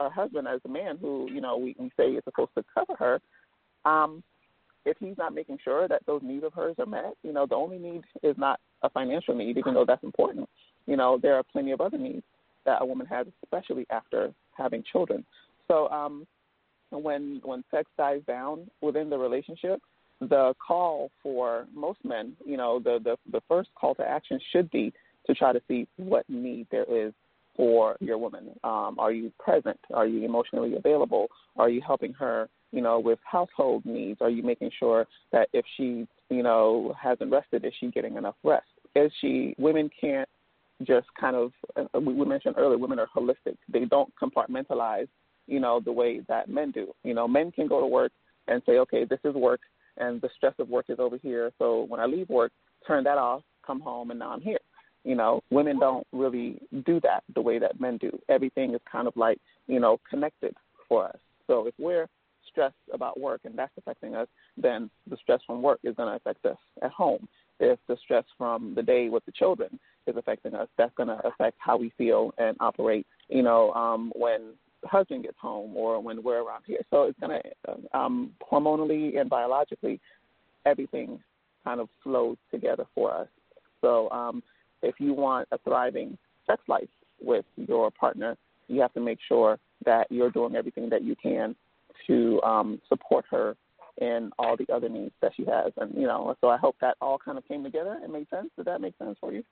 [0.00, 2.94] a husband, as a man who you know we, we say is supposed to cover
[2.98, 3.20] her,
[3.84, 4.22] um,
[4.84, 7.54] if he's not making sure that those needs of hers are met, you know the
[7.54, 10.48] only need is not a financial need, even though that's important.
[10.86, 12.24] You know there are plenty of other needs
[12.64, 15.24] that a woman has, especially after having children.
[15.68, 16.26] So um,
[16.90, 19.80] when when sex dies down within the relationship,
[20.20, 24.70] the call for most men, you know, the the, the first call to action should
[24.70, 24.92] be
[25.26, 27.12] to try to see what need there is
[27.56, 28.50] for your woman.
[28.64, 29.78] Um, are you present?
[29.92, 31.26] Are you emotionally available?
[31.56, 34.20] Are you helping her, you know, with household needs?
[34.22, 38.36] Are you making sure that if she, you know, hasn't rested, is she getting enough
[38.44, 38.66] rest?
[38.94, 39.54] Is she?
[39.58, 40.28] Women can't
[40.84, 41.52] just kind of.
[41.76, 43.56] Uh, we mentioned earlier, women are holistic.
[43.68, 45.08] They don't compartmentalize,
[45.48, 46.92] you know, the way that men do.
[47.02, 48.12] You know, men can go to work
[48.46, 49.60] and say, okay, this is work,
[49.96, 51.50] and the stress of work is over here.
[51.58, 52.52] So when I leave work,
[52.86, 54.60] turn that off, come home, and now I'm here.
[55.04, 58.18] You know, women don't really do that the way that men do.
[58.28, 60.54] Everything is kind of like, you know, connected
[60.88, 61.16] for us.
[61.46, 62.08] So if we're
[62.50, 66.16] stressed about work and that's affecting us, then the stress from work is going to
[66.16, 67.28] affect us at home.
[67.60, 71.26] If the stress from the day with the children is affecting us, that's going to
[71.26, 74.54] affect how we feel and operate, you know, um, when
[74.88, 76.80] husband gets home or when we're around here.
[76.90, 80.00] So it's going to, um, hormonally and biologically,
[80.66, 81.20] everything
[81.64, 83.28] kind of flows together for us.
[83.80, 84.42] So um,
[84.82, 86.88] if you want a thriving sex life
[87.20, 88.36] with your partner,
[88.68, 91.54] you have to make sure that you're doing everything that you can
[92.06, 93.56] to um, support her
[94.00, 95.72] in all the other needs that she has.
[95.76, 98.48] And, you know, so I hope that all kind of came together and made sense.
[98.56, 99.42] Did that make sense for you?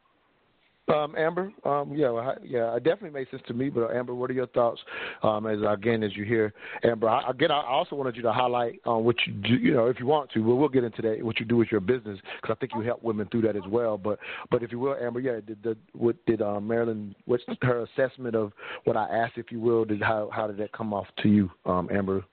[0.89, 3.71] Um, Amber, um, yeah, well, I- yeah, it definitely makes sense to me.
[3.71, 4.81] But uh, Amber, what are your thoughts?
[5.23, 6.53] Um, as again, as you hear
[6.85, 9.55] Amber, I, again, I also wanted you to highlight um, what you do.
[9.55, 11.25] You know, if you want to, we'll, get into that.
[11.25, 13.63] What you do with your business, because I think you help women through that as
[13.69, 13.99] well.
[13.99, 17.17] But, but if you will, Amber, yeah, did the, what did um, Marilyn?
[17.25, 18.53] What's her assessment of
[18.85, 19.85] what I asked, if you will?
[19.85, 22.25] Did how how did that come off to you, um, Amber?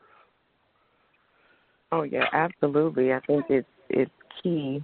[1.91, 3.13] Oh yeah, absolutely.
[3.13, 4.11] I think it's it's
[4.41, 4.83] key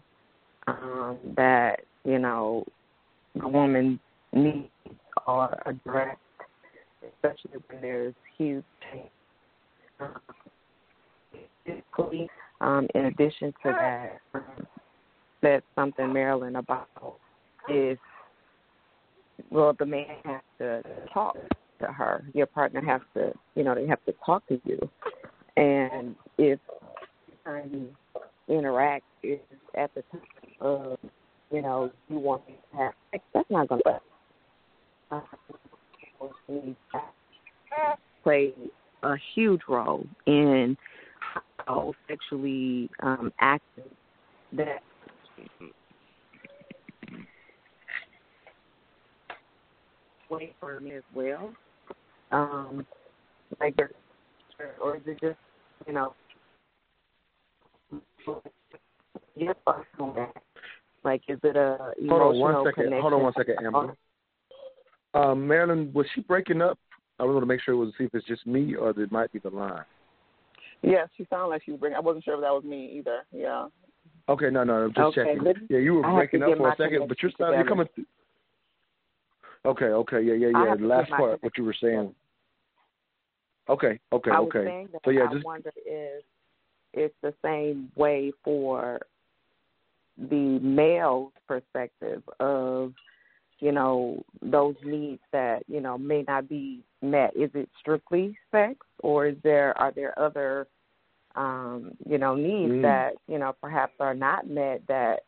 [0.68, 2.66] um, that you know
[3.36, 4.00] the woman's
[4.34, 4.68] needs
[5.28, 6.20] are addressed,
[7.04, 9.10] especially when there's huge change.
[12.62, 14.20] Um, in addition to that,
[15.42, 16.88] that's something Marilyn about
[17.70, 17.98] is
[19.52, 20.84] well, the man has to
[21.14, 21.36] talk
[21.80, 22.24] to her.
[22.34, 24.90] Your partner has to, you know, they have to talk to you.
[25.58, 26.60] And if
[27.46, 27.70] time
[28.48, 29.40] you interact is
[29.76, 30.22] at the time
[30.62, 30.98] of,
[31.52, 34.00] you know, you want to have sex, that's not going to
[38.24, 38.54] play
[39.04, 40.78] a huge role in
[41.58, 43.92] how sexually um, active
[44.54, 44.84] that
[50.30, 51.52] way for me as well.
[52.32, 52.86] Um,
[53.60, 53.76] like,
[54.82, 55.38] or is it just,
[55.88, 56.14] you know,
[59.36, 60.14] your personal
[61.04, 61.78] like is it a
[62.10, 63.02] Hold on one emotional connection?
[63.02, 63.96] Hold on one second, Amber.
[65.14, 66.78] Um, Marilyn, was she breaking up?
[67.20, 69.32] I want to make sure it was see if it's just me or it might
[69.34, 69.84] be the line.
[70.82, 71.98] Yes, she sounded like she was breaking.
[71.98, 73.24] I wasn't sure if that was me either.
[73.32, 73.68] Yeah.
[74.30, 75.44] Okay, no, no, I'm just Okay, checking.
[75.44, 77.88] let- Yeah, you were I breaking up for a second, but you're connection you're coming.
[77.96, 78.06] Through.
[79.66, 80.76] Okay, okay, yeah, yeah, yeah.
[80.76, 82.16] The last part, what you were saying.
[83.68, 84.86] Okay, okay, okay.
[85.04, 86.24] So yeah, I just wonder if
[86.94, 89.00] it's the same way for
[90.30, 92.94] the male's perspective of,
[93.60, 97.36] you know, those needs that, you know, may not be met.
[97.36, 100.68] Is it strictly sex or is there are there other
[101.36, 102.82] um, you know, needs Mm.
[102.82, 105.24] that, you know, perhaps are not met that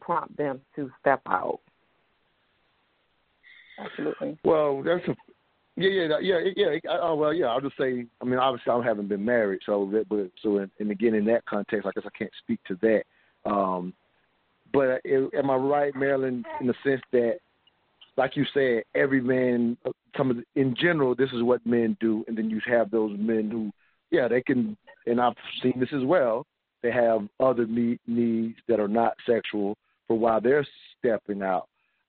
[0.00, 1.60] prompt them to step out?
[3.78, 4.38] Absolutely.
[4.42, 5.16] Well, that's a
[5.76, 6.90] yeah, yeah, yeah, yeah.
[6.90, 7.46] I- Oh well, yeah.
[7.46, 8.04] I'll just say.
[8.20, 11.24] I mean, obviously, I haven't been married, so that, but so and, and again in
[11.26, 13.04] that context, I guess I can't speak to that.
[13.48, 13.94] Um,
[14.72, 17.38] but am I right, Marilyn, in the sense that,
[18.16, 19.76] like you said, every man,
[20.16, 23.70] some in general, this is what men do, and then you have those men who,
[24.10, 24.76] yeah, they can,
[25.06, 26.46] and I've seen this as well.
[26.82, 29.76] They have other needs that are not sexual
[30.06, 30.66] for why they're
[30.98, 31.68] stepping out.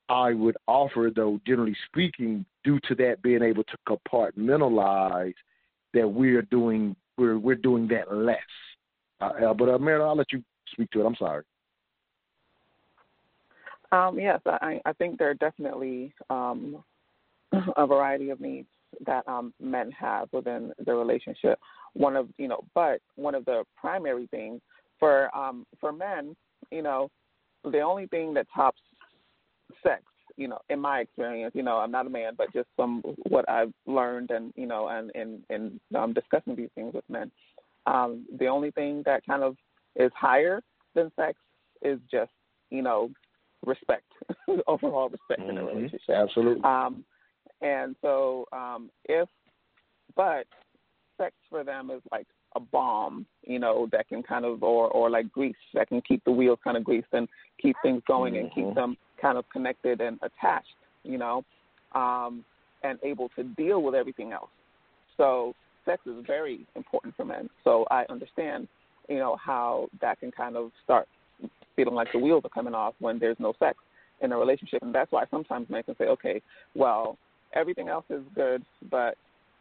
[0.09, 5.35] I would offer, though, generally speaking, due to that being able to compartmentalize,
[5.93, 8.37] that we're doing we're we're doing that less.
[9.21, 11.05] Uh, uh, but uh, I'll let you speak to it.
[11.05, 11.43] I'm sorry.
[13.91, 16.83] Um, yes, I, I think there are definitely um,
[17.77, 18.67] a variety of needs
[19.05, 21.59] that um, men have within the relationship.
[21.93, 24.61] One of you know, but one of the primary things
[24.99, 26.35] for um, for men,
[26.71, 27.09] you know,
[27.63, 28.81] the only thing that tops
[29.83, 30.03] sex,
[30.37, 33.47] you know, in my experience, you know, I'm not a man, but just from what
[33.49, 37.31] I've learned and you know, and and and um, discussing these things with men,
[37.85, 39.55] um, the only thing that kind of
[39.95, 40.61] is higher
[40.93, 41.37] than sex
[41.81, 42.31] is just
[42.69, 43.09] you know
[43.65, 44.11] respect,
[44.67, 46.01] overall respect in a relationship.
[46.09, 46.63] Absolutely.
[46.63, 47.03] Um,
[47.61, 49.27] and so um, if,
[50.15, 50.45] but
[51.17, 55.09] sex for them is like a balm, you know, that can kind of, or or
[55.09, 57.27] like grease that can keep the wheels kind of greased and
[57.61, 58.75] keep things going and keep Mhm.
[58.75, 61.43] them kind of connected and attached, you know,
[61.93, 62.43] um,
[62.83, 64.49] and able to deal with everything else.
[65.17, 65.53] So
[65.85, 67.49] sex is very important for men.
[67.63, 68.67] So I understand,
[69.09, 71.07] you know, how that can kind of start
[71.79, 73.77] feeling like the wheels are coming off when there's no sex
[74.21, 74.81] in a relationship.
[74.81, 76.41] And that's why sometimes men can say, okay,
[76.75, 77.17] well,
[77.53, 79.15] everything else is good, but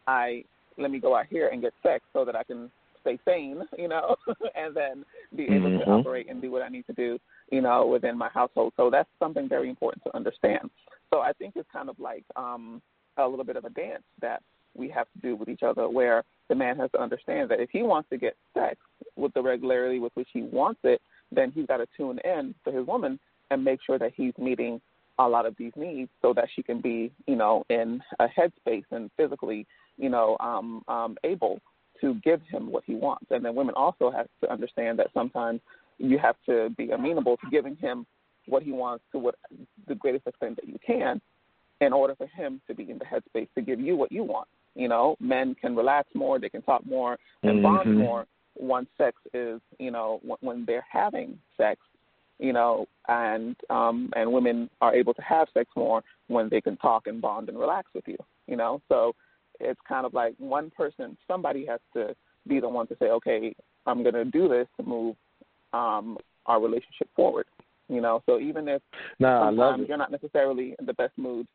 [0.05, 0.43] I
[0.77, 2.69] let me go out here and get sex so that I can
[3.01, 4.15] stay sane, you know,
[4.55, 5.05] and then
[5.35, 5.99] be able to Mhm.
[5.99, 7.19] operate and do what I need to do,
[7.51, 8.73] you know, within my household.
[8.75, 10.69] So that's something very important to understand.
[11.13, 12.81] So I think it's kind of like um,
[13.17, 14.41] a little bit of a dance that
[14.75, 17.69] we have to do with each other where the man has to understand that if
[17.71, 18.77] he wants to get sex
[19.15, 22.71] with the regularity with which he wants it, then he's got to tune in to
[22.71, 23.19] his woman
[23.51, 24.81] and make sure that he's meeting
[25.19, 28.85] a lot of these needs so that she can be, you know, in a headspace
[28.91, 31.59] and physically, you know, um, um, able
[31.99, 33.25] to give him what he wants.
[33.29, 35.59] And then women also have to understand that sometimes
[35.97, 38.05] you have to be amenable to giving him
[38.47, 39.35] what he wants to what
[39.87, 41.19] the greatest extent that you can
[41.81, 44.47] in order for him to be in the headspace to give you what you want.
[44.75, 47.97] You know, men can relax more, they can talk more, and bond Mhm.
[47.97, 48.25] more
[48.59, 51.79] once sex is, you know, when, when they're having sex,
[52.39, 56.77] you know, and um and women are able to have sex more when they can
[56.77, 58.17] talk and bond and relax with you,
[58.47, 58.81] you know.
[58.89, 59.13] So
[59.59, 62.15] it's kind of like one person, somebody has to
[62.47, 63.53] be the one to say, okay,
[63.85, 65.15] I'm going to do this to move
[65.73, 67.45] um our relationship forward,
[67.89, 68.23] you know.
[68.25, 68.81] So even if
[69.51, 71.47] love sometimes you're not necessarily in the best mood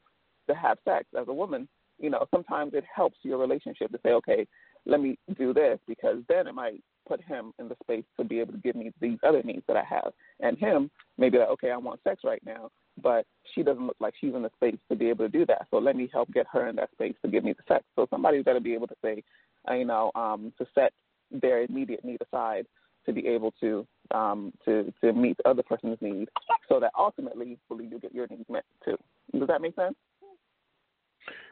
[0.48, 1.66] to have sex as a woman,
[1.98, 4.46] you know, sometimes it helps your relationship to say, okay,
[4.86, 8.40] let me do this because then it might put him in the space to be
[8.40, 10.12] able to give me these other needs that I have.
[10.40, 12.70] And him maybe like, okay, I want sex right now,
[13.02, 15.66] but she doesn't look like she's in the space to be able to do that.
[15.70, 17.84] So let me help get her in that space to give me the sex.
[17.96, 19.22] So somebody's got to be able to say,
[19.68, 20.92] uh, you know, um, to set
[21.30, 22.66] their immediate need aside
[23.06, 26.28] to be able to um, to to meet the other person's need,
[26.68, 28.96] so that ultimately, believe you get your needs met too.
[29.38, 29.94] Does that make sense?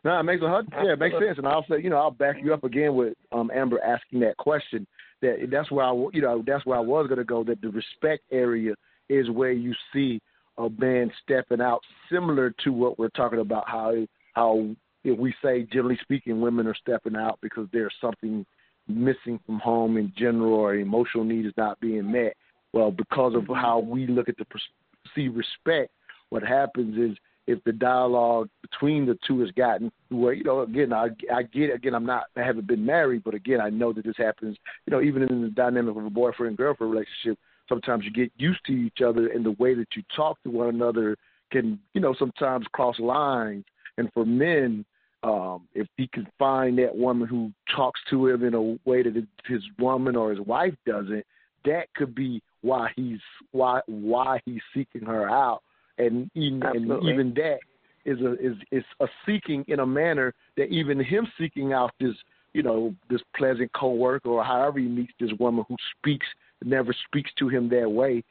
[0.04, 0.72] No, it makes a hundred.
[0.84, 3.14] Yeah, it makes sense, and I'll say, you know, I'll back you up again with
[3.32, 4.86] um, Amber asking that question.
[5.22, 7.44] That that's where I, you know, that's where I was going to go.
[7.44, 8.74] That the respect area
[9.08, 10.20] is where you see
[10.58, 11.80] a man stepping out,
[12.10, 13.68] similar to what we're talking about.
[13.68, 13.94] How
[14.34, 14.68] how
[15.04, 18.44] if we say generally speaking, women are stepping out because there's something
[18.88, 22.34] missing from home in general, or emotional need is not being met.
[22.72, 23.54] Well, because of mm-hmm.
[23.54, 25.92] how we look at the perceived respect,
[26.30, 27.16] what happens is
[27.46, 31.74] if the dialogue between the two has gotten where you know again I I get
[31.74, 34.56] again I'm not I haven't been married but again I know that this happens
[34.86, 37.38] you know even in the dynamic of a boyfriend girlfriend relationship
[37.68, 40.68] sometimes you get used to each other and the way that you talk to one
[40.68, 41.16] another
[41.50, 43.64] can you know sometimes cross lines.
[43.98, 44.84] And for men
[45.22, 49.26] um if he can find that woman who talks to him in a way that
[49.46, 51.24] his woman or his wife doesn't
[51.64, 53.20] that could be why he's
[53.52, 55.62] why why he's seeking her out
[56.06, 57.58] and even and even that
[58.04, 62.14] is a is is a seeking in a manner that even him seeking out this
[62.52, 66.26] you know this pleasant coworker or however he meets this woman who speaks
[66.64, 68.22] never speaks to him that way,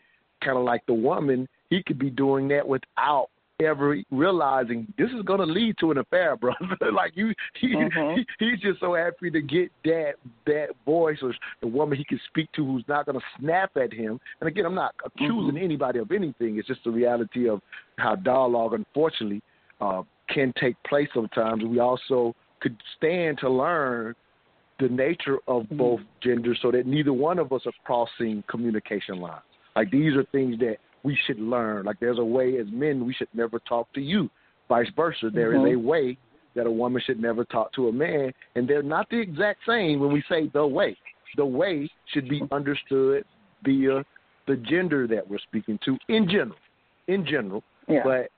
[0.44, 3.28] kind of like the woman, he could be doing that without
[3.66, 6.58] ever realizing this is going to lead to an affair, brother.
[6.94, 8.16] like you, he, Mhm.
[8.16, 10.14] he he's just so happy to get that
[10.46, 13.94] that voice or the woman he can speak to who's not going to snap at
[13.94, 14.20] him.
[14.40, 16.58] And again, I'm not accusing anybody of anything.
[16.58, 17.62] It's just the reality of
[17.98, 19.42] how dialogue, unfortunately,
[19.80, 21.64] uh, can take place sometimes.
[21.64, 24.16] We also could stand to learn
[24.80, 29.42] the nature of both genders so that neither one of us are crossing communication lines.
[29.76, 31.86] Like these are things that we should learn.
[31.86, 34.30] Like there's a way as men we should never talk to you.
[34.70, 35.30] Vice versa.
[35.30, 35.74] There is Mhm.
[35.74, 36.18] a way
[36.54, 40.00] that a woman should never talk to a man and they're not the exact same
[40.00, 40.98] when we say the way.
[41.38, 43.26] The way should be understood
[43.64, 44.06] via
[44.48, 46.58] the gender that we're speaking to in general.
[47.08, 47.64] In general.
[47.88, 48.04] Yeah.
[48.04, 48.32] But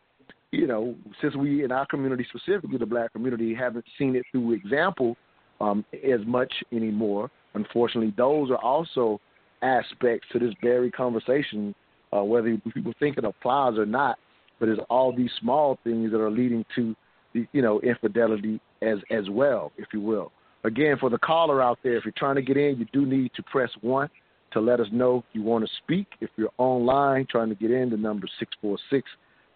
[0.51, 4.53] you know, since we in our community specifically the black community haven't seen it through
[4.53, 5.17] example
[5.61, 7.31] um, as much anymore.
[7.55, 9.19] Unfortunately, those are also
[9.61, 11.73] aspects to this very conversation,
[12.15, 14.17] uh, whether people think it applies or not.
[14.59, 16.95] But it's all these small things that are leading to
[17.33, 20.31] you know infidelity as as well, if you will.
[20.63, 23.31] Again, for the caller out there, if you're trying to get in, you do need
[23.35, 24.09] to press one
[24.53, 26.07] to let us know you want to speak.
[26.21, 29.09] If you're online trying to get in, the number six four six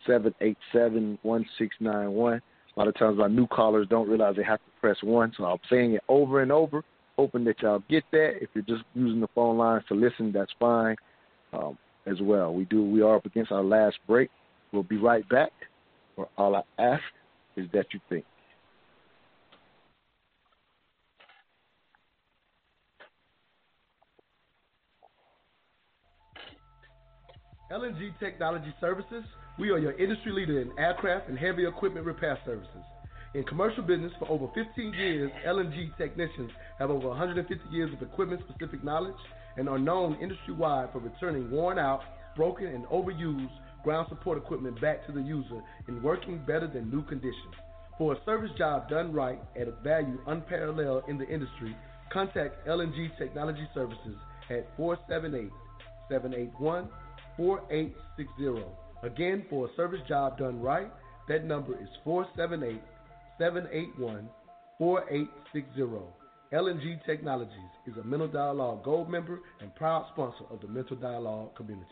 [0.05, 2.41] seven eight seven one six nine one.
[2.75, 5.45] A lot of times our new callers don't realize they have to press one, so
[5.45, 6.83] I'm saying it over and over,
[7.17, 8.33] hoping that y'all get that.
[8.41, 10.95] If you're just using the phone lines to listen, that's fine
[11.53, 11.77] um,
[12.07, 12.53] as well.
[12.53, 12.83] We do.
[12.83, 14.29] We are up against our last break.
[14.71, 15.51] We'll be right back.
[16.15, 17.03] For all I ask
[17.55, 18.25] is that you think.
[27.71, 29.23] LNG Technology Services,
[29.59, 32.69] we are your industry leader in aircraft and heavy equipment repair services.
[33.35, 38.41] In commercial business for over 15 years, LNG technicians have over 150 years of equipment
[38.47, 39.13] specific knowledge
[39.57, 42.01] and are known industry wide for returning worn out,
[42.35, 43.49] broken, and overused
[43.83, 47.51] ground support equipment back to the user in working better than new condition.
[47.97, 51.75] For a service job done right at a value unparalleled in the industry,
[52.11, 54.15] contact LNG Technology Services
[54.49, 55.51] at 478
[56.09, 56.89] 781
[57.37, 58.65] 4860.
[59.03, 60.91] Again, for a service job done right,
[61.27, 62.81] that number is 478
[63.39, 64.29] 781
[64.77, 66.16] 4860.
[66.53, 67.51] LNG Technologies
[67.85, 71.91] is a Mental Dialogue Gold member and proud sponsor of the Mental Dialogue community.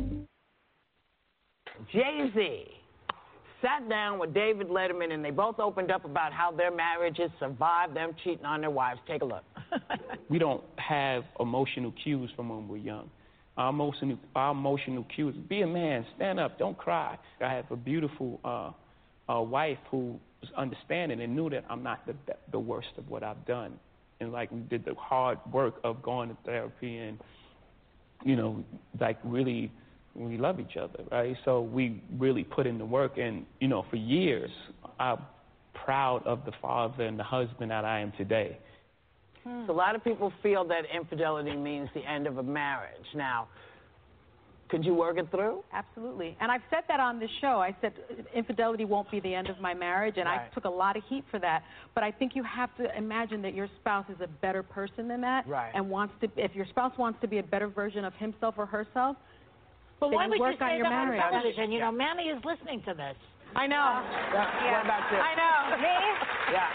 [1.91, 2.65] Jay Z
[3.61, 7.95] sat down with David Letterman and they both opened up about how their marriages survived
[7.95, 8.99] them cheating on their wives.
[9.07, 9.43] Take a look.
[10.29, 13.09] we don't have emotional cues from when we're young.
[13.57, 17.17] Our emotional, our emotional cues: be a man, stand up, don't cry.
[17.41, 18.71] I have a beautiful uh,
[19.31, 22.15] uh, wife who was understanding and knew that I'm not the
[22.51, 23.77] the worst of what I've done,
[24.19, 27.19] and like we did the hard work of going to therapy and,
[28.23, 28.63] you know,
[28.99, 29.69] like really
[30.15, 31.35] we love each other, right?
[31.45, 34.51] So we really put in the work, and you know, for years,
[34.99, 35.19] I'm
[35.73, 38.57] proud of the father and the husband that I am today.
[39.43, 39.65] Hmm.
[39.65, 43.05] So a lot of people feel that infidelity means the end of a marriage.
[43.15, 43.47] Now,
[44.69, 45.63] could you work it through?
[45.73, 46.37] Absolutely.
[46.39, 47.59] And I've said that on this show.
[47.59, 47.91] I said
[48.33, 51.25] infidelity won't be the end of my marriage, and I took a lot of heat
[51.29, 51.63] for that.
[51.93, 55.19] But I think you have to imagine that your spouse is a better person than
[55.21, 55.71] that, Right.
[55.73, 56.29] and wants to.
[56.37, 59.17] If your spouse wants to be a better version of himself or herself,
[60.01, 61.21] But then why you would work you on say your that marriage.
[61.21, 61.71] on television?
[61.71, 63.13] You know, Manny is listening to this.
[63.53, 63.77] I know.
[63.77, 64.41] Uh,
[64.73, 65.17] what about you?
[65.21, 65.77] I know.
[65.85, 65.95] Me?
[66.57, 66.65] Yeah.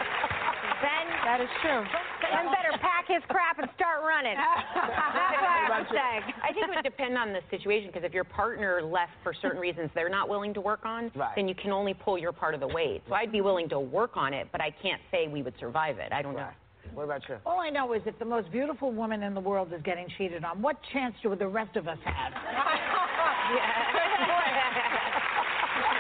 [0.79, 1.07] Ben?
[1.25, 1.83] That is true.
[2.23, 4.37] Ben better pack his crap and start running.
[4.77, 6.21] That's what I would say.
[6.45, 9.59] I think it would depend on the situation because if your partner left for certain
[9.59, 11.33] reasons they're not willing to work on, Right.
[11.35, 13.03] then you can only pull your part of the weight.
[13.09, 15.99] So I'd be willing to work on it, but I can't say we would survive
[15.99, 16.13] it.
[16.13, 16.51] I don't know.
[16.95, 17.37] What about you?
[17.45, 20.45] All I know is if the most beautiful woman in the world is getting cheated
[20.45, 22.33] on, what chance do the rest of us have?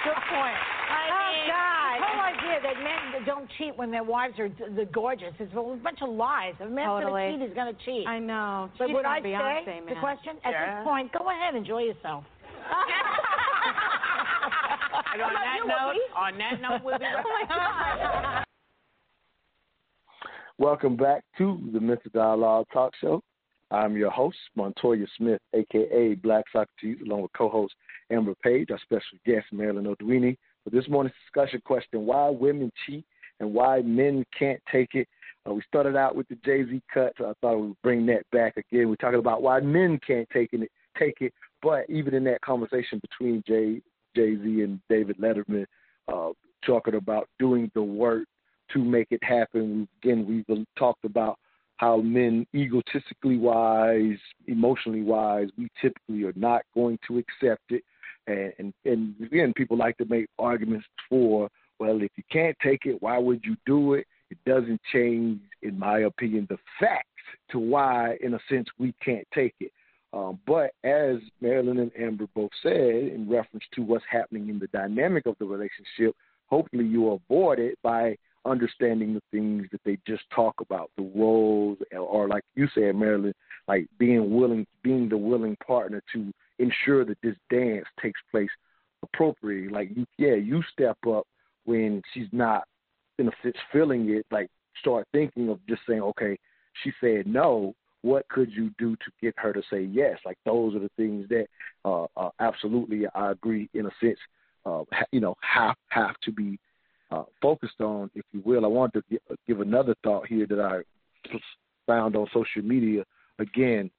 [0.04, 0.58] Good point.
[0.90, 1.94] I oh, God.
[2.00, 5.76] The whole idea that men don't cheat when their wives are the gorgeous is a
[5.82, 6.54] bunch of lies.
[6.58, 7.12] If a man's Totally.
[7.12, 8.06] going to cheat, he's going to cheat.
[8.06, 8.70] I know.
[8.78, 10.80] But She's would my I say, Beyonce, the question, at Yeah.
[10.80, 12.24] this point, go ahead, and enjoy yourself.
[15.12, 18.46] And on that note, on that note, we'll be right oh, back.
[20.58, 23.22] Welcome back to the Mental Dialogue Talk Show.
[23.70, 27.74] I'm your host, Montoya Smith, aka Black Socrates, along with co-host
[28.10, 30.36] Amber Page, our special guest Marilyn Odwini.
[30.64, 33.04] For this morning's discussion question: Why women cheat
[33.40, 35.08] and why men can't take it.
[35.48, 38.06] Uh, we started out with the Jay Z cut, so I thought we would bring
[38.06, 38.88] that back again.
[38.88, 41.32] We're talking about why men can't take it, take it.
[41.62, 43.80] But even in that conversation between Jay
[44.14, 45.66] Jay Z and David Letterman,
[46.08, 46.30] uh,
[46.64, 48.24] talking about doing the work
[48.72, 49.86] to make it happen.
[50.02, 51.38] Again, we've talked about
[51.76, 57.82] how men, egotistically wise, emotionally wise, we typically are not going to accept it.
[58.26, 61.48] And, and and again, people like to make arguments for,
[61.78, 64.06] well, if you can't take it, why would you do it?
[64.30, 67.06] It doesn't change, in my opinion, the facts
[67.50, 69.70] to why, in a sense, we can't take it.
[70.12, 74.68] Um, but as Marilyn and Amber both said, in reference to what's happening in the
[74.68, 76.16] dynamic of the relationship,
[76.46, 78.16] hopefully you avoid it by
[78.46, 83.34] understanding the things that they just talk about, the roles, or like you said, Marilyn,
[83.68, 88.48] like being willing, being the willing partner to ensure that this dance takes place
[89.02, 89.68] appropriately.
[89.68, 91.26] Like you, yeah, you step up
[91.64, 92.64] when she's not
[93.18, 94.26] in a sense feeling it.
[94.30, 94.48] Like
[94.80, 96.38] start thinking of just saying, okay,
[96.82, 97.74] she said no.
[98.02, 100.18] What could you do to get her to say yes?
[100.24, 101.46] Like those are the things that
[101.84, 104.18] uh, uh, absolutely I agree in a sense.
[104.64, 106.58] Uh, you know, have have to be
[107.10, 108.64] uh, focused on, if you will.
[108.64, 109.02] I want to
[109.46, 110.80] give another thought here that I
[111.86, 113.04] found on social media.
[113.38, 113.90] Again,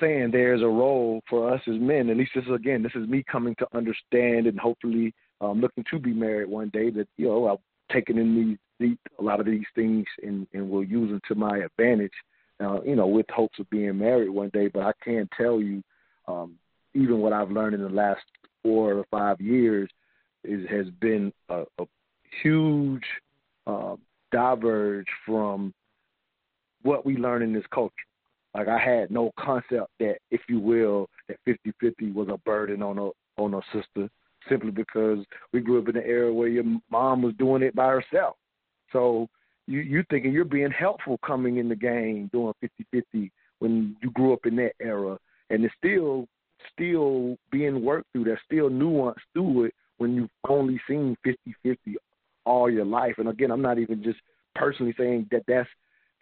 [0.00, 2.10] saying there's a role for us as men.
[2.10, 5.84] At least this is again, this is me coming to understand and hopefully um, looking
[5.90, 6.90] to be married one day.
[6.90, 10.68] That you know, I've taken in these, these a lot of these things and and
[10.68, 12.12] will use them to my advantage.
[12.60, 14.68] Uh, you know, with hopes of being married one day.
[14.68, 15.82] But I can tell you,
[16.28, 16.54] um,
[16.94, 18.22] even what I've learned in the last
[18.62, 19.90] four or five years
[20.44, 21.84] is has been a, a
[22.42, 23.04] huge
[23.66, 23.96] uh,
[24.30, 25.72] diverge from
[26.82, 27.94] what we learn in this culture.
[28.54, 32.98] Like I had no concept that, if you will, that 50-50 was a burden on
[32.98, 33.10] a
[33.40, 34.10] on a sister,
[34.48, 35.18] simply because
[35.52, 38.36] we grew up in an era where your mom was doing it by herself.
[38.92, 39.28] So
[39.66, 42.52] you you thinking you're being helpful coming in the game doing
[42.94, 46.26] 50-50 when you grew up in that era, and it's still
[46.72, 48.24] still being worked through.
[48.24, 51.76] There's still nuance through it when you've only seen 50-50
[52.44, 53.14] all your life.
[53.18, 54.18] And again, I'm not even just
[54.56, 55.68] personally saying that that's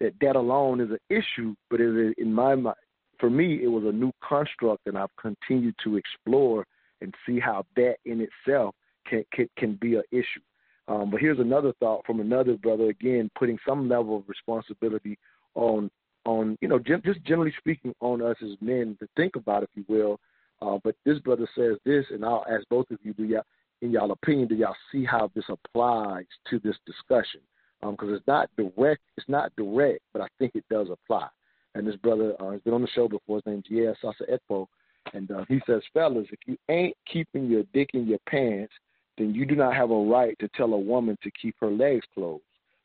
[0.00, 2.76] that that alone is an issue, but it is in my mind,
[3.18, 6.66] for me, it was a new construct, and I've continued to explore
[7.00, 8.74] and see how that in itself
[9.08, 10.44] can can, can be an issue.
[10.88, 15.18] Um, but here's another thought from another brother, again, putting some level of responsibility
[15.54, 15.90] on
[16.26, 19.84] on you know just generally speaking on us as men to think about, if you
[19.88, 20.20] will.
[20.62, 23.42] Uh, but this brother says this, and I'll ask both of you: Do y'all,
[23.82, 27.40] in y'all opinion, do y'all see how this applies to this discussion?
[27.80, 29.00] because um, it's not direct.
[29.16, 31.28] It's not direct, but I think it does apply.
[31.74, 33.36] And this brother uh, has been on the show before.
[33.36, 34.66] His name's Yes Sasa Ekpo,
[35.14, 38.72] and uh, he says, "Fellas, if you ain't keeping your dick in your pants,
[39.16, 42.04] then you do not have a right to tell a woman to keep her legs
[42.14, 42.42] closed.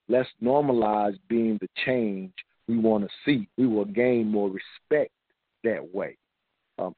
[0.07, 2.31] Let's normalize being the change
[2.67, 3.47] we want to see.
[3.57, 5.11] We will gain more respect
[5.63, 6.17] that way."
[6.77, 6.95] Um,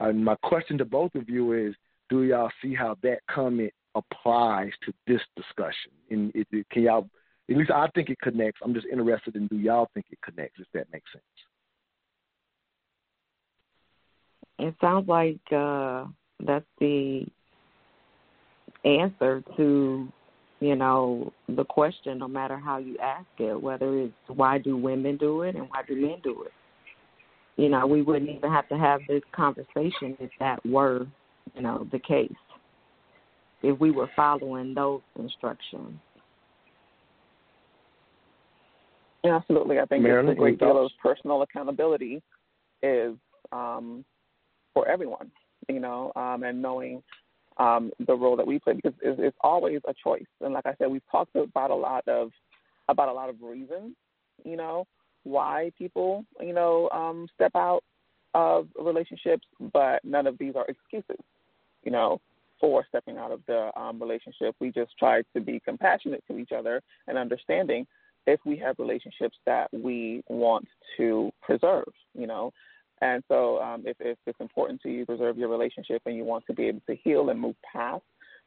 [0.00, 1.74] and my question to both of you is,
[2.08, 5.92] do y'all see how that comment applies to this discussion?
[6.10, 7.08] And it, it, can y'all
[7.50, 8.60] at least I think it connects.
[8.62, 11.24] I'm just interested in do y'all think it connects, if that makes sense.
[14.58, 16.06] It sounds like uh,
[16.44, 17.26] that's the
[18.84, 20.08] answer to,
[20.60, 25.16] you know, the question, no matter how you ask it, whether it's why do women
[25.16, 26.52] do it and why do men do it.
[27.56, 31.06] You know, we wouldn't even have to have this conversation if that were,
[31.54, 32.32] you know, the case.
[33.62, 35.98] If we were following those instructions.
[39.24, 39.80] Absolutely.
[39.80, 42.22] I think Marilyn, a great deal of personal accountability
[42.82, 43.14] is
[43.50, 44.04] um,
[44.72, 45.30] for everyone,
[45.68, 47.02] you know, um, and knowing
[47.58, 50.22] um, the role that we play because it's, it's always a choice.
[50.40, 52.30] And like I said, we've talked about a lot of
[52.88, 53.94] about a lot of reasons,
[54.44, 54.86] you know,
[55.24, 57.82] why people, you know, um, step out
[58.34, 61.22] of relationships, but none of these are excuses,
[61.88, 62.20] you know,
[62.60, 64.54] for stepping out of the um, relationship.
[64.60, 67.86] We just try to be compassionate to each other and understanding
[68.26, 72.52] if we have relationships that we want to preserve, you know.
[73.00, 76.44] And so, um, if, if it's important to you preserve your relationship and you want
[76.48, 78.02] to be able to heal and move past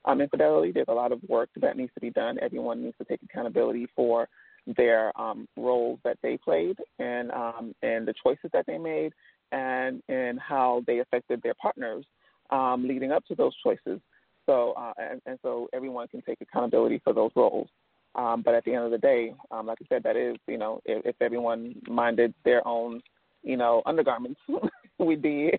[0.06, 2.38] um, infidelity, there's a lot of work that needs to be done.
[2.44, 4.30] Everyone needs to take accountability for
[4.78, 9.14] their um, roles that they played and um, and the choices that they made
[9.52, 12.06] and and how they affected their partners
[12.52, 14.00] um, leading up to those choices.
[14.46, 17.68] So uh, and, and so everyone can take accountability for those roles.
[18.16, 20.58] Um, but at the end of the day, um, like I said, that is, you
[20.58, 23.02] know, if, if everyone minded their own,
[23.42, 24.40] you know, undergarments,
[25.00, 25.52] we'd be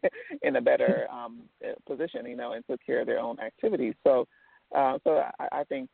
[0.43, 1.40] in a better um,
[1.86, 3.94] position, you know, and took care of their own activities.
[4.05, 4.27] So,
[4.77, 5.89] uh, so I, I think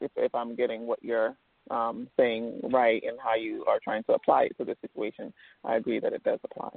[0.00, 1.36] if, if I'm getting what you're
[1.70, 5.32] um, saying right and how you are trying to apply it to this situation,
[5.64, 6.70] I agree that it does apply.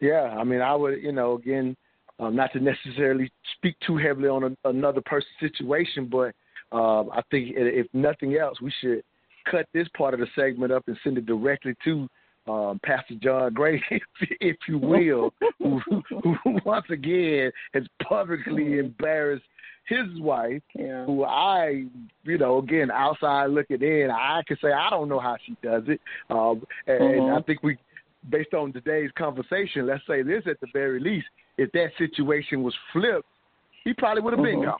[0.00, 1.76] Yeah, I mean, I would, you know, again,
[2.18, 6.34] um, not to necessarily speak too heavily on a, another person's situation, but
[6.76, 9.02] um, I think if nothing else, we should
[9.50, 12.08] cut this part of the segment up and send it directly to
[12.46, 13.82] um, Pastor John Gray,
[14.40, 19.44] if you will, who, who, once again has publicly embarrassed
[19.86, 21.04] his wife, yeah.
[21.04, 21.84] who I,
[22.24, 25.82] you know, again outside looking in, I can say I don't know how she does
[25.88, 27.20] it, um, and, mm-hmm.
[27.22, 27.76] and I think we,
[28.28, 31.26] based on today's conversation, let's say this at the very least,
[31.58, 33.26] if that situation was flipped,
[33.84, 34.60] he probably would have mm-hmm.
[34.60, 34.78] been gone.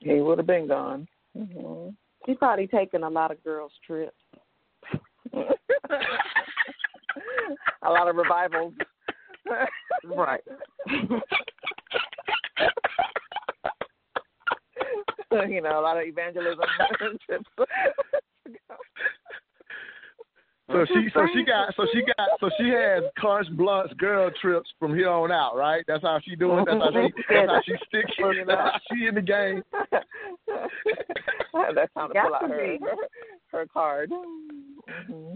[0.00, 1.08] He would have been gone.
[1.36, 1.90] Mm-hmm.
[2.26, 4.14] He probably taken a lot of girls' trips.
[7.82, 8.74] a lot of revivals.
[10.04, 10.42] right.
[15.48, 16.64] you know, a lot of evangelism
[17.26, 17.44] trips.
[20.70, 24.68] So she, so she got, so she got, so she has Carte Blunt's girl trips
[24.78, 25.82] from here on out, right?
[25.88, 26.64] That's how she doing.
[26.66, 28.44] That's how she, that's how she sticking.
[28.46, 29.62] That's how she in the game.
[31.74, 32.96] that's time to pull out her, her,
[33.52, 34.10] her card.
[34.10, 35.34] Mm-hmm.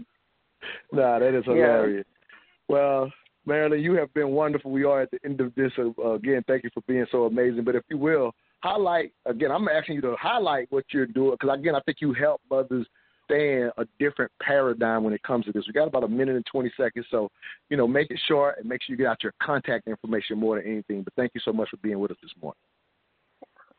[0.91, 2.05] Nah, that is hilarious.
[2.07, 2.75] Yeah.
[2.75, 3.11] Well,
[3.45, 4.71] Marilyn, you have been wonderful.
[4.71, 5.71] We are at the end of this.
[5.79, 7.63] Uh, again, thank you for being so amazing.
[7.63, 8.33] But if you will,
[8.63, 9.51] highlight again.
[9.51, 12.87] I'm asking you to highlight what you're doing because again, I think you help mothers
[13.29, 15.65] understand a different paradigm when it comes to this.
[15.67, 17.29] We got about a minute and 20 seconds, so,
[17.69, 20.57] you know, make it short and make sure you get out your contact information more
[20.57, 21.03] than anything.
[21.03, 22.59] But thank you so much for being with us this morning.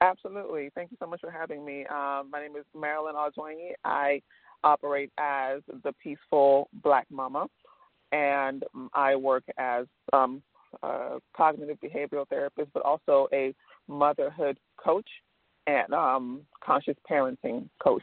[0.00, 0.70] Absolutely.
[0.74, 1.86] Thank you so much for having me.
[1.86, 3.72] Um, my name is Marilyn Ardoini.
[3.84, 4.20] I
[4.62, 7.46] operate as the Peaceful Black Mama,
[8.12, 10.42] and I work as um,
[10.82, 13.54] a cognitive behavioral therapist, but also a
[13.88, 15.08] motherhood coach
[15.66, 18.02] and um, conscious parenting coach.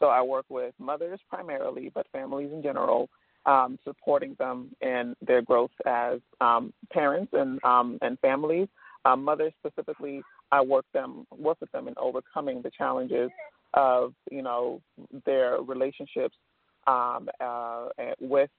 [0.00, 3.08] So I work with mothers primarily, but families in general,
[3.46, 8.68] um, supporting them in their growth as um, parents and um, and families.
[9.04, 10.22] Um, mothers specifically,
[10.52, 13.30] I work them work with them in overcoming the challenges
[13.74, 14.80] of you know
[15.24, 16.36] their relationships
[16.86, 17.88] um, uh,
[18.20, 18.50] with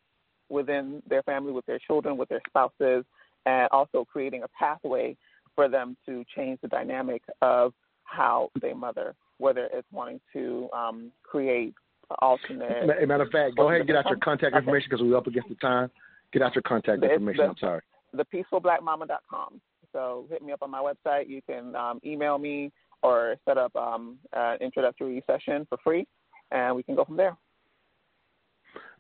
[0.49, 3.06] within their family, with their children, with their spouses,
[3.45, 5.16] and also creating a pathway
[5.56, 11.11] for them to change the dynamic of how they mother whether it's wanting to um,
[11.24, 11.74] create
[12.22, 13.07] alternate.
[13.07, 15.49] Matter of fact, go ahead and get out your contact information because we're up against
[15.49, 15.90] the time.
[16.32, 17.45] Get out your contact information.
[17.45, 17.82] The, I'm sorry.
[18.16, 19.61] Thepeacefulblackmama.com.
[19.91, 21.28] So hit me up on my website.
[21.28, 22.72] You can um, email me
[23.02, 26.06] or set up um, an introductory session for free,
[26.52, 27.36] and we can go from there.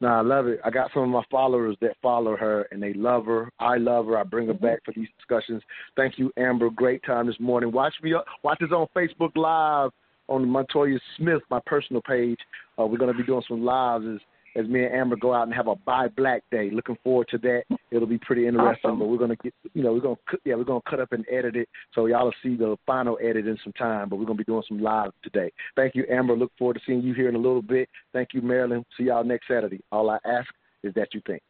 [0.01, 0.59] No, I love it.
[0.63, 3.51] I got some of my followers that follow her, and they love her.
[3.59, 4.17] I love her.
[4.17, 4.65] I bring her mm-hmm.
[4.65, 5.61] back for these discussions.
[5.95, 6.69] Thank you, Amber.
[6.69, 7.71] Great time this morning.
[7.71, 8.13] Watch me.
[8.13, 9.91] Up watch us on Facebook Live
[10.29, 12.39] on Montoya Smith, my personal page.
[12.79, 14.19] Uh, we're going to be doing some lives as,
[14.55, 16.69] as me and Amber go out and have a Buy Black Day.
[16.71, 17.63] Looking forward to that.
[17.91, 18.91] It'll be pretty interesting.
[18.91, 18.99] Awesome.
[18.99, 20.99] But we're going to get, you know, we're going to, yeah, we're going to cut
[20.99, 24.09] up and edit it so y'all will see the final edit in some time.
[24.09, 25.51] But we're going to be doing some live today.
[25.75, 26.35] Thank you, Amber.
[26.35, 27.89] Look forward to seeing you here in a little bit.
[28.13, 28.85] Thank you, Marilyn.
[28.97, 29.81] See y'all next Saturday.
[29.91, 30.47] All I ask
[30.83, 31.41] is that you think.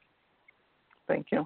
[1.08, 1.46] Thank you.